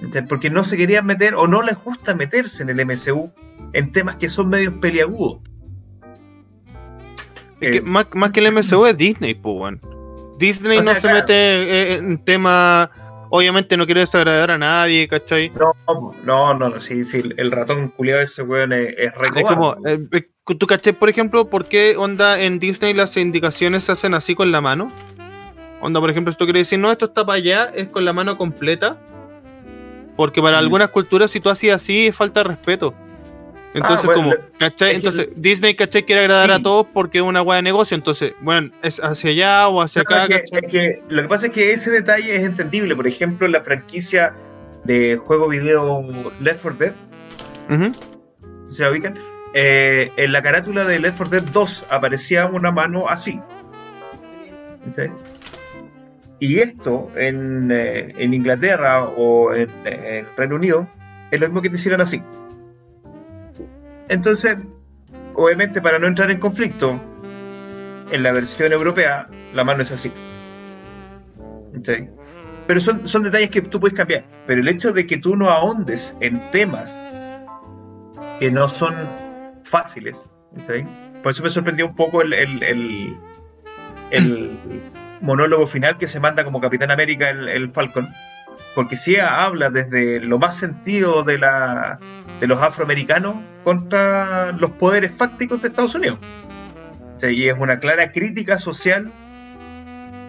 [0.04, 0.28] ¿cachai?
[0.28, 3.32] Porque no se querían meter o no les gusta meterse en el MCU
[3.74, 5.40] en temas que son medios peliagudos.
[7.60, 9.82] Es que Eh, más, más que el MCU es Disney, pues, weón.
[10.38, 11.16] Disney O no se claro.
[11.20, 12.90] mete eh, en temas.
[13.30, 15.52] Obviamente no quiere desagradar a nadie, ¿cachai?
[15.52, 15.74] No,
[16.24, 19.76] no, no, no, sí, sí, el ratón culiado ese weón es, es re Es como,
[19.86, 24.14] eh, eh, ¿tú caché, por ejemplo, por qué onda en Disney las indicaciones se hacen
[24.14, 24.92] así con la mano?
[25.82, 28.14] Onda, por ejemplo, si tú quieres decir, no, esto está para allá, es con la
[28.14, 28.98] mano completa.
[30.16, 30.60] Porque para Mm.
[30.64, 32.94] algunas culturas, si tú hacías así, es falta de respeto.
[33.76, 34.96] Entonces, Ah, bueno, como, ¿cachai?
[34.96, 36.06] Entonces, Disney, ¿cachai?
[36.06, 37.94] Quiere agradar a todos porque es una weá de negocio.
[37.96, 40.60] Entonces, bueno, es hacia allá o hacia acá, es, que, ¿cachai?
[40.64, 42.96] es que lo que pasa es que ese detalle es entendible.
[42.96, 44.34] Por ejemplo, la franquicia
[44.86, 46.02] de juego video
[46.40, 46.94] Left 4 Dead,
[47.70, 47.92] Ujú.
[48.66, 49.20] ¿se la ubican?
[49.54, 53.42] Eh, en la carátula de Left 4 Dead 2 aparecía una mano así.
[56.40, 60.88] Y esto en, eh, en Inglaterra o en, en Reino Unido
[61.32, 62.22] es lo mismo que te hicieron así.
[64.10, 64.58] Entonces,
[65.36, 67.02] obviamente para no entrar en conflicto,
[68.12, 70.12] en la versión europea la mano es así.
[71.78, 71.90] ¿Ok?
[72.68, 74.26] Pero son, son detalles que tú puedes cambiar.
[74.48, 77.02] Pero el hecho de que tú no ahondes en temas
[78.40, 78.96] que no son
[79.64, 80.22] fáciles,
[80.58, 80.86] ¿ok?
[81.24, 83.18] por eso me sorprendió un poco el, el, el-
[84.12, 84.60] el
[85.22, 88.08] monólogo final que se manda como Capitán América el, el Falcon,
[88.76, 92.00] porque sí habla desde lo más sentido de, la,
[92.46, 96.20] de los afroamericanos contra los poderes fácticos de Estados Unidos.
[97.16, 99.12] O sea, y es una clara crítica social,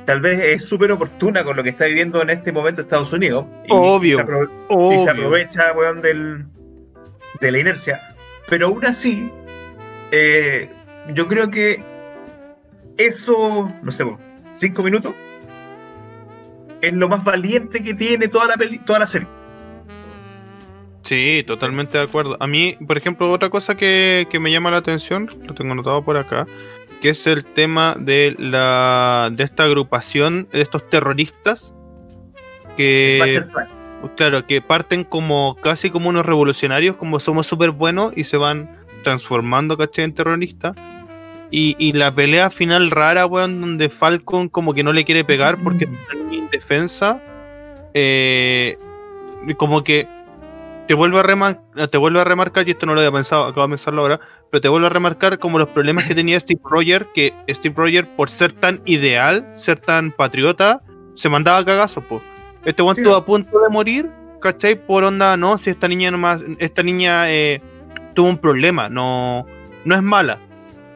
[0.06, 3.44] tal vez es súper oportuna con lo que está viviendo en este momento Estados Unidos.
[3.66, 4.18] Y Obvio.
[4.18, 6.46] se y se aprovecha, weón, del,
[7.42, 8.00] de la inercia.
[8.48, 9.30] Pero aún así,
[10.10, 10.70] eh,
[11.12, 11.84] yo creo que
[12.96, 14.06] eso, no sé,
[14.54, 15.12] cinco minutos,
[16.80, 19.28] es lo más valiente que tiene toda la, peli toda la serie.
[21.06, 22.36] Sí, totalmente de acuerdo.
[22.40, 26.04] A mí, por ejemplo, otra cosa que, que me llama la atención, lo tengo anotado
[26.04, 26.46] por acá,
[27.00, 31.72] que es el tema de la de esta agrupación de estos terroristas
[32.76, 33.44] que
[34.16, 38.68] claro, que parten como casi como unos revolucionarios, como somos súper buenos y se van
[39.04, 40.06] transformando, ¿cachai?
[40.06, 40.76] En terroristas.
[41.52, 45.56] Y, y la pelea final rara, weón, donde Falcon como que no le quiere pegar
[45.62, 47.22] porque está en indefensa.
[47.94, 48.76] Eh,
[49.56, 50.08] como que
[50.86, 51.60] te vuelvo a remar-
[51.90, 54.20] te vuelvo a remarcar, y esto no lo había pensado, acabo de pensarlo ahora,
[54.50, 58.08] pero te vuelvo a remarcar como los problemas que tenía Steve Rogers, que Steve Rogers,
[58.16, 60.82] por ser tan ideal, ser tan patriota,
[61.14, 62.22] se mandaba cagazos, pues.
[62.64, 62.88] Este Sí.
[62.88, 64.10] estuvo a punto de morir,
[64.40, 64.74] ¿cachai?
[64.86, 67.60] Por onda, no, si esta niña nomás, esta niña eh,
[68.14, 69.46] tuvo un problema, no,
[69.84, 70.38] no es mala.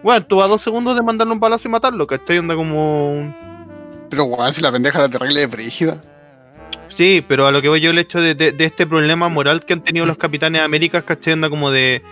[0.02, 2.38] Bueno, tuvo a dos segundos de mandarle un balazo y matarlo, ¿cachai?
[2.38, 3.34] Onda como un-
[4.08, 6.00] Pero weón, si la pendeja era terrible de brígida.
[6.90, 9.64] Sí, pero a lo que voy yo el hecho de, de- de este problema moral
[9.64, 11.32] que han tenido los capitanes de América, ¿cachai?
[11.34, 12.02] Onda como de,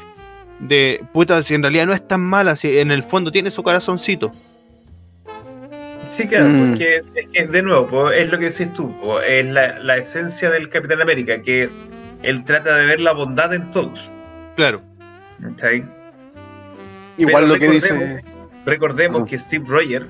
[0.61, 3.63] de, puta, si en realidad no es tan mala, si en el fondo tiene su
[3.63, 4.31] corazoncito.
[6.11, 6.69] Sí, claro, Mm.
[6.71, 9.97] porque es que, de nuevo, po, es lo que decís tú, po, es la, la
[9.99, 11.69] esencia del Capitán América, que
[12.23, 14.11] él trata de ver la bondad en todos.
[14.57, 14.81] Claro.
[15.43, 15.85] ¿cachai?
[17.17, 18.23] Igual Pero lo que dice.
[18.65, 19.27] recordemos- Ah.
[19.29, 20.07] que Steve Rogers,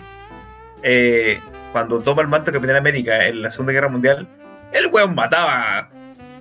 [0.82, 1.38] eh,
[1.72, 4.26] cuando toma el manto de Capitán América en la Segunda Guerra Mundial,
[4.72, 5.88] el weón mataba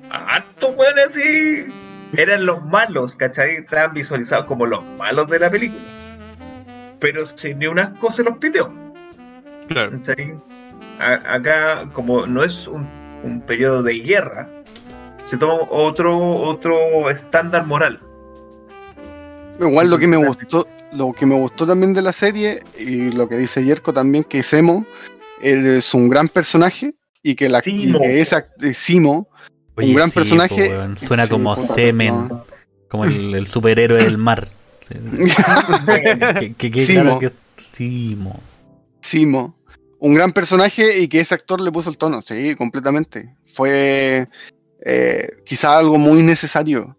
[0.09, 1.65] a hartos weones así.
[2.13, 3.55] Eran los malos, ¿cachai?
[3.55, 5.83] Estaban visualizados como los malos de la película.
[6.99, 8.73] Pero sin ni unas cosas los piteó.
[9.67, 9.91] Claro.
[9.91, 10.33] ¿cachai?
[10.99, 12.87] A- acá, como no es un,
[13.23, 14.49] un periodo de guerra,
[15.23, 17.99] se toma otro, otro estándar moral.
[19.59, 23.27] Igual lo que me gustó, lo que me gustó también de la serie, y lo
[23.27, 24.85] que dice Yerko también, que Semo
[25.41, 26.95] él es un gran personaje
[27.31, 27.99] y que la y Simo.
[27.99, 29.27] que es act- eh, Simo,
[29.75, 30.97] Oye, gran sí, personaje- po, weón.
[30.97, 32.45] Suena Sí, como semen, no.
[32.89, 34.49] como el, el superhéroe del mar.
[34.87, 37.01] Que, que, que Simo.
[37.03, 38.39] claro que Simo.
[39.01, 39.57] Simo,
[39.99, 43.35] un gran personaje y que ese actor le puso el tono, sí, completamente.
[43.53, 44.27] Fue
[44.85, 46.95] eh, quizá algo muy necesario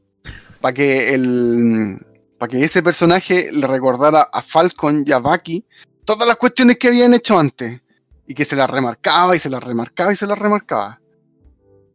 [0.61, 1.99] para que el
[2.39, 5.65] para que ese personaje le recordara a Falcon y a Bucky
[6.05, 7.81] todas las cuestiones que habían hecho antes
[8.29, 11.01] y que se las remarcaba y se las remarcaba y se las remarcaba.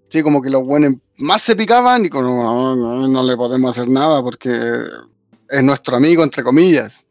[0.09, 3.77] Sí, como que los buenos más se picaban y como no, no, no le podemos
[3.77, 4.49] hacer nada porque
[5.49, 7.05] es nuestro amigo entre comillas.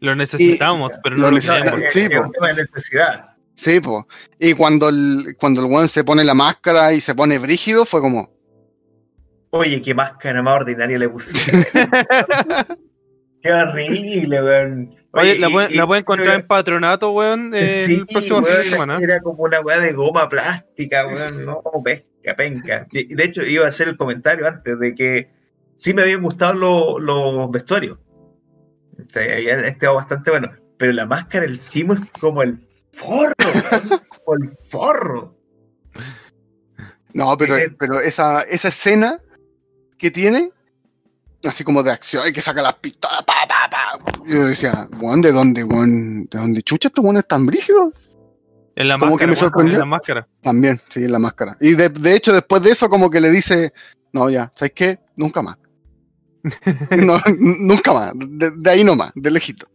[0.00, 1.82] Lo necesitamos, pero no lo necesitamos.
[1.90, 2.46] sí, po.
[2.46, 3.36] necesidad.
[3.54, 4.08] Sí, po.
[4.40, 8.00] Y cuando el, cuando el weón se pone la máscara y se pone brígido, fue
[8.00, 8.28] como.
[9.50, 11.64] Oye, qué máscara más ordinaria le pusieron.
[13.42, 14.99] qué horrible, weón.
[15.12, 18.38] Oye, la y- pueden, y- la pueden encontrar en patronato, weón, eh, Sí, el próximo
[18.38, 18.98] weón, fin de semana.
[19.02, 21.44] Era como una weá de goma plástica, weón.
[21.44, 22.86] No, pesca, penca.
[22.92, 25.30] De hecho, iba a hacer el comentario antes de que
[25.76, 27.98] sí me habían gustado los, los vestuarios.
[28.98, 30.52] O sea, habían estado bastante bueno.
[30.76, 32.58] Pero la máscara, el cimo es como el
[32.92, 35.36] forro, weón, como el forro.
[37.12, 39.20] No, pero, Eh, pero esa, esa escena
[39.98, 40.50] que tiene,
[41.44, 43.98] así como de acción, y que saca las pistolas, pa, pa, pa.
[44.26, 46.24] Yo decía, weón, ¿de dónde, weón?
[46.26, 47.94] ¿De dónde chucha estos weones tan brígidos?
[48.76, 49.74] En la como que máscara, me weón, sorprendió.
[49.74, 50.28] en la máscara.
[50.42, 51.56] También, sí, en la máscara.
[51.60, 53.72] Y de, de hecho, después de eso, como que le dice,
[54.12, 54.98] no, ya, ¿sabes qué?
[55.16, 55.56] Nunca más.
[56.96, 58.12] No, nunca más.
[58.16, 59.66] De, de ahí nomás, de lejito.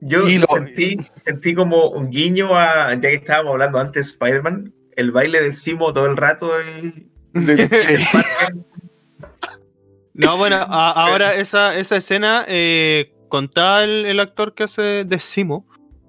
[0.00, 5.10] Yo lo- sentí, sentí como un guiño a, ya que estábamos hablando antes, Spider-Man, el
[5.10, 6.50] baile de Simo todo el rato.
[6.62, 8.18] y- De- sí.
[10.18, 15.20] No, bueno, a- ahora esa, esa escena eh, contaba el, el actor que hace de
[15.20, 15.66] Simo,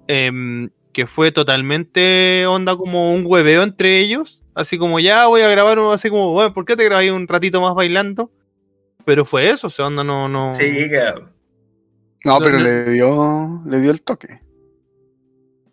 [0.08, 5.48] em, que fue totalmente onda como un hueveo entre ellos, así como ya voy a
[5.48, 8.30] grabar uno así como, bueno, ¿por qué te grabé un ratito más bailando?
[9.04, 10.52] Pero fue eso, o sea, onda no, no.
[10.54, 11.32] Sí, cabrón.
[12.24, 14.40] No, pero No, le dio, le dio el toque.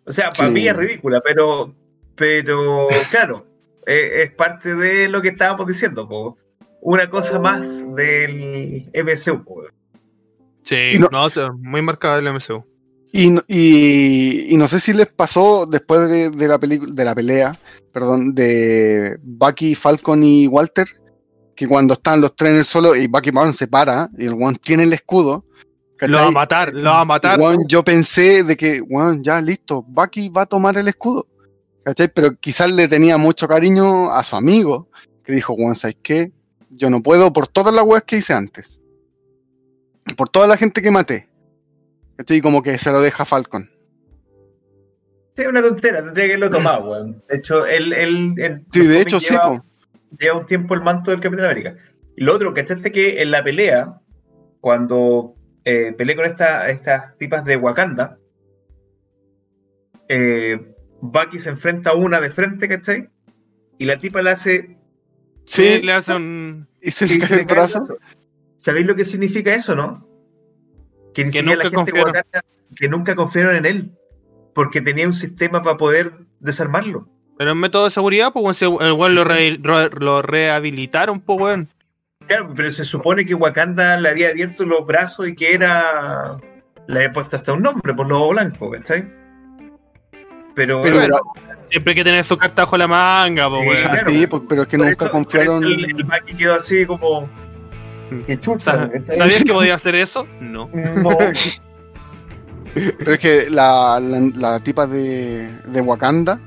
[0.06, 0.54] O sea, para Sí.
[0.54, 1.74] mí es ridícula, pero,
[2.14, 3.46] pero claro,
[3.86, 6.08] eh, es parte de lo que estábamos diciendo.
[6.08, 6.38] po.
[6.80, 9.44] Una cosa más del MCU.
[10.62, 12.64] Sí, no- no, muy marcada el MCU.
[13.12, 17.04] Y, no- y, y no sé si les pasó después de, de la película, de
[17.04, 17.58] la pelea,
[17.92, 20.86] perdón, de Bucky, Falcon y Walter,
[21.56, 24.34] que cuando están los tres en el solo y Bucky Brown se para y el
[24.34, 25.44] one tiene el escudo.
[26.00, 27.40] Lo va a matar, lo va a matar.
[27.66, 31.26] Yo pensé de que, bueno, ya listo, Bucky va a tomar el escudo.
[31.84, 32.08] ¿Cachai?
[32.14, 34.88] Pero quizás le tenía mucho cariño a su amigo,
[35.24, 36.30] que dijo, bueno, ¿sabes qué?
[36.70, 38.80] Yo no puedo por todas las weas que hice antes.
[40.16, 41.28] Por toda la gente que maté.
[42.16, 42.38] ¿Cachai?
[42.38, 43.70] Y como que se lo deja Falcon.
[45.36, 47.22] Sí, una tontera, tendría que haberlo tomado, weón.
[47.28, 49.64] De hecho, él, él, en Sí, de hecho, sí, lleva, po.
[50.18, 51.76] lleva un tiempo el manto del Capitán América.
[52.16, 54.00] Y lo otro, ¿cachaste que en la pelea,
[54.60, 58.18] cuando eh, peleé con esta- estas tipas de Wakanda,
[60.08, 63.08] eh, Bucky se enfrenta a una de frente, ¿cachai?
[63.78, 64.77] Y la tipa le hace
[65.48, 66.68] Sí, le hace un.
[66.82, 67.78] y se le cae el brazo.
[67.84, 67.98] brazo.
[68.56, 70.06] ¿Sabéis lo que significa eso, no?
[71.14, 72.14] Que ni Que nunca la gente confiaron.
[72.14, 72.44] Wakanda-
[72.76, 73.92] que nunca confiaron en él.
[74.54, 77.08] Porque tenía un sistema para poder desarmarlo.
[77.38, 81.68] Pero en método de seguridad, pues, el weón lo, re- lo rehabilitaron, pues, weón.
[82.26, 86.36] Claro, pero se supone que Wakanda le había abierto los brazos y que era.
[86.88, 89.08] Le había puesto hasta un nombre por lobo blanco, ¿cachai?
[90.54, 91.20] Pero, Pero, bueno,
[91.70, 94.38] Siempre hay que tener su carta bajo la manga, Sí, claro, sí, po.
[94.38, 95.64] pues, pero es que nunca eso- confiaron.
[95.64, 97.28] El, el Bucky quedó así como.
[98.26, 98.88] Qué chucha.
[99.16, 100.26] ¿Sabías que podía hacer eso?
[100.40, 100.70] No.
[100.74, 101.10] No.
[102.74, 106.38] Pero es que la, la, la tipa de, de Wakanda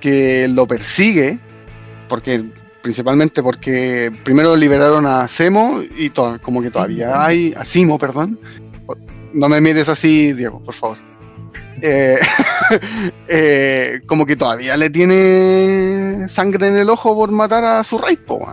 [0.00, 1.38] que lo persigue,
[2.08, 2.44] porque
[2.82, 8.38] principalmente porque primero liberaron a Semo y to- como que todavía hay, a Simo, perdón.
[9.32, 10.98] No me mires así, Diego, por favor.
[11.82, 12.18] Eh,
[13.28, 18.16] eh, como que todavía le tiene sangre en el ojo por matar a su rey,
[18.16, 18.46] po.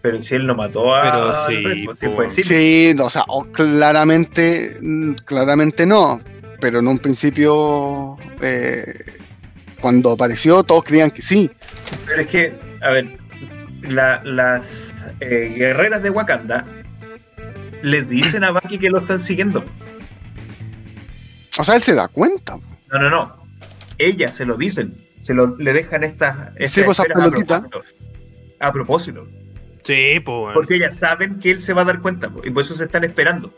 [0.00, 1.02] Pero si él no mató a.
[1.02, 2.56] Pero sí, rey, pues, fue Silvio.
[2.58, 6.20] Sí, o sea, o claramente, mm, claramente no,
[6.60, 8.84] pero en un principio, eh,
[9.80, 11.50] cuando apareció, todos creían que sí.
[12.06, 13.06] Pero es que, a ver,
[13.82, 16.64] la- las eh, guerreras de Wakanda
[17.82, 19.64] les dicen a Bucky que lo están siguiendo.
[21.58, 22.58] O sea, él se da cuenta.
[22.90, 23.36] No, no, no.
[23.98, 24.94] Ellas se lo dicen.
[25.20, 26.36] Se lo, le dejan estas.
[26.56, 27.82] estas pues, esas esferas a propósito.
[28.60, 29.28] A propósito.
[29.84, 30.54] Sí, pues.
[30.54, 32.30] Porque ellas saben que él se va a dar cuenta.
[32.30, 33.52] po, Y por eso se están esperando.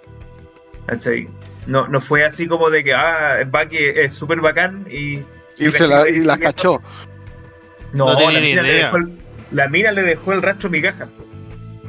[0.87, 1.29] ¿Cachai?
[1.67, 5.21] No, no fue así como de que, ah, Bucky es súper bacán y.
[5.57, 6.83] Y, se la, y las cachó.
[7.93, 8.85] No, No la, ni mina le idea.
[8.87, 9.09] dejó el,
[9.53, 11.09] la mina le dejó el rastro migaja.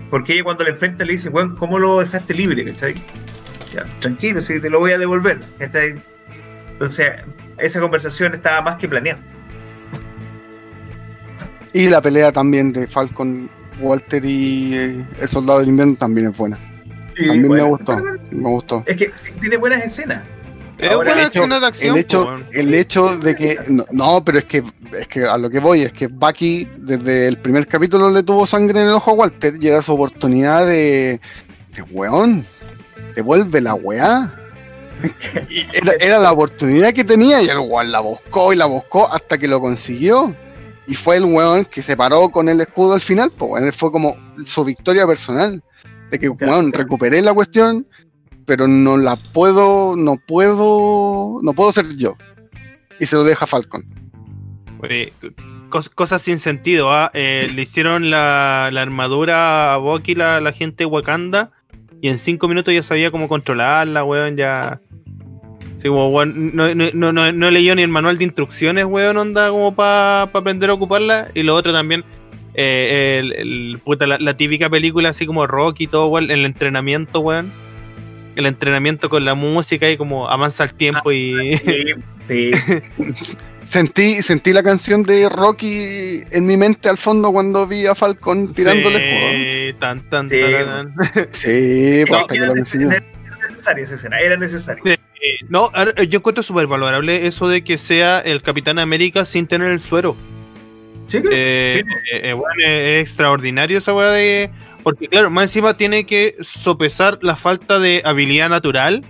[0.09, 2.63] Porque ella cuando le enfrenta le dice, weón, ¿cómo lo dejaste libre?
[2.63, 2.95] ¿Cachai?
[3.75, 5.39] Ya, tranquilo, si te lo voy a devolver.
[5.59, 7.13] Entonces,
[7.57, 9.19] esa conversación estaba más que planeada.
[11.73, 13.49] Y la pelea también de Falcon,
[13.81, 16.57] Walter y eh, el Soldado del Invierno también es buena.
[17.17, 17.97] También me bueno, gustó,
[18.31, 18.83] me gustó.
[18.85, 19.11] Es que
[19.41, 20.23] tiene buenas escenas.
[20.77, 23.85] Es Ahora, buena el hecho- escena de acción, el hecho, el hecho de que no,
[23.91, 24.63] no, pero es que
[24.97, 28.45] es que a lo que voy es que Bucky desde el primer capítulo le tuvo
[28.45, 31.19] sangre en el ojo a Walter y era su oportunidad de,
[31.75, 32.45] de weón,
[33.15, 34.33] devuelve la weá.
[35.49, 39.11] Y era, era la oportunidad que tenía y el weón la buscó y la buscó
[39.11, 40.33] hasta que lo consiguió.
[40.87, 44.15] Y fue el weón que se paró con el escudo al final, pues fue como
[44.45, 45.61] su victoria personal.
[46.11, 46.83] De que, Claro, weón, claro.
[46.83, 47.87] recuperé la cuestión,
[48.45, 52.15] pero no la puedo, no puedo, no puedo ser yo.
[52.99, 53.83] Y se lo deja a Falcon.
[54.81, 55.11] Oye,
[55.69, 56.91] cos- cosas sin sentido.
[56.91, 57.11] ¿ah?
[57.13, 61.51] Eh, le hicieron la, la armadura a Bucky, la, la gente de Wakanda,
[62.05, 64.37] y en cinco minutos ya sabía cómo controlarla, weón.
[64.37, 64.79] Ya.
[65.81, 69.49] Como, weón, no, no, no, no, no leyó ni el manual de instrucciones, weón, onda
[69.49, 71.29] como para aprender a ocuparla.
[71.33, 72.03] Y lo otro también,
[72.53, 76.45] eh, el, el- puta, la, la típica película así como Rocky y todo, weón, el
[76.45, 77.51] entrenamiento, weón.
[78.35, 81.57] El entrenamiento con la música y como avanza el tiempo y.
[81.57, 81.85] Sí,
[82.27, 82.51] sí.
[83.65, 88.51] Sentí, sentí la canción de Rocky en mi mente al fondo cuando vi a Falcon
[88.53, 88.95] tirando el
[89.67, 90.35] Sí, tan, tan, Sí,
[92.07, 92.89] pues, No, hasta que era lo consiguió.
[92.89, 94.83] necesaria era necesaria esa escena, era necesaria.
[94.83, 94.91] Sí.
[94.91, 95.71] Eh, No,
[96.07, 100.15] yo encuentro súper valorable eso de que sea el Capitán América sin tener el suero.
[100.15, 101.17] Eh, Sí.
[101.31, 101.83] eh,
[102.29, 104.49] eh, bueno, es extraordinario esa weá de.
[104.83, 109.03] Porque, claro, más encima tiene que sopesar la falta de habilidad natural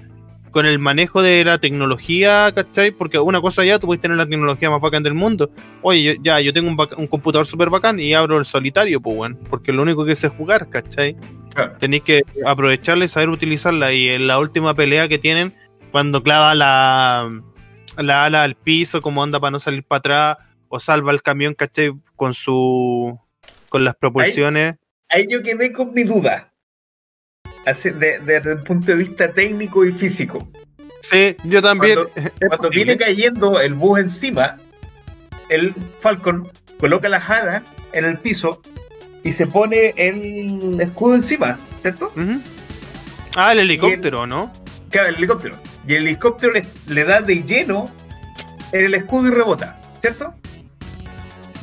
[0.55, 2.91] con el manejo de la tecnología, ¿cachai?
[2.91, 5.49] Porque una cosa ya, tú puedes tener la tecnología más bacán del mundo.
[5.81, 9.17] Oye, yo- ya, yo tengo un, un computador súper bacán y abro el solitario, pues,
[9.17, 9.35] weón.
[9.49, 11.17] Porque lo único que sé es jugar, ¿cachai?
[11.53, 11.73] Claro.
[11.77, 13.91] Tenéis que aprovecharla y saber utilizarla.
[13.91, 15.53] Y en la última pelea que tienen,
[15.91, 17.29] cuando clava la,
[17.97, 20.37] la ala al piso, como anda para no salir para atrás,
[20.69, 21.91] o salva el camión, ¿cachai?
[22.15, 23.19] Con su.
[23.67, 24.75] con las propulsiones.
[25.09, 26.53] Ahí yo quedé con mi duda.
[27.65, 30.47] Así, de- desde el punto de vista técnico y físico.
[31.01, 31.99] Sí, yo también.
[32.47, 34.57] Cuando- viene cayendo el bus encima,
[35.49, 36.47] el Falcon
[36.79, 37.63] coloca las alas
[37.93, 38.61] en el piso
[39.23, 42.11] y se pone el escudo encima, ¿cierto?
[43.35, 44.51] Ah, el helicóptero, ¿no?
[44.89, 45.55] Claro, el helicóptero.
[45.87, 47.89] Y el helicóptero le, le da de lleno
[48.71, 50.33] en el escudo y rebota, ¿cierto?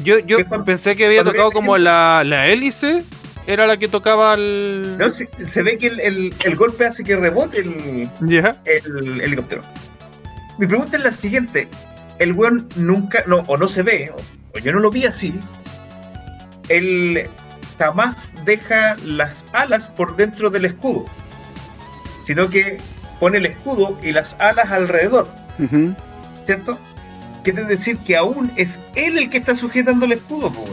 [0.03, 3.05] Yo, yo cuando- pensé que había tocado como la, la hélice.
[3.47, 4.97] Era la que tocaba el.
[4.99, 8.09] No, se, se ve que el, el- el golpe hace que rebote el,
[8.67, 9.63] el helicóptero.
[10.59, 11.69] Mi pregunta es la siguiente.
[12.19, 15.35] El weón nunca, no, o no se ve, o, o yo no lo vi así.
[16.69, 17.29] Él
[17.79, 21.07] jamás deja las alas por dentro del escudo.
[22.25, 22.79] Sino que
[23.19, 25.29] pone el escudo y las alas alrededor,
[25.59, 25.95] Ujú.
[26.47, 26.79] ¿cierto?
[27.43, 30.65] Quiere decir que aún es él el que está sujetando el escudo, po.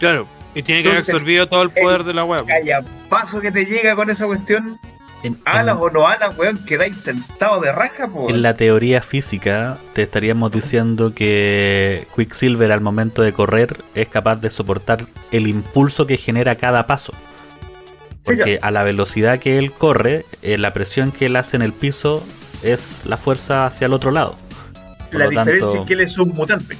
[0.00, 0.26] Claro.
[0.54, 2.46] Y tiene que haber absorbido todo el poder de la web.
[2.46, 4.78] Calla paso que te llega con esa cuestión,
[5.24, 9.00] En, alas en- o no alas, weón, quedáis sentado de raja, po, en la teoría
[9.02, 15.46] física te estaríamos diciendo que Quicksilver al momento de correr es capaz de soportar el
[15.48, 17.12] impulso que genera cada paso.
[18.20, 21.62] Sí, Porque a la velocidad que él corre, eh, la presión que él hace en
[21.62, 22.22] el piso
[22.62, 24.36] es la fuerza hacia el otro lado.
[25.10, 26.76] Por La lo diferencia tanto, es que él es un mutante.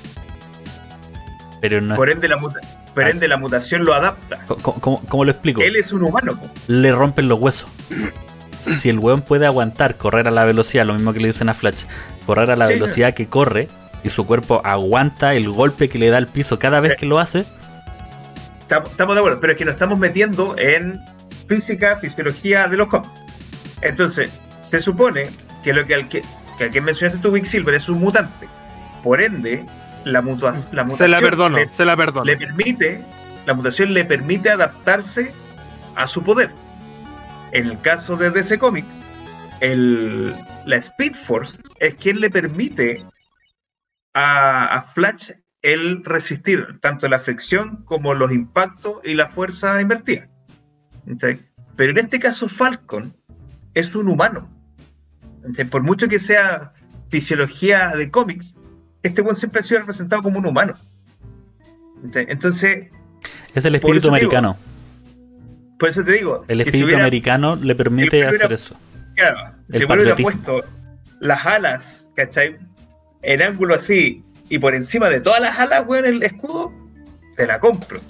[1.61, 2.61] pero no es- Por ende, la, muta-
[2.95, 3.11] por Ah.
[3.11, 4.45] ende, la mutación lo adapta.
[4.47, 5.61] ¿cómo, cómo- cómo lo explico?
[5.63, 6.37] Él es un humano.
[6.39, 6.49] po.
[6.69, 7.69] le rompen los huesos.
[8.79, 11.55] Si el weón puede aguantar correr a la velocidad, lo mismo que le dicen a
[11.55, 11.83] Flash,
[12.25, 13.69] correr a la Sí, velocidad que corre
[14.03, 16.99] y su cuerpo aguanta el golpe que le da al piso cada vez Sí.
[17.01, 17.45] que lo hace,
[18.63, 20.99] Estamos estamos de acuerdo, pero es que nos estamos metiendo en
[21.47, 23.11] física, fisiología de los cómics.
[23.83, 24.31] Entonces,
[24.61, 25.29] se supone
[25.63, 26.23] que lo que al que,
[26.57, 28.49] que al que mencionaste tú, Quicksilver, es un mutante.
[29.03, 29.67] Por ende,
[30.05, 32.25] la, mutua- la Se mutación la perdono, le, se la perdono.
[32.25, 33.03] le permite,
[33.47, 35.33] la mutación le permite adaptarse
[35.97, 36.51] a su poder.
[37.53, 39.01] En el caso de DC Comics,
[39.61, 40.35] el,
[40.67, 43.05] la Speed Force es quien le permite
[44.15, 45.31] a, a Flash
[45.63, 50.29] el resistir tanto la fricción como los impactos y la fuerza invertida.
[51.07, 51.41] ¿Sí?
[51.77, 53.17] Pero en este caso Falcon
[53.75, 54.51] es un humano.
[55.55, 55.65] ¿Sí?
[55.65, 56.73] Por mucho que sea
[57.09, 58.55] fisiología de cómics,
[59.05, 60.75] este buen siempre ha sido representado como un humano.
[62.15, 62.89] Entonces,
[63.55, 64.57] es el Por espíritu digo, americano.
[65.79, 68.77] por eso te digo, El si espíritu hubiera- americano le permite si hubiera- hacer eso.
[69.17, 69.39] Claro,
[69.71, 70.65] El si hubiera puesto
[71.21, 72.59] las alas, ¿cachai?
[73.23, 76.73] En ángulo así, y por encima de todas las alas, weón, el escudo,
[77.37, 78.01] te la compro.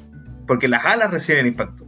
[0.47, 1.87] Porque las alas reciben impacto.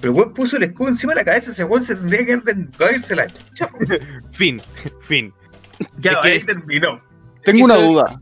[0.00, 2.42] Pero weón puso el escudo encima de la cabeza, ese weón se tendría que
[2.76, 3.68] caerse la chucha.
[4.32, 4.60] Fin,
[5.00, 5.32] fin.
[5.98, 7.00] Ya, Es que ahí terminó.
[7.44, 8.20] Tengo una duda.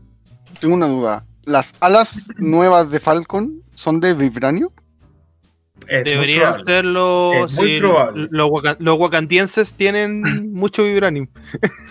[0.59, 1.23] Tengo una duda.
[1.45, 4.71] ¿Las alas nuevas de Falcon son de vibranio?
[5.87, 6.73] Es Deberían probable.
[6.73, 7.35] ser los.
[7.51, 8.27] Es muy probable.
[8.31, 8.49] Los,
[8.79, 10.21] los wakandienses tienen
[10.53, 11.27] mucho vibranium.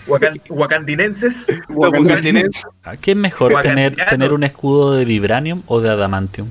[0.07, 2.63] Wakan- Wakandinenses, Los wakandienses.
[2.83, 6.49] ¿A ¿Qué es mejor tener, tener un escudo de vibranium o de adamantium?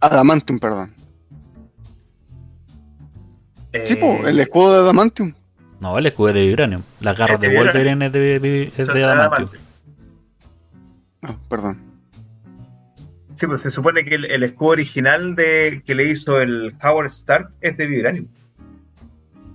[0.00, 0.92] Adamantium, perdón.
[3.72, 5.32] eh, Sí, po, el escudo de Adamantium.
[5.80, 6.82] No el escudo es de Vibranium.
[7.00, 8.12] Las garras de de Wolverine es
[8.86, 9.48] de Adamantium.
[11.26, 11.82] Ah, perdón.
[13.38, 17.06] Sí, pues se supone que el, el escudo original de que le hizo el Howard
[17.08, 18.26] Stark es de Vibranium.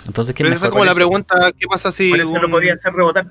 [0.05, 2.73] Entonces, ¿quién Pero esa es como la pregunta, ¿qué pasa si Por eso un- podía
[2.73, 3.27] hacer rebotar,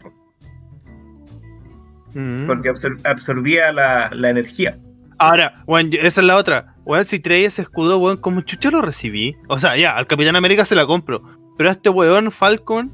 [2.14, 2.46] Mm.
[2.46, 4.78] porque absor- absorbía la, la energía.
[5.18, 6.74] Ahora, yo- esa es la otra.
[6.84, 9.36] Weón, si traía ese escudo, weón, ¿cómo chucha lo recibí?
[9.48, 11.22] O sea, ya, al Capitán América se la compro.
[11.56, 12.90] Pero a este weón, Falcon,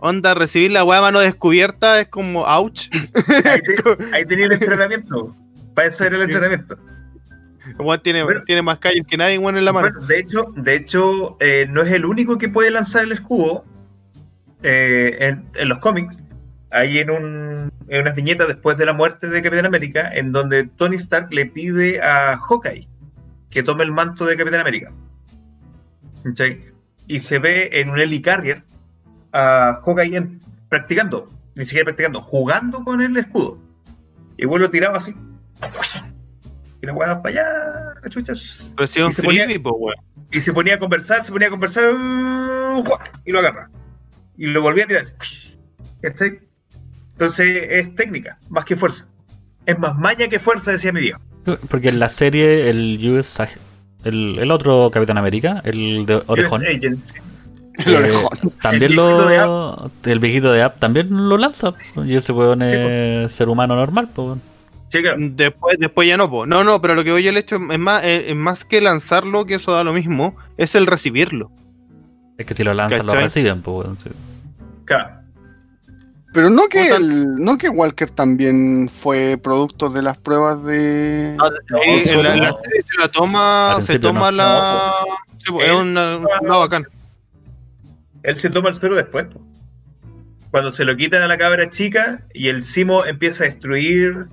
[0.00, 2.88] onda, recibir la weá mano descubierta es como, ouch.
[3.44, 5.34] Ahí, te- ahí tenía el entrenamiento.
[5.74, 6.78] Para eso era el entrenamiento.
[7.78, 8.42] Weón tiene, Bueno.
[8.44, 9.88] tiene más callos que nadie, weón, en la mano.
[9.92, 13.64] Bueno, de hecho, de hecho eh, no es el único que puede lanzar el escudo
[14.62, 16.16] eh, en, en los cómics.
[16.72, 20.64] Hay en, un, en unas viñetas después de la muerte de Capitán América, en donde
[20.64, 22.88] Tony Stark le pide a Hawkeye
[23.50, 24.92] que tome el manto de Capitán América.
[26.22, 26.60] ¿Cachai?
[27.08, 28.62] Y se ve en un Helicarrier
[29.32, 33.58] a Hawkeye en- practicando, ni siquiera practicando, jugando con el escudo.
[34.36, 35.14] Y vuelo tirado así.
[36.82, 38.32] Y la weá para allá, la chucha.
[38.76, 39.96] Pero si es un y se ponía- frisbee, po, weón.
[40.32, 42.84] Y se ponía a conversar, se ponía a conversar, uh,
[43.24, 43.68] y lo agarra.
[44.38, 45.04] Y lo volvía a tirar.
[46.00, 46.40] ¿Cachai?
[47.12, 49.06] Entonces es técnica, más que fuerza.
[49.66, 51.20] Es más maña que fuerza, decía mi viejo.
[51.68, 53.38] Porque en la serie, el US,
[54.04, 57.14] el, el otro Capitán América, el de Orejón, US Agent, sí.
[57.86, 58.24] El eh,
[58.62, 59.90] también El lo.
[60.04, 61.74] El viejito de App también lo lanza.
[62.04, 64.26] Y ese weón es ser humano normal, pues.
[64.26, 64.42] weón.
[64.90, 65.18] Sí, claro.
[65.20, 66.46] Después, después ya no, po.
[66.46, 69.46] No, no, pero lo que voy el hecho es más, es, es más que lanzarlo,
[69.46, 71.50] que eso da lo mismo, es el recibirlo.
[72.38, 73.86] Es que si lo lanzan, lo reciben, pues.
[73.86, 74.10] weón, sí.
[74.84, 75.20] claro.
[76.32, 81.36] Pero no que el, no que Walker también fue producto de las pruebas de.
[81.36, 82.42] No, Eh, eso en la, no.
[82.42, 84.36] la serie se la toma, se toma no.
[84.36, 84.94] la.
[85.38, 86.86] Sí, es una, un soldado bacán.
[88.22, 89.24] Él se toma el suero después.
[89.24, 89.44] po.
[90.50, 94.26] Cuando se lo quitan a la cabra chica y el Simo empieza a destruir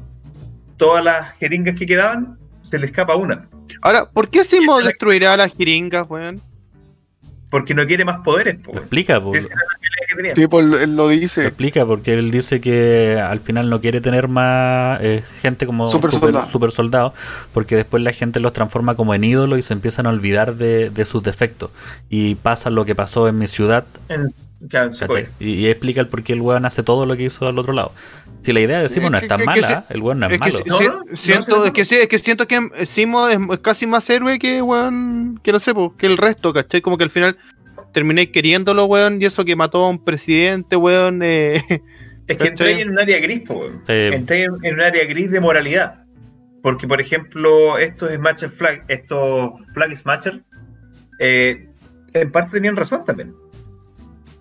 [0.78, 3.48] todas las jeringas que quedaban, se le escapa una.
[3.82, 6.42] Ahora, ¿por qué Simo destruirá las jeringas, weón?
[7.50, 8.56] Porque no quiere más poderes.
[8.56, 9.18] Po, Lo explica.
[9.34, 10.36] Esa era la pelea que tenía.
[10.36, 11.48] Sí, pues él lo Lo dice.
[11.48, 16.12] explica porque él dice que al final no quiere tener más eh, gente como Super
[16.12, 16.52] super, soldado.
[16.52, 17.14] super soldado,
[17.54, 20.90] porque después la gente los transforma como en ídolos y se empiezan a olvidar de,
[20.90, 21.70] de sus defectos.
[22.10, 24.28] Y pasa lo que pasó en mi ciudad, En-
[25.40, 27.74] y, y explica el por qué el weón hace todo lo que hizo al otro
[27.74, 27.92] lado.
[28.44, 30.34] Si la idea de Simo Es no que- es tan mala, el weón no es,
[30.34, 30.58] Es que, malo.
[30.58, 33.38] si- No, si- no, no, siento, no, es que, es que siento que Simo es
[33.52, 36.82] es casi más héroe que, weón, que no sé, que el resto, ¿cachai?
[36.82, 37.38] Como que al final
[37.94, 41.62] terminé queriéndolo, weón, y eso que mató a un presidente, weón, eh,
[42.28, 43.82] Es que entré en un área gris, po, weón.
[43.88, 43.94] Sí.
[43.94, 46.04] Entré en, en un área gris de moralidad.
[46.64, 50.42] Porque, por ejemplo, estos Smasher Flag, estos Flag Smasher,
[51.20, 51.70] eh,
[52.14, 53.34] en parte tenían razón también.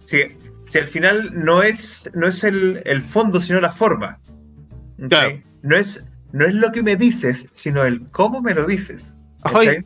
[0.06, 0.18] Si,
[0.68, 4.18] si al final no es, no es el, el fondo, sino la forma.
[5.02, 5.08] ¿ok?
[5.08, 5.42] Claro.
[5.62, 6.02] No, es,
[6.32, 9.14] no es lo que me dices, sino el cómo me lo dices.
[9.44, 9.56] ¿ok?
[9.56, 9.84] Ay.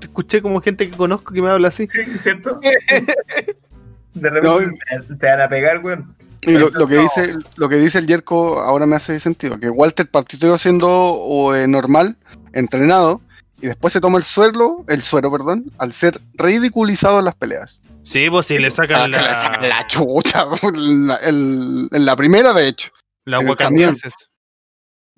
[0.00, 1.86] escuché como gente que conozco que me habla así.
[1.86, 2.58] Sí, ¿cierto?
[4.14, 4.76] De repente
[5.08, 6.16] te, te van a pegar, weón.
[6.42, 7.02] Y lo, lo que No.
[7.02, 11.54] dice, lo que dice el Yerko ahora me hace sentido, que Walter partió siendo o,
[11.54, 12.16] eh, normal,
[12.54, 13.20] entrenado,
[13.60, 17.82] y después se toma el suero, el suero, perdón, al ser ridiculizado en las peleas.
[18.04, 22.16] Sí, pues si le sacan le la, sacan la chucha, en la, el- en la
[22.16, 22.90] primera de hecho.
[23.24, 24.12] la wakandienses.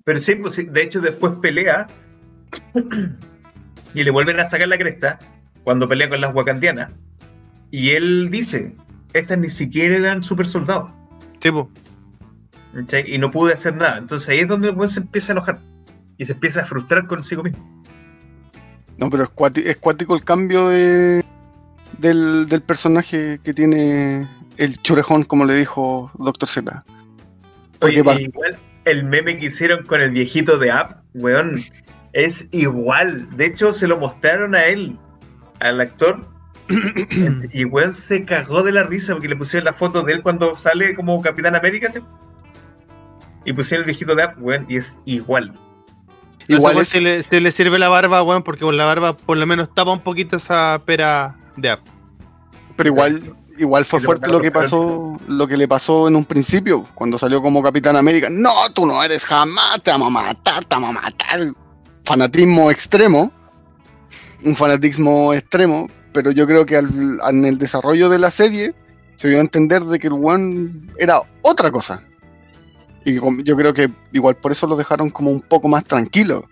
[0.05, 1.87] Pero sí, pues, sí, de hecho después pelea
[3.93, 5.19] y le vuelven a sacar la cresta
[5.63, 6.91] cuando pelea con las wakandianas.
[7.71, 8.75] Y él dice,
[9.13, 10.91] estas ni siquiera eran super soldados.
[11.39, 11.67] Sí, pues.
[13.07, 13.97] Y no pude hacer nada.
[13.97, 15.61] Entonces ahí es donde el se empieza a enojar.
[16.17, 17.83] Y se empieza a frustrar consigo mismo.
[18.97, 21.23] No, pero es, cuati- es cuático el cambio de
[21.97, 26.83] del, del personaje que tiene el churejón, como le dijo Doctor Z.
[27.81, 31.63] Oye, igual el meme que hicieron con el viejito de App, weón,
[32.13, 33.29] es igual.
[33.37, 34.97] De hecho, se lo mostraron a él,
[35.59, 36.27] al actor.
[37.51, 40.55] y weón se cagó de la risa porque le pusieron la foto de él cuando
[40.55, 41.91] sale como Capitán América.
[41.91, 41.99] ¿sí?
[43.45, 45.59] Y pusieron el viejito de App, weón, y es igual.
[46.47, 49.37] Igual es, se, le, se le sirve la barba, weón, porque con la barba por
[49.37, 51.77] lo menos tapa un poquito esa pera de
[52.75, 56.87] pero igual, igual fue fuerte lo que pasó, lo que le pasó en un principio,
[56.95, 58.27] cuando salió como Capitán América.
[58.31, 61.53] No, tú no eres jamás, te vamos a matar, te vamos a matar.
[62.03, 63.31] Fanatismo extremo,
[64.43, 68.73] un fanatismo extremo, pero yo creo que al- en el desarrollo de la serie
[69.15, 72.03] se dio a entender de que el one era otra cosa.
[73.05, 76.47] Y yo creo que igual por eso lo dejaron como un poco más tranquilo.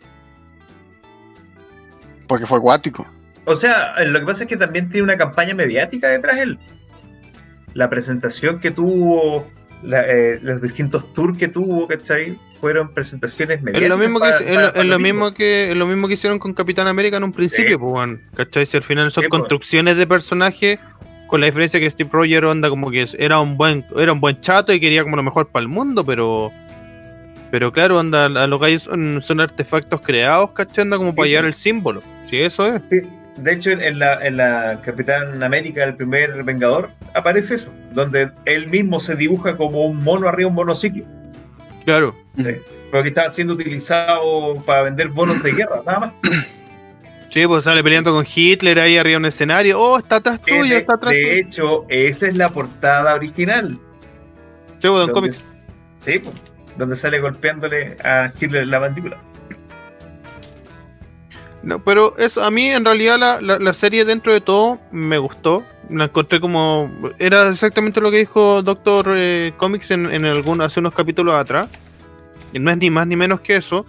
[2.27, 3.05] Porque fue acuático.
[3.51, 6.59] O sea, lo que pasa es que también tiene una campaña mediática detrás de él.
[7.73, 9.47] la presentación que tuvo,
[9.81, 12.37] la- eh, los distintos tours que tuvo, ¿cachai?
[12.59, 13.89] Fueron presentaciones Es mediáticas.
[13.89, 16.07] lo mismo que pa- es, lo, pa es lo los mismo que es lo mismo
[16.09, 17.77] que hicieron con Capitán América en un principio, Sí.
[17.77, 18.21] pues, weón.
[18.35, 18.65] ¿cachai?
[18.65, 19.39] Si al final son Sí, pues.
[19.39, 20.79] construcciones de personaje,
[21.27, 24.41] con la diferencia que Steve Rogers onda como que era un buen, era un buen
[24.41, 26.51] chato y quería como lo mejor para el mundo, pero
[27.51, 30.81] pero claro, onda, a lo que hay son, son artefactos creados, ¿cachai?
[30.83, 31.55] Onda como para Sí, llevar pues.
[31.55, 32.01] el símbolo.
[32.29, 32.81] Sí, eso es.
[32.89, 32.99] Sí.
[33.37, 38.69] De hecho, en la, en la Capitán América, el primer Vengador, aparece eso, donde él
[38.69, 41.05] mismo se dibuja como un mono arriba un monociclo.
[41.85, 42.15] Claro.
[42.37, 42.57] Sí.
[42.91, 46.11] Porque estaba siendo utilizado para vender bonos de guerra, nada más.
[47.29, 49.79] Sí, pues sale peleando con Hitler ahí arriba en un escenario.
[49.79, 51.33] Oh, está atrás tuyo, de, está atrás de tuyo.
[51.33, 53.79] hecho, esa es la portada original.
[54.79, 55.47] Sí, pues, en donde- cómics.
[55.99, 56.35] Sí, pues,
[56.77, 59.17] donde sale golpeándole a Hitler en la mandíbula.
[61.63, 65.17] No, pero eso, a mí en realidad la, la, la serie dentro de todo me
[65.17, 65.63] gustó.
[65.89, 66.91] La encontré como...
[67.19, 71.67] Era exactamente lo que dijo Doctor eh, Comics en, en algún, hace unos capítulos atrás.
[72.53, 73.85] Y no es ni más ni menos que eso.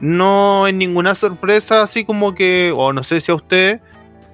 [0.00, 2.72] No es ninguna sorpresa así como que...
[2.76, 3.80] O no sé si a usted...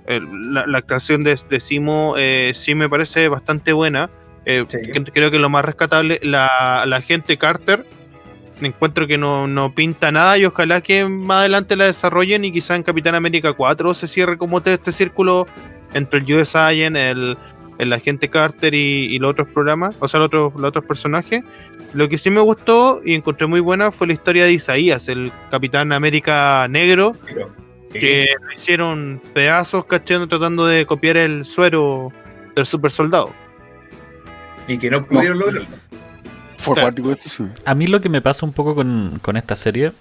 [0.06, 0.20] eh,
[0.51, 4.11] la, la actuación de, de Simo eh, sí me parece bastante buena.
[4.47, 4.77] Sí.
[5.15, 7.86] creo que lo más rescatable, la, la gente Carter,
[8.66, 12.77] encuentro que no, no pinta nada y ojalá que más adelante la desarrollen y quizá
[12.77, 15.47] en Capitán América 4 se cierre como te- este círculo
[15.95, 17.36] entre el US Agent, el,
[17.78, 21.43] el agente Carter y, y los otros programas, o sea, los otros, los otros personajes.
[21.93, 25.31] Lo que sí me gustó y encontré muy buena fue la historia de Isaías, el
[25.51, 27.12] Capitán América negro,
[27.93, 32.12] que lo hicieron pedazos, cachando tratando de copiar el suero
[32.57, 33.32] del super soldado.
[34.66, 35.69] y que no pudieron lograrlo.
[36.65, 36.89] Fue Claro.
[36.89, 37.45] acuático esto, sí.
[37.65, 39.93] A mí lo que me pasa un poco con, con esta serie,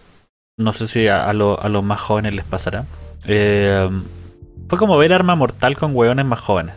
[0.58, 2.86] no sé si a, a lo- a los más jóvenes les pasará,
[3.26, 3.90] eh,
[4.70, 6.76] fue como ver Arma Mortal con hueones más jóvenes.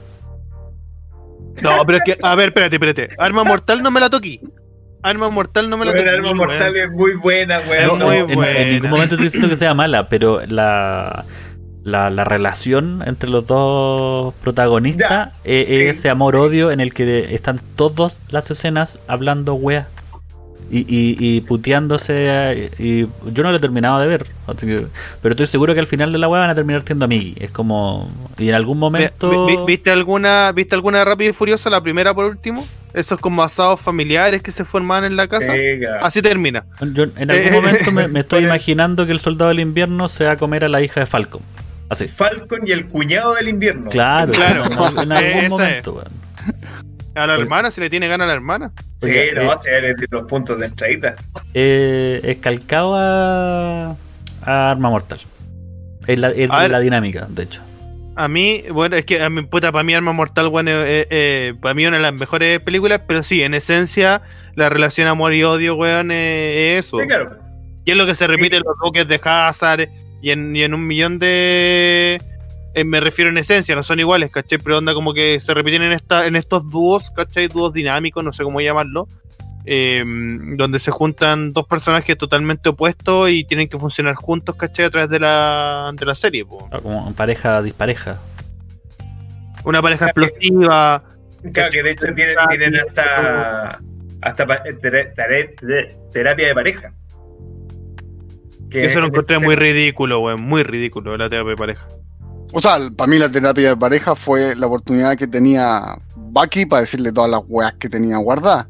[1.63, 3.09] No, pero es que, a ver, espérate, espérate.
[3.19, 4.41] Arma Mortal no me la toqué.
[5.03, 6.09] Arma Mortal no me la toqué.
[6.11, 6.35] Arma.
[6.35, 7.99] Mortal es muy buena, Es weón.
[8.01, 8.65] muy en, en buena.
[8.65, 11.25] ningún momento estoy diciendo que sea mala, pero la,
[11.87, 15.75] la, la relación entre los dos protagonistas es sí.
[15.99, 19.87] ese amor-odio en el que están todas las escenas hablando wea.
[20.69, 24.89] Y, y, y puteándose y yo no lo he terminado de ver así que-
[25.23, 27.53] pero estoy seguro que al final de la wea van a terminar siendo amigos es
[27.53, 31.71] como y en algún momento Vi- vi- ¿Viste alguna, ¿Viste alguna de Rápido y Furioso,
[31.71, 32.67] la primera por último?
[32.95, 35.53] Esos como asados familiares que se formaban en la casa.
[36.03, 36.65] Así termina.
[36.81, 40.25] Yo en algún Eh, momento me, me estoy imaginando que el soldado del invierno se
[40.25, 41.43] va a comer a la hija de Falcon
[41.91, 43.91] así Falcon y el cuñado del invierno.
[43.91, 44.65] Claro, Claro.
[44.65, 46.27] en, en algún Esa momento, weón.
[47.15, 47.43] A la Oye.
[47.43, 48.73] hermana, si le tiene ganas a la hermana.
[49.01, 51.17] Sí, Oiga, no, eh, eres de los puntos de entradita.
[51.55, 53.97] Eh, es calcado a,
[54.43, 55.21] a Arma Mortal.
[56.07, 57.63] Es la, es la dinámica, de hecho.
[58.17, 61.55] A mí, bueno, es que a mi puta, para mí Arma Mortal, bueno, eh, eh,
[61.61, 64.23] para mí una de las mejores películas, pero sí, en esencia,
[64.55, 66.99] la relación amor y odio, weón, eh, es eso.
[67.01, 67.37] Sí, claro.
[67.85, 69.89] Y es lo que se repite en los buques de Hazard
[70.23, 72.21] y en, y en un millón de.
[72.75, 74.59] eh, me refiero en esencia, no son iguales, ¿cachai?
[74.59, 77.49] Pero onda como que se repiten en, esta, en estos dúos, ¿cachai?
[77.49, 79.07] Dúos dinámicos, no sé cómo llamarlo.
[79.69, 80.05] eh,
[80.57, 84.85] donde se juntan dos personajes totalmente opuestos y tienen que funcionar juntos, ¿cachai?
[84.85, 86.69] A través de la, de la serie, po.
[86.83, 88.17] Como pareja dispareja.
[89.65, 91.03] Una pareja explosiva.
[91.53, 93.81] Claro, que de hecho tienen, tienen hasta,
[94.23, 94.47] hasta
[94.81, 95.13] tere-
[96.13, 96.93] terapia de pareja.
[98.81, 100.43] Que eso lo en encontré muy se- ridículo, weón.
[100.43, 101.87] Muy ridículo la terapia de pareja.
[102.53, 106.83] O sea, para mí la terapia de pareja fue la oportunidad que tenía Bucky para
[106.83, 108.67] decirle todas las weas que tenía guardadas.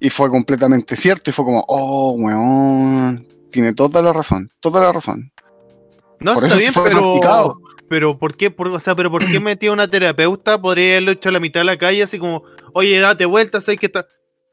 [0.00, 1.30] Y fue completamente cierto.
[1.30, 3.26] Y fue como, oh, weón.
[3.50, 4.48] Tiene toda la razón.
[4.60, 5.32] Toda la razón.
[6.20, 7.00] No, Por está bien, fue pero.
[7.02, 7.60] complicado.
[7.88, 8.50] Pero ¿por qué?
[8.50, 10.60] Por, o sea, pero ¿por qué metió una terapeuta?
[10.60, 12.42] Podría haberlo hecho a la mitad de la calle, así como,
[12.72, 14.06] oye, date vuelta, sé que está.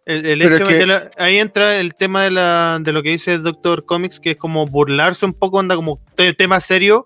[0.06, 3.44] El, el hecho de ahí entra el tema de la de lo que dice el
[3.44, 7.06] Doctor Comics, que es como burlarse un poco, anda como te- tema serio,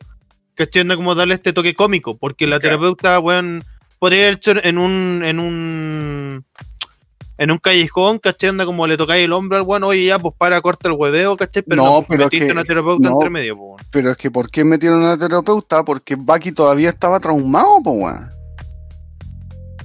[0.56, 2.78] que anda como darle este toque cómico, porque la Claro.
[2.78, 3.64] terapeuta, weón,
[4.00, 6.46] podría haber hecho en un, en un
[7.40, 8.50] en un callejón, ¿cachai?
[8.50, 11.38] Anda como le tocáis el hombro al weón, oye ya, pues para, corta el hueveo,
[11.38, 11.62] ¿cachai?
[11.62, 13.16] Pero No, no, pero es metiste que- una terapeuta no.
[13.18, 13.78] entre medio, weón.
[13.92, 15.84] Pero es que ¿por qué metieron a la terapeuta?
[15.86, 18.28] Porque Bucky todavía estaba traumado, po, weón.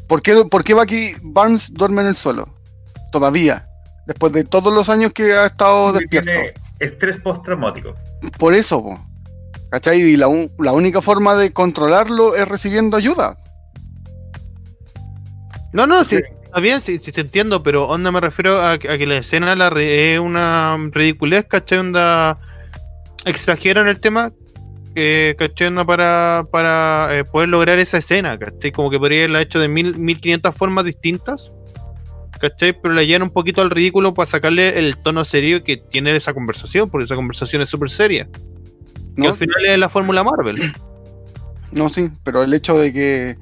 [0.09, 2.49] ¿Por qué, ¿Por qué Bucky Barnes duerme en el suelo?
[3.13, 3.69] Todavía.
[4.07, 6.29] Después de todos los años que ha estado despierto.
[6.31, 7.95] tiene estrés postraumático.
[8.39, 8.99] Por eso, po.
[9.71, 10.01] ¿Cachai?
[10.01, 13.37] Y la, un- la única forma de controlarlo es recibiendo ayuda.
[15.73, 18.91] No, no, sí, está bien, sí, sí te entiendo, pero onda me refiero a, que-
[18.91, 21.79] a que la escena la re- es una ridiculez, ¿cachai?
[21.79, 22.39] Onda
[23.25, 24.33] exageran el tema.
[24.95, 25.69] eh, ¿cachai?
[25.69, 28.73] Onda para, para eh, poder lograr esa escena, ¿cachai?
[28.73, 31.51] Como que podría haberla hecho de mil, 1500 formas distintas,
[32.43, 32.78] ¿cachai?
[32.78, 36.35] Pero la llevan un poquito al ridículo para sacarle el tono serio que tiene esa
[36.35, 38.28] conversación, porque esa conversación es súper seria.
[39.16, 39.28] Que ¿no?
[39.31, 40.56] al final es la fórmula Marvel.
[41.70, 43.39] No, sí, pero el hecho de que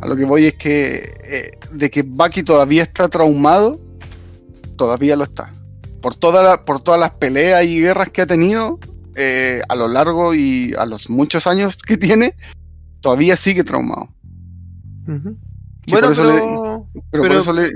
[0.00, 3.80] a lo que voy es que eh, de que Bucky todavía está traumado,
[4.76, 5.50] todavía lo está.
[6.02, 8.78] Por, toda la- por todas las peleas y guerras que ha tenido
[9.16, 12.34] eh, a lo largo y a los muchos años que tiene,
[13.00, 14.08] todavía sigue traumado.
[15.06, 17.70] Sí, bueno, pero, Pero, Pero- por eso le,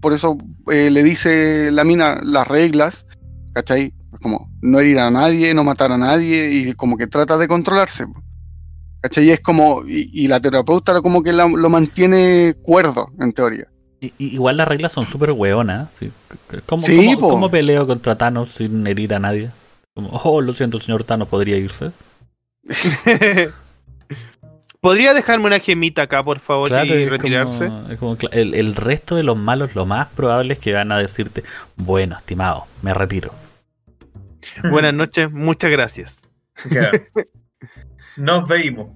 [0.00, 0.36] por eso
[0.70, 3.06] eh, le dice la mina las reglas,
[3.52, 3.92] ¿cachai?
[4.22, 8.06] Como no herir a nadie, no matar a nadie, y como que trata de controlarse.
[9.00, 9.26] ¿Cachai?
[9.26, 13.66] Y es como, y, y la terapeuta como que la- lo mantiene cuerdo, en teoría.
[14.00, 15.88] I- igual las reglas son súper hueonas.
[15.92, 16.10] ¿sí?
[16.66, 17.28] ¿Cómo, Sí, cómo- po.
[17.30, 19.50] cómo peleo contra Thanos sin herir a nadie?
[19.94, 21.90] Como, oh, lo siento, señor Thanos, podría irse.
[24.80, 27.66] ¿Podría dejarme una gemita acá, por favor, y es retirarse?
[27.66, 30.72] como- es como cla- el, el resto de los malos, lo más probable es que
[30.72, 31.42] van a decirte,
[31.76, 33.32] bueno, estimado, me retiro.
[34.70, 36.22] Buenas noches, muchas gracias.
[36.70, 36.90] Ya.
[38.16, 38.90] Nos veimos.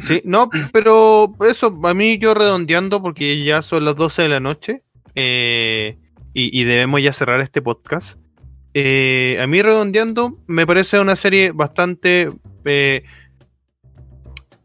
[0.00, 4.40] Sí, no, pero eso, a mí yo redondeando, porque ya son las 12 de la
[4.40, 4.82] noche
[5.14, 5.98] eh,
[6.32, 8.18] y, y debemos ya cerrar este podcast.
[8.72, 12.28] Eh, a mí redondeando, me parece una serie bastante
[12.64, 13.02] eh,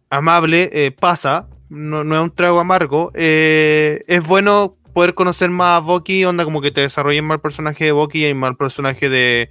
[0.09, 3.11] amable, eh, pasa, no, no es un trago amargo.
[3.13, 7.85] eh, es bueno poder conocer más a Bucky, onda como que te desarrollen el personaje
[7.85, 9.49] de Bucky y el personaje de,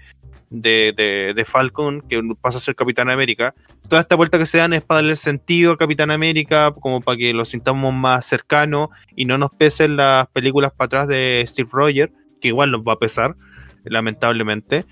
[0.51, 3.55] de, de, de Falcon, que pasa a ser Capitán América
[3.89, 7.19] toda esta vuelta que se dan es para darle sentido a Capitán América, como para
[7.19, 11.69] que lo sintamos más cercano y no nos pesen las películas para atrás de Steve
[11.73, 13.37] Rogers, que igual nos va a pesar,
[13.85, 14.85] lamentablemente.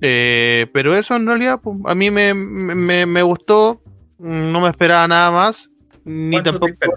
[0.00, 3.82] Eh, pero eso en realidad pues, a mí me, me, me gustó,
[4.20, 5.70] no me esperaba nada más,
[6.04, 6.92] ni ¿Cuántos tampoco,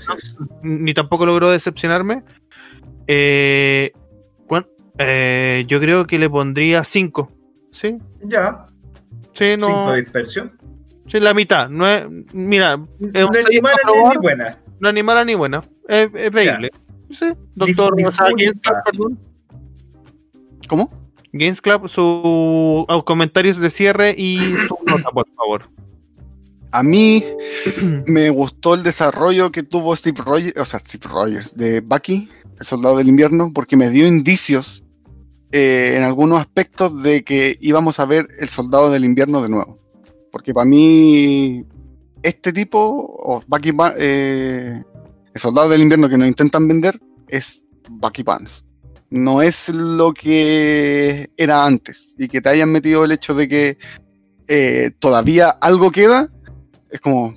[0.61, 2.23] ni tampoco logró decepcionarme.
[3.07, 3.91] Eh,
[4.99, 7.31] eh, yo creo que le pondría 5.
[7.71, 7.97] ¿Sí?
[8.25, 8.67] Ya.
[9.33, 9.67] Sí, no.
[9.67, 10.51] Cinco de dispersión.
[11.07, 11.67] Sí, la mitad.
[11.69, 14.59] No es, mira, es un No es serie ni mala ni- buena.
[14.79, 15.63] no es ni mala ni buena.
[15.87, 16.69] Es, es veíble.
[17.09, 18.43] Sí, doctor Dif- o sea, difunta.
[18.45, 19.19] Games Club, perdón.
[20.69, 20.91] ¿Cómo?
[21.33, 25.63] Games Club, sus comentarios de cierre y su nota, por favor.
[26.73, 27.23] A mí
[28.07, 32.27] me gustó el desarrollo que tuvo Steve Rogers, o sea, Steve Rogers, de Bucky,
[32.59, 34.83] el soldado del invierno, porque me dio indicios
[35.51, 39.77] eh, en algunos aspectos de que íbamos a ver el soldado del invierno de nuevo.
[40.31, 41.63] Porque para mí,
[42.23, 44.81] este tipo, o Bucky, eh,
[45.31, 48.65] el soldado del invierno que nos intentan vender, es Bucky Pants.
[49.11, 52.15] No es lo que era antes.
[52.17, 53.77] Y que te hayan metido el hecho de que
[54.47, 56.32] eh, todavía algo queda,
[56.93, 57.33] es como,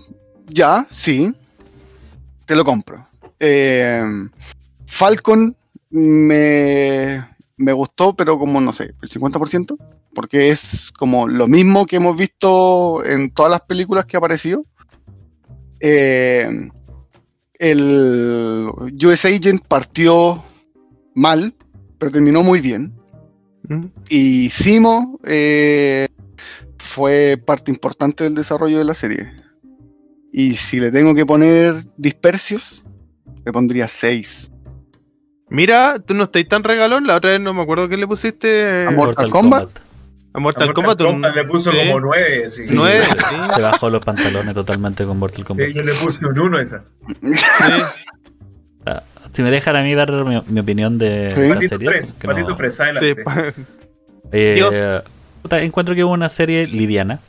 [0.48, 1.32] ya, sí,
[2.44, 3.08] te lo compro.
[3.40, 4.04] Eh,
[4.86, 5.56] Falcon
[5.88, 7.26] me,
[7.56, 9.78] me gustó, pero como, no sé, el 50%,
[10.14, 14.66] porque es como lo mismo que hemos visto en todas las películas que ha aparecido.
[15.80, 16.68] Eh,
[17.58, 18.68] el
[19.06, 20.44] US Agent partió
[21.14, 21.54] mal,
[21.98, 22.92] pero terminó muy bien.
[23.68, 23.86] Mm.
[24.10, 26.08] Y Simo eh,
[26.76, 29.45] fue parte importante del desarrollo de la serie.
[30.32, 32.84] Y si le tengo que poner dispersios,
[33.44, 34.50] le pondría 6.
[35.48, 37.06] Mira, tú no estás tan regalón.
[37.06, 39.68] La otra vez no me acuerdo qué le pusiste A Mortal Kombat.
[40.34, 41.00] a Mortal A Kombat.
[41.02, 41.76] un- le puso sí.
[41.78, 42.46] como nueve.
[42.46, 42.66] así.
[42.66, 43.36] Sí, Nueve, se- sí.
[43.54, 45.66] Se bajó los pantalones totalmente con Mortal Kombat.
[45.68, 46.84] Sí, yo le puse un uno a esa.
[47.22, 47.30] Sí,
[49.32, 51.40] Si me dejan a mí dar mi, mi opinión de Sí.
[51.48, 51.88] la serie.
[51.90, 53.16] Fres, no- Fres, sí, adelante.
[53.24, 53.52] pa-
[54.32, 54.74] Eh, Dios.
[55.42, 57.20] puta, encuentro que es una serie liviana.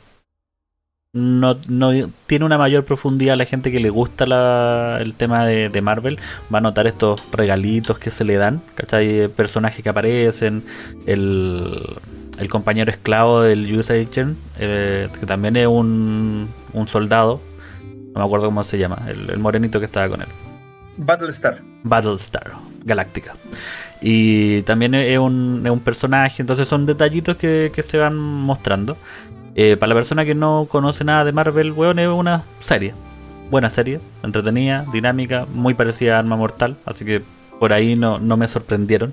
[1.14, 1.90] No, no
[2.26, 3.36] tiene una mayor profundidad.
[3.36, 6.18] La gente que le gusta la- el tema de, de Marvel
[6.52, 8.60] va a notar estos regalitos que se le dan.
[8.74, 9.28] ¿Cachai?
[9.28, 10.62] Personajes que aparecen.
[11.06, 11.80] El,
[12.38, 17.40] el compañero esclavo del US Agent, eh, que también es un, un soldado.
[18.14, 18.98] No me acuerdo cómo se llama.
[19.08, 20.28] El, el morenito que estaba con él.
[20.98, 21.62] Battlestar.
[21.84, 22.52] Battlestar
[22.84, 23.34] Galáctica.
[24.00, 28.96] Y también es un, es un personaje, entonces son detallitos que, que se van mostrando.
[29.60, 32.94] Eh, para la persona que no conoce nada de Marvel, weón, es una serie.
[33.50, 37.22] Buena serie, entretenida, dinámica, muy parecida a Arma Mortal, así que
[37.58, 39.12] por ahí no, no me sorprendieron.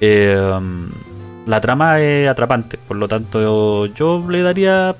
[0.00, 0.36] Eh,
[1.46, 4.96] la trama es atrapante, por lo tanto yo le daría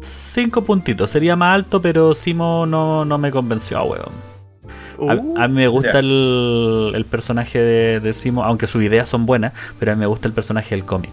[0.00, 1.08] 5 puntitos.
[1.08, 4.24] Sería más alto, pero Simo no, no me convenció, ah, weón.
[5.06, 6.00] A, Uh, a mí me gusta ya.
[6.00, 10.06] el, el personaje de, de Simo, aunque sus ideas son buenas, pero a mí me
[10.06, 11.12] gusta el personaje del cómic.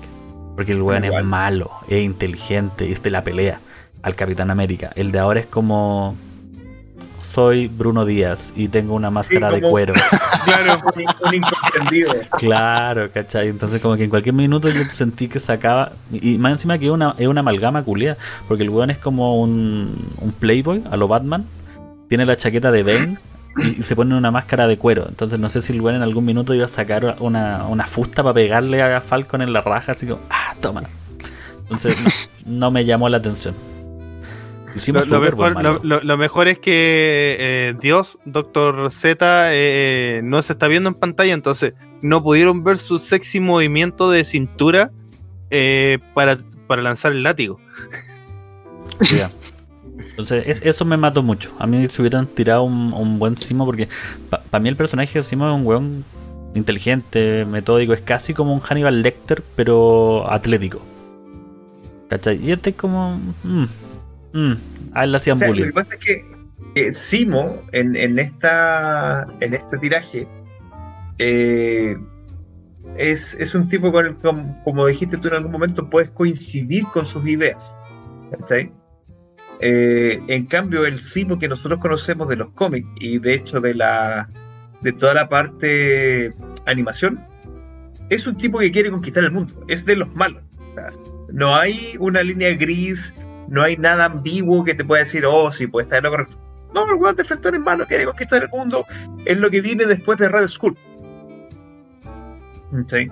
[0.58, 1.22] Porque el weón Igual.
[1.22, 3.62] es malo, es inteligente, es de la pelea.
[4.04, 4.92] al Capitán América.
[4.96, 6.16] El de ahora es como
[7.22, 9.94] soy Bruno Díaz y tengo una máscara de como- cuero.
[10.46, 10.82] Claro.
[10.96, 12.14] Un, un incomprendido.
[12.38, 13.50] Claro, ¿cachai?
[13.50, 15.92] Entonces como que en cualquier minuto yo sentí que sacaba...
[16.12, 18.16] Y más encima que es una, es una amalgama culia,
[18.48, 21.46] porque el weón es como un, un playboy a lo Batman,
[22.08, 23.18] tiene la chaqueta de Bane
[23.58, 25.06] y, se pone una máscara de cuero.
[25.08, 28.24] Entonces no sé si el weón en algún minuto iba a sacar una, una fusta
[28.24, 30.84] para pegarle a Falcon en la raja, así como, ah, toma.
[31.64, 32.10] Entonces no,
[32.46, 33.56] no me llamó la atención.
[34.86, 35.80] Lo, mejor, lo, malo.
[35.82, 40.94] lo- lo mejor es que eh, Dios, Doctor Z, eh, no se está viendo en
[40.96, 41.74] pantalla, entonces
[42.04, 44.92] no pudieron ver su sexy movimiento de cintura
[45.50, 47.60] eh, para, para lanzar el látigo.
[49.16, 49.32] Ya.
[50.18, 51.54] Entonces, es- eso me mató mucho.
[51.60, 53.88] A mí se hubieran tirado un, un buen Simo, porque
[54.30, 56.04] para mí el personaje de Simo es un weón
[56.56, 60.82] inteligente, metódico, es casi como un Hannibal Lecter, pero atlético.
[62.10, 62.44] ¿Cachai?
[62.44, 63.20] Y este es como.
[63.44, 63.66] mm,
[64.34, 64.54] mm,
[64.94, 65.68] a él le hacían O sea, lo bullying.
[65.68, 66.26] que pasa es que
[66.76, 70.28] eh, Simo en, en esta en este tiraje
[71.20, 71.96] eh,
[72.98, 76.86] es, es un tipo con el com- como dijiste tú en algún momento puedes coincidir
[76.94, 77.76] con sus ideas
[78.32, 78.72] ¿cachai?
[79.60, 83.74] Eh, en cambio el Simo que nosotros conocemos de los cómics y de hecho de
[83.74, 84.30] la
[84.82, 86.32] de toda la parte
[86.68, 87.26] animación
[88.10, 90.44] es un tipo que quiere conquistar el mundo es de los malos
[91.34, 93.16] no hay una línea gris
[93.48, 96.38] no hay nada ambiguo que te pueda decir, oh, sí, puede estar en lo correcto.
[96.74, 98.86] No, el weón de es malo, quiere conquistar el mundo.
[99.26, 100.78] Es lo que viene después de Red Skull.
[102.88, 103.10] Sí.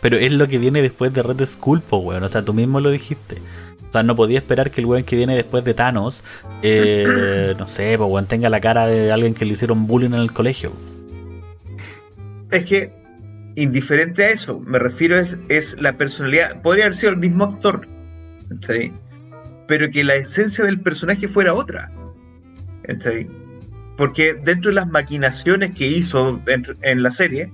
[0.00, 2.22] Pero es lo que viene después de Red Skull, po, weón.
[2.22, 3.38] O sea, tú mismo lo dijiste.
[3.90, 6.22] O sea, no podía esperar que el weón que viene después de Thanos,
[6.62, 10.20] eh, no sé, pues weón, tenga la cara de alguien que le hicieron bullying en
[10.20, 10.72] el colegio.
[12.52, 12.92] Es que,
[13.56, 16.62] indiferente a eso, me refiero es, es la personalidad.
[16.62, 17.88] Podría haber sido el mismo actor.
[18.64, 18.92] ¿sí?
[19.66, 21.90] Pero que la esencia del personaje fuera otra.
[23.00, 23.26] ¿sí?
[23.96, 27.52] Porque dentro de las maquinaciones que hizo dentro- en la serie,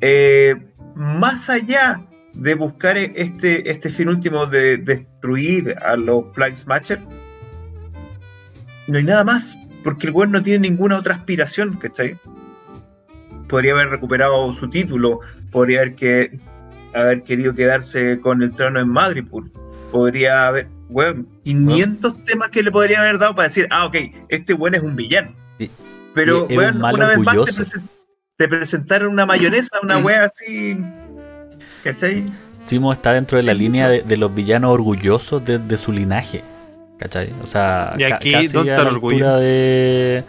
[0.00, 0.56] eh,
[0.96, 2.04] más allá
[2.34, 4.76] de buscar e- este, este fin último de
[5.20, 7.00] destruir a los Flag Smasher,
[8.88, 12.18] no hay nada más, porque el weón no tiene ninguna otra aspiración, ¿cachai?
[13.48, 15.20] Podría haber recuperado su título,
[15.50, 16.38] podría haber, que,
[16.94, 19.44] haber querido quedarse con el trono en Madripoor,
[19.92, 23.96] podría haber, weón, 500 temas que le podrían haber dado para decir, ah, ok,
[24.28, 25.34] este weón es un villano.
[26.14, 27.62] Pero, es weón, una vez más te, orgulloso.
[27.62, 27.82] presen-
[28.36, 30.76] te presentaron una mayonesa, una wea así,
[31.84, 32.24] ¿cachai?
[32.70, 36.42] Simo está dentro de la línea de, de los villanos orgullosos de, de su linaje.
[36.98, 37.30] ¿Cachai?
[37.42, 40.22] O sea, Y ca- aquí, casi ¿dónde a está la altura de,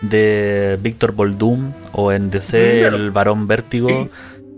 [0.00, 2.96] de Víctor Boldum o en DC claro.
[2.96, 3.88] el Barón Vértigo.
[3.88, 4.10] Sí.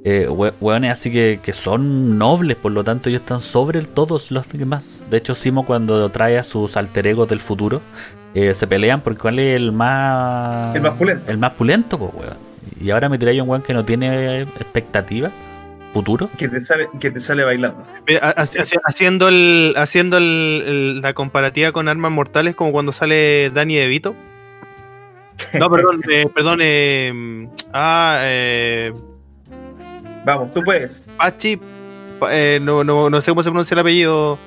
[0.04, 3.88] eh, hue- hueones así que, que son nobles, por lo tanto ellos están sobre el-
[3.88, 5.00] todos los demás.
[5.10, 7.80] De hecho, Simo cuando trae a sus alter egos del futuro,
[8.34, 10.74] eh, se pelean porque cuál es el más...
[10.76, 11.30] El más pulento.
[11.30, 12.36] El más pulento, pues, weón.
[12.80, 15.32] Y ahora me tiráis un weón que no tiene expectativas,
[15.96, 16.30] futuro.
[16.38, 17.84] Que te sale, que te sale bailando.
[18.22, 22.92] Ha- haci- haci- haciendo el, haciendo el- el- la comparativa con Armas Mortales, como cuando
[22.92, 24.14] sale Danny DeVito.
[25.54, 26.60] No, perdón, eh, perdón.
[26.62, 28.92] eh, ah, eh,
[30.24, 31.04] Vamos, tú puedes.
[31.18, 31.58] Pachi.
[32.18, 34.38] pa- eh, no, no, no sé cómo se pronuncia el apellido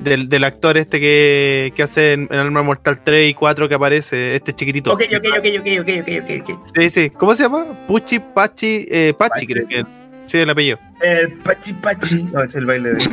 [0.00, 3.74] del, del actor este que, que hace en, en Arma Mortal 3 y 4 que
[3.74, 4.92] aparece, este chiquitito.
[4.92, 6.60] Ok, ok, ok, ok, ok, ok, ok.
[6.76, 7.10] Sí, sí.
[7.10, 7.64] ¿Cómo se llama?
[7.88, 9.74] Puchi, Pachi, eh, Pachi, Pachi, creo sí.
[9.74, 9.84] que.
[10.26, 10.78] Sí, el apellido.
[11.00, 12.24] El pachi pachi.
[12.24, 13.04] No, es el baile de.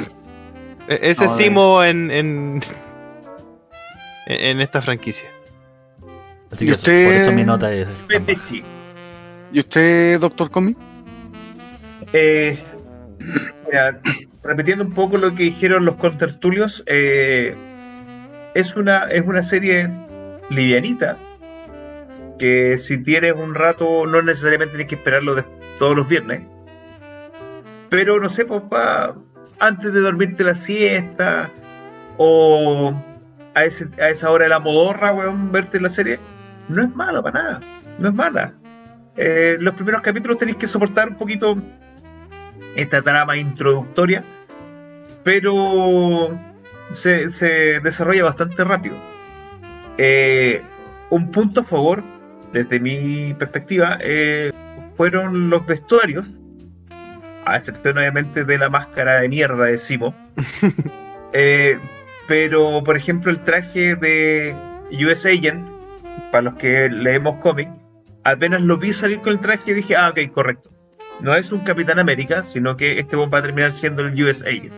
[0.90, 2.62] E- Ese No, Simo en, en,
[4.28, 5.30] en esta franquicia.
[6.52, 7.88] Así ¿Y que eso- usted- por eso mi nota es...
[8.08, 8.64] Pepechi.
[9.52, 10.76] ¿Y usted, doctor Comi?
[12.14, 12.58] Eh,
[13.68, 14.00] mira,
[14.44, 17.56] repitiendo un poco lo que dijeron los contertulios, eh,
[18.56, 19.90] es, una, es una serie
[20.50, 21.18] livianita
[22.40, 25.46] que si tienes un rato no necesariamente tienes que esperarlo de-
[25.80, 26.42] todos los viernes.
[27.94, 29.16] Pero no sé, pues pa-
[29.60, 31.52] antes de dormirte la siesta
[32.18, 32.92] o
[33.54, 36.20] a, ese- a esa hora de la modorra, weón, verte la serie,
[36.70, 37.60] no es malo para nada,
[38.00, 38.52] no es mala.
[39.16, 41.56] Eh, los primeros capítulos tenéis que soportar un poquito
[42.76, 44.24] esta trama introductoria,
[45.24, 46.36] pero
[46.90, 48.96] se, se desarrolla bastante rápido.
[50.00, 50.64] Eh,
[51.12, 52.04] un punto a favor,
[52.54, 54.52] desde mi perspectiva, eh,
[54.98, 56.26] fueron los vestuarios,
[57.46, 60.16] a excepción obviamente de la máscara de mierda de Simo.
[61.36, 61.80] Eh,
[62.28, 64.56] pero, por ejemplo, el traje de
[65.04, 65.68] US Agent,
[66.32, 67.70] para los que leemos cómic,
[68.24, 70.70] apenas lo vi salir con el traje dije, ah, ok, correcto.
[71.22, 74.72] No es un Capitán América, sino que este va a terminar siendo el US Agent.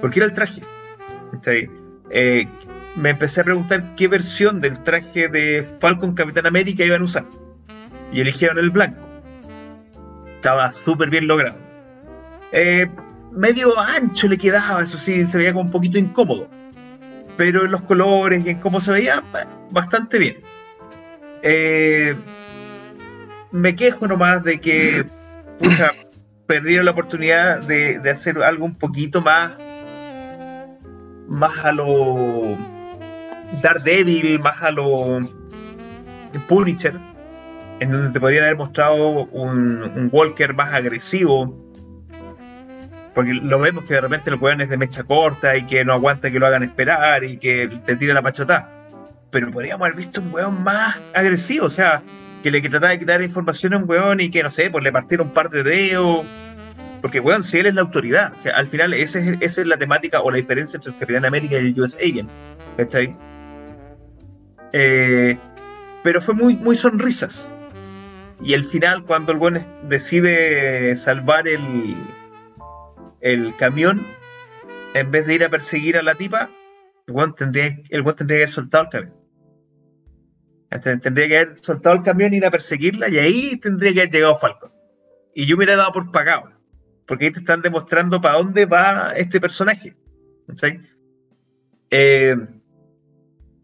[0.00, 0.62] Porque era el traje.
[2.10, 2.48] eh,
[2.96, 7.26] me empecé a preguntar qué versión del traje de Falcon Capitán América iban a usar.
[8.12, 9.00] Y eligieron el blanco.
[10.36, 11.67] Estaba súper bien logrado.
[12.52, 12.86] Eh,
[13.32, 16.48] medio ancho le quedaba, eso sí, se veía como un poquito incómodo.
[17.36, 19.22] Pero en los colores y en cómo se veía,
[19.70, 20.36] bastante bien.
[21.42, 22.16] Eh,
[23.52, 25.04] me quejo nomás de que
[25.60, 25.92] pucha,
[26.46, 29.52] perdieron la oportunidad de, de, hacer algo un poquito más
[31.28, 32.56] más a lo
[33.62, 35.18] Daredevil, más a lo
[36.46, 36.94] Punisher,
[37.80, 41.67] en donde te podrían haber mostrado un, un Walker más agresivo.
[43.18, 45.92] Porque lo vemos que de repente el weón es de mecha corta y que no
[45.92, 48.70] aguanta que lo hagan esperar y que te tira la pachotá.
[49.32, 52.00] Pero podríamos haber visto un weón más agresivo, o sea,
[52.44, 54.92] que le trataba de quitar información a un weón y que, no sé, pues le
[54.92, 56.24] partieron un par de dedos.
[57.02, 60.20] Porque, weón, si él es la autoridad, o sea, al final esa es, la temática
[60.20, 62.30] o la diferencia entre el Capitán América y el US Agent.
[62.76, 63.16] ¿Cachai?
[64.72, 65.36] Eh,
[66.04, 67.52] pero fue muy, muy sonrisas.
[68.40, 69.58] Y el final, cuando el weón
[69.88, 71.96] decide salvar el,
[73.20, 74.06] el camión,
[74.94, 76.50] en vez de ir a perseguir a la tipa,
[77.06, 79.18] el weón tendría, el weón tendría que haber soltado el camión.
[81.00, 84.12] Tendría que haber soltado el camión y ir a perseguirla y ahí tendría que haber
[84.12, 84.70] llegado Falcon.
[85.34, 86.50] Y yo me hubiera dado por pagado.
[87.06, 89.96] Porque ahí te están demostrando para dónde va este personaje.
[91.90, 92.36] Eh,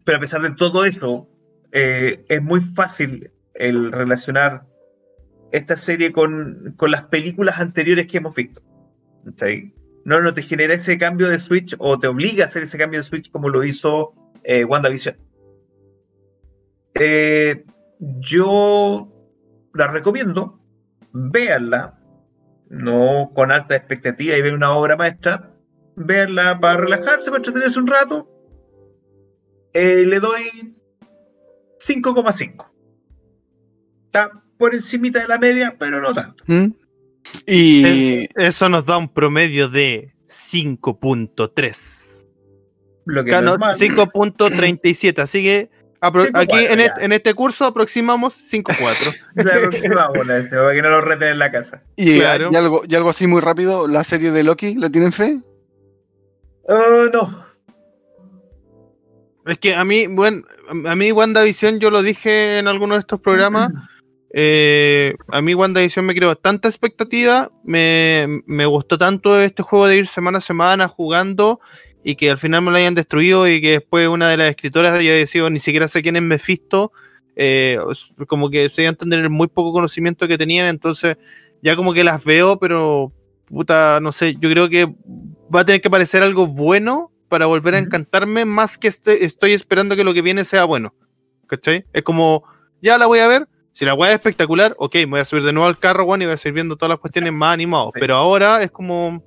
[0.03, 1.29] pero a pesar de todo eso,
[1.71, 4.65] eh, es muy fácil el relacionar
[5.51, 8.61] esta serie con, con, las películas anteriores que hemos visto.
[10.03, 12.99] No, no te genera ese cambio de switch o te obliga a hacer ese cambio
[12.99, 15.17] de switch como lo hizo eh, WandaVision.
[16.93, 17.65] Eh,
[17.99, 19.11] yo
[19.73, 20.59] la recomiendo,
[21.11, 21.99] véanla,
[22.69, 25.51] no con alta expectativa y ver una obra maestra,
[25.95, 28.29] véanla para relajarse, para entretenerse un rato.
[29.73, 30.75] Eh, le doy
[31.79, 32.71] 5,5.
[34.05, 36.43] Está por encimita de la media, pero no tanto.
[36.47, 36.67] ¿Mm?
[37.47, 42.25] Y eso nos da un promedio de 5.3.
[43.05, 43.75] Lo que Claro, no es mal.
[43.75, 45.69] 5.37, así que
[46.01, 49.13] apro- Cinco aquí cuatro, en, este, en este curso aproximamos 5.4.
[49.35, 51.83] La próxima bola, este, para que no lo reten en la casa.
[51.95, 52.49] Y, Claro.
[52.51, 55.37] y algo, y algo así muy rápido, la serie de Loki, ¿la tienen fe?
[56.67, 57.45] Oh, no.
[59.45, 60.41] es que a mí, bueno,
[60.87, 63.71] a mí WandaVision, yo lo dije en alguno de estos programas,
[64.33, 69.97] eh, a mí WandaVision me creó tanta expectativa, me, me gustó tanto este juego de
[69.97, 71.59] ir semana a semana jugando
[72.03, 74.93] y que al final me lo hayan destruido y que después una de las escritoras
[74.93, 76.91] haya decidido ni siquiera sé quién es Mephisto,
[77.35, 77.77] eh,
[78.27, 81.17] como que se iban a tener muy poco conocimiento que tenían, entonces
[81.63, 83.11] ya como que las veo, pero
[83.45, 84.85] puta, no sé, yo creo que
[85.53, 89.53] va a tener que parecer algo bueno para volver a encantarme, más que este- estoy
[89.53, 90.93] esperando que lo que viene sea bueno.
[91.47, 91.85] ¿Cachai?
[91.93, 92.43] Es como,
[92.81, 93.47] ya la voy a ver,
[93.77, 96.21] si la weá es espectacular, ok, me voy a subir de nuevo al carro, weón,
[96.21, 97.91] y voy a seguir viendo todas las cuestiones más animados.
[97.93, 97.99] Sí.
[97.99, 99.21] Pero ahora es como,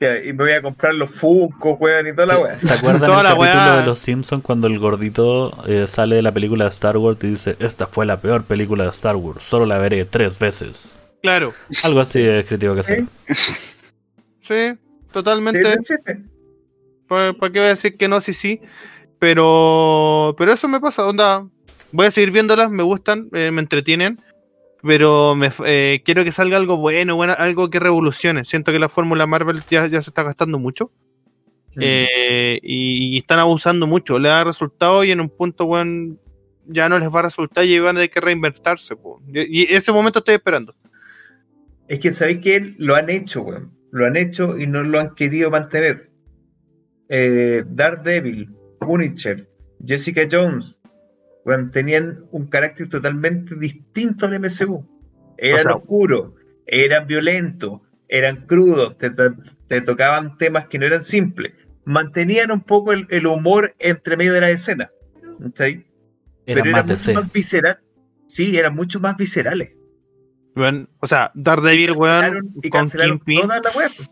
[0.00, 2.60] Ya, Y me voy a comprar los Funko, weón, y toda la weá.
[2.60, 3.76] ¿Se acuerdan Toda el la capítulo weá.
[3.80, 7.30] de Los Simpsons cuando el gordito eh, sale de la película de Star Wars y
[7.32, 10.94] dice, esta fue la peor película de Star Wars, solo la veré tres veces?
[11.20, 11.52] claro,
[11.82, 13.04] Algo así es crítico que hacer.
[13.26, 13.34] sí,
[14.40, 14.78] Sí,
[15.12, 15.76] totalmente.
[15.76, 16.22] un chiste.
[17.08, 18.20] ¿Para qué voy a decir que no?
[18.20, 18.60] Sí, sí.
[19.18, 21.44] Pero, pero eso me pasa, onda.
[21.92, 24.20] Voy a seguir viéndolas, me gustan, eh, me entretienen.
[24.80, 28.44] Pero me, eh, quiero que salga algo bueno, bueno, algo que revolucione.
[28.44, 30.92] Siento que la fórmula Marvel ya, ya se está gastando mucho.
[31.80, 34.18] eh, y, y están abusando mucho.
[34.18, 36.16] Le da resultado y en un punto, bueno,
[36.66, 38.94] ya no les va a resultar y van a tener que reinvertirse.
[38.94, 39.20] po.
[39.32, 40.74] Y, y ese momento estoy esperando.
[41.88, 43.72] Es que sabéis que lo han hecho, weón.
[43.90, 46.10] Lo han hecho y no lo han querido mantener.
[47.08, 49.48] Eh, Daredevil, Punisher,
[49.84, 50.77] Jessica Jones,
[51.48, 54.86] weón, tenían un carácter totalmente distinto al MCU.
[55.38, 56.32] Eran O sea- oscuros,
[56.66, 59.30] eran violentos, eran crudos, te, te-
[59.66, 61.54] te tocaban temas que no eran simples.
[61.84, 64.90] Mantenían un poco el, el humor entre medio de la escena.
[65.42, 65.86] ¿cachai?
[66.46, 67.78] Era Pero más eran mucho más visceral.
[68.26, 69.72] Sí, eran mucho más viscerales.
[71.00, 73.42] O sea, Daredevil, weón, y con cancelaron Kingpin.
[73.42, 74.10] toda la wea, pues.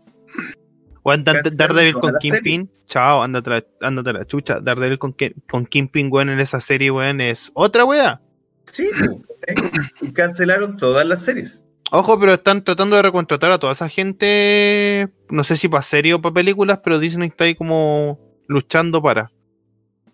[1.07, 2.15] Weón, Daredevil con.
[2.19, 2.69] Kingpin.
[2.85, 4.59] Chao, ándate la, ándate la chucha.
[4.59, 5.15] Daredevil con,
[5.49, 8.19] con Kingpin, weón, en esa serie, weón, es otra wea.
[8.65, 9.53] Sí, ¿eh?
[10.01, 11.63] y cancelaron todas las series.
[11.91, 15.07] Ojo, pero están tratando de recontratar a toda esa gente.
[15.29, 18.19] No sé si para serie o para películas, pero Disney está ahí como
[18.49, 19.31] luchando para.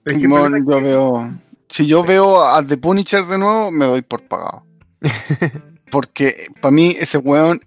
[0.04, 1.40] Pero es que yo que- veo.
[1.70, 4.64] Si yo veo a The Punisher de nuevo, me doy por pagado.
[5.90, 7.60] Porque para mí ese weón,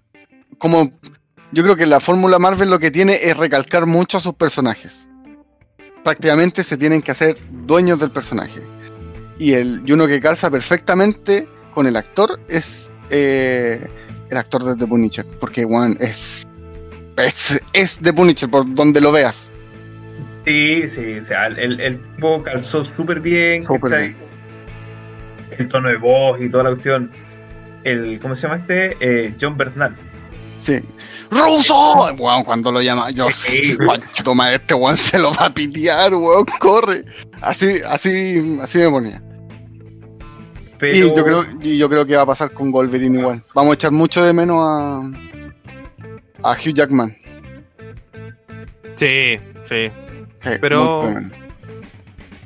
[0.57, 0.93] como
[1.51, 5.07] yo creo que la fórmula Marvel lo que tiene es recalcar mucho a sus personajes.
[6.07, 8.61] prácticamente se tienen que hacer dueños del personaje.
[9.39, 13.85] Y, el, y uno que calza perfectamente con el actor es eh,
[14.29, 16.47] el actor de The Punisher, porque Juan es,
[17.17, 19.49] es, es The Punisher por donde lo veas.
[20.45, 24.15] Sí, sí, o sea, el, el tipo calzó súper bien, Súper ¿cachai?
[25.57, 27.11] El tono de voz y toda la cuestión.
[27.83, 28.95] El, ¿Cómo se llama este?
[29.01, 29.93] Eh, John Bernal.
[30.61, 30.79] Sí.
[31.29, 31.95] ¡Ruso!
[32.17, 33.27] Weón, cuando lo llama, yo
[34.23, 37.05] toma este weón se lo va a pitear, weón, corre.
[37.41, 39.21] Así, así, así me ponía.
[40.79, 43.43] Pero Y yo creo, y yo creo que va a pasar con Wolverine igual.
[43.53, 45.01] Vamos a echar mucho de menos a,
[46.43, 47.17] a Hugh Jackman.
[48.95, 49.91] Sí, sí.
[50.43, 51.03] Sí, Pero-.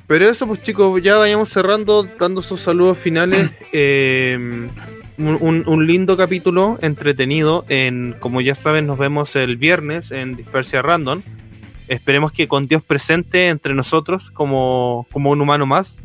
[0.07, 3.49] Pero eso, pues chicos, ya vayamos cerrando, dando sus saludos finales.
[3.73, 4.67] Eh,
[5.27, 7.65] un, un- lindo capítulo, entretenido.
[7.69, 11.21] En, como ya saben, nos vemos el viernes en Dispersia Random.
[11.87, 15.99] Esperemos que con Dios presente entre nosotros, como, como un humano más,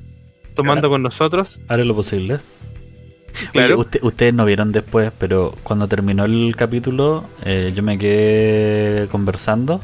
[0.54, 0.90] tomando Claro.
[0.90, 1.60] con nosotros.
[1.68, 2.38] Haré lo posible.
[3.52, 3.74] Claro.
[3.74, 9.06] Oye, usted- ustedes no vieron después, pero cuando terminó el capítulo, eh, yo me quedé
[9.08, 9.80] conversando.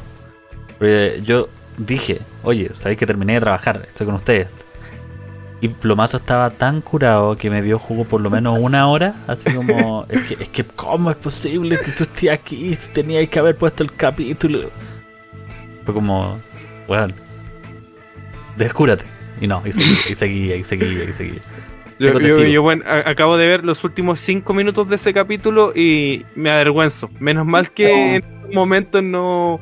[0.79, 1.47] porque yo
[1.77, 4.47] dije, oye, sabéis que terminé de trabajar, estoy con ustedes.
[5.63, 9.15] Y Plomazo estaba tan curado que me dio jugo por lo menos una hora.
[9.27, 12.77] Así como, es que, es que ¿cómo es posible que tú estés aquí?
[12.93, 14.69] Teníais que haber puesto el capítulo.
[15.85, 16.37] Fue como,
[16.85, 17.13] bueno,
[18.57, 19.05] descúrate.
[19.39, 21.41] Y no, y seguía, y seguía, y seguía, y seguía.
[21.99, 25.71] Yo, yo- yo, bueno, a- acabo de ver los últimos cinco minutos de ese capítulo
[25.75, 27.09] y me avergüenzo.
[27.19, 27.95] Menos mal que Oh.
[27.95, 29.61] en estos momentos no,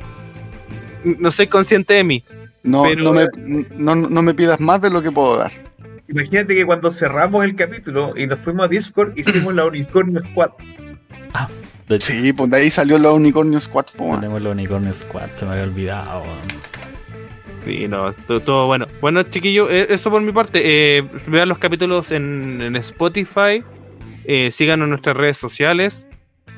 [1.03, 2.23] no soy consciente de mí.
[2.63, 3.25] No, pero- no, me,
[3.77, 5.51] no, no me pidas más de lo que puedo dar.
[6.11, 10.51] Imagínate que cuando cerramos el capítulo y nos fuimos a Discord, hicimos la Unicornio Squad.
[11.87, 13.85] De hecho, Sí, pues de ahí salió la Unicornio Squad.
[13.97, 16.23] po, tenemos el Unicorn Squad, se me había olvidado.
[17.63, 18.87] Sí, no, todo, todo bueno.
[19.01, 20.61] Bueno, chiquillos, eh, eso por mi parte.
[20.63, 23.63] Eh, vean los capítulos en, en Spotify.
[24.25, 26.07] Eh, síganos en nuestras redes sociales.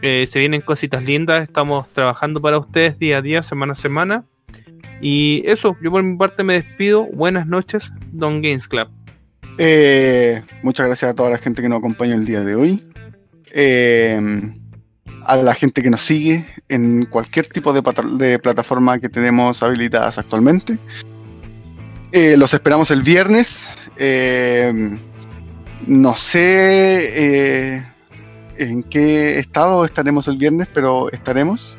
[0.01, 1.43] Eh, se vienen cositas lindas.
[1.43, 4.25] Estamos trabajando para ustedes día a día, semana a semana.
[5.01, 7.05] Y eso, yo por mi parte me despido.
[7.13, 8.87] Buenas noches, Don Games Club.
[9.57, 12.81] Eh, muchas gracias a toda la gente que nos acompaña el día de hoy.
[13.51, 14.19] Eh,
[15.25, 17.81] a la gente que nos sigue en cualquier tipo de,
[18.17, 20.77] de plataforma que tenemos habilitadas actualmente.
[22.11, 23.77] Eh, los esperamos el viernes.
[25.85, 27.85] No sé
[28.57, 31.77] en qué estado estaremos el viernes, pero estaremos.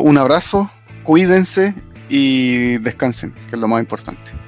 [0.00, 0.70] Un abrazo,
[1.02, 1.74] cuídense
[2.08, 4.43] y descansen, que es lo más importante.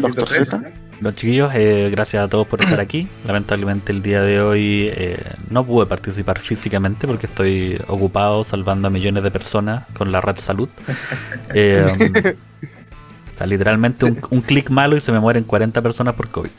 [0.00, 0.28] Doctor.
[0.28, 0.62] Z.
[1.00, 3.08] Los chiquillos, eh, gracias a todos por estar aquí.
[3.26, 8.90] Lamentablemente el día de hoy eh, no pude participar físicamente porque estoy ocupado salvando a
[8.90, 10.68] millones de personas con la red salud.
[11.54, 12.36] Eh,
[13.34, 16.50] o sea, literalmente un, un clic malo y se me mueren 40 personas por COVID.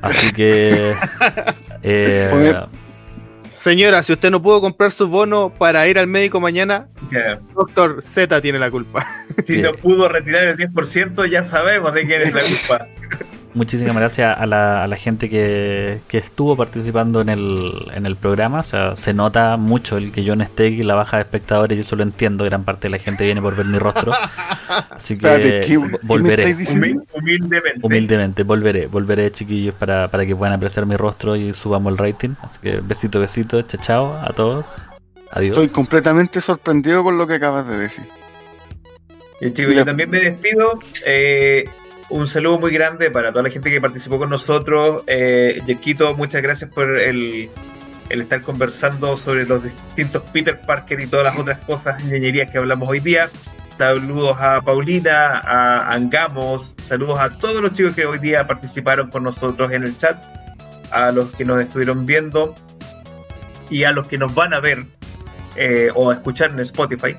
[0.00, 0.94] Así que...
[1.82, 2.54] eh,
[3.52, 6.88] Señora, si usted no pudo comprar su bono para ir al médico mañana.
[7.54, 9.06] Doctor Z tiene la culpa.
[9.44, 9.66] Si Bien.
[9.66, 12.88] no pudo retirar el 10%, ya sabemos de quién es la culpa.
[13.54, 18.16] Muchísimas gracias a la, a la gente que, que estuvo participando en el, en el
[18.16, 18.60] programa.
[18.60, 21.76] O sea, se nota mucho el que yo no esté y la baja de espectadores.
[21.76, 22.44] Yo eso lo entiendo.
[22.44, 24.12] Gran parte de la gente viene por ver mi rostro.
[24.90, 26.44] Así que Espérate, ¿qué- vo- qué me volveré.
[27.14, 27.80] humildemente.
[27.82, 28.86] Humildemente, volveré.
[28.86, 32.30] Volveré, chiquillos, para, para que puedan apreciar mi rostro y subamos el rating.
[32.42, 33.60] Así que besito, besito.
[33.62, 34.66] Chao, chao a todos.
[35.32, 35.58] Adiós.
[35.58, 38.04] Estoy completamente sorprendido con lo que acabas de decir.
[39.40, 40.78] Y chicos, yo también me despido.
[41.04, 41.68] Eh,
[42.12, 45.02] un saludo muy grande para toda la gente que participó con nosotros.
[45.06, 47.48] Eh, Yequito, muchas gracias por el,
[48.10, 52.58] el estar conversando sobre los distintos Peter Parker y todas las otras cosas, ñoñerías que
[52.58, 53.30] hablamos hoy día.
[53.78, 59.22] Saludos a Paulina, a Angamos, saludos a todos los chicos que hoy día participaron con
[59.22, 60.22] nosotros en el chat,
[60.90, 62.54] a los que nos estuvieron viendo
[63.70, 64.84] y a los que nos van a ver
[65.56, 67.16] eh, o a escuchar en Spotify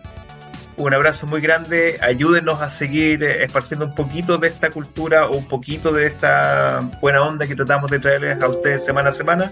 [0.78, 2.00] un abrazo muy grande.
[2.02, 7.22] Ayúdenos a seguir esparciendo un poquito de esta cultura o un poquito de esta buena
[7.22, 9.52] onda que tratamos de traerles a ustedes semana a semana.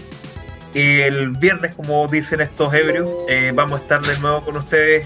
[0.74, 5.06] Y el viernes, como dicen estos ebrios, eh, vamos a estar de nuevo con ustedes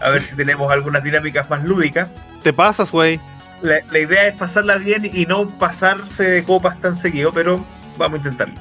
[0.00, 2.08] a ver si tenemos algunas dinámicas más lúdicas.
[2.42, 3.20] Te pasas, güey.
[3.62, 7.64] La, la idea es pasarla bien y no pasarse de copas tan seguido, pero
[7.96, 8.54] vamos a intentarlo.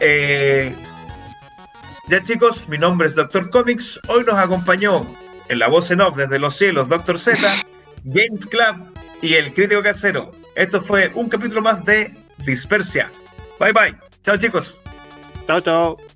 [0.00, 0.74] Eh,
[2.08, 4.00] ya chicos, mi nombre es Doctor Comics.
[4.08, 5.06] Hoy nos acompañó
[5.50, 7.36] en la voz en off desde los cielos Doctor Z,
[8.04, 10.30] Games Club y el crítico casero.
[10.54, 12.14] Esto fue un capítulo más de
[12.46, 13.10] Dispersia.
[13.58, 13.98] Bye bye.
[14.24, 14.80] Chao chicos.
[15.46, 16.09] Chao, chao.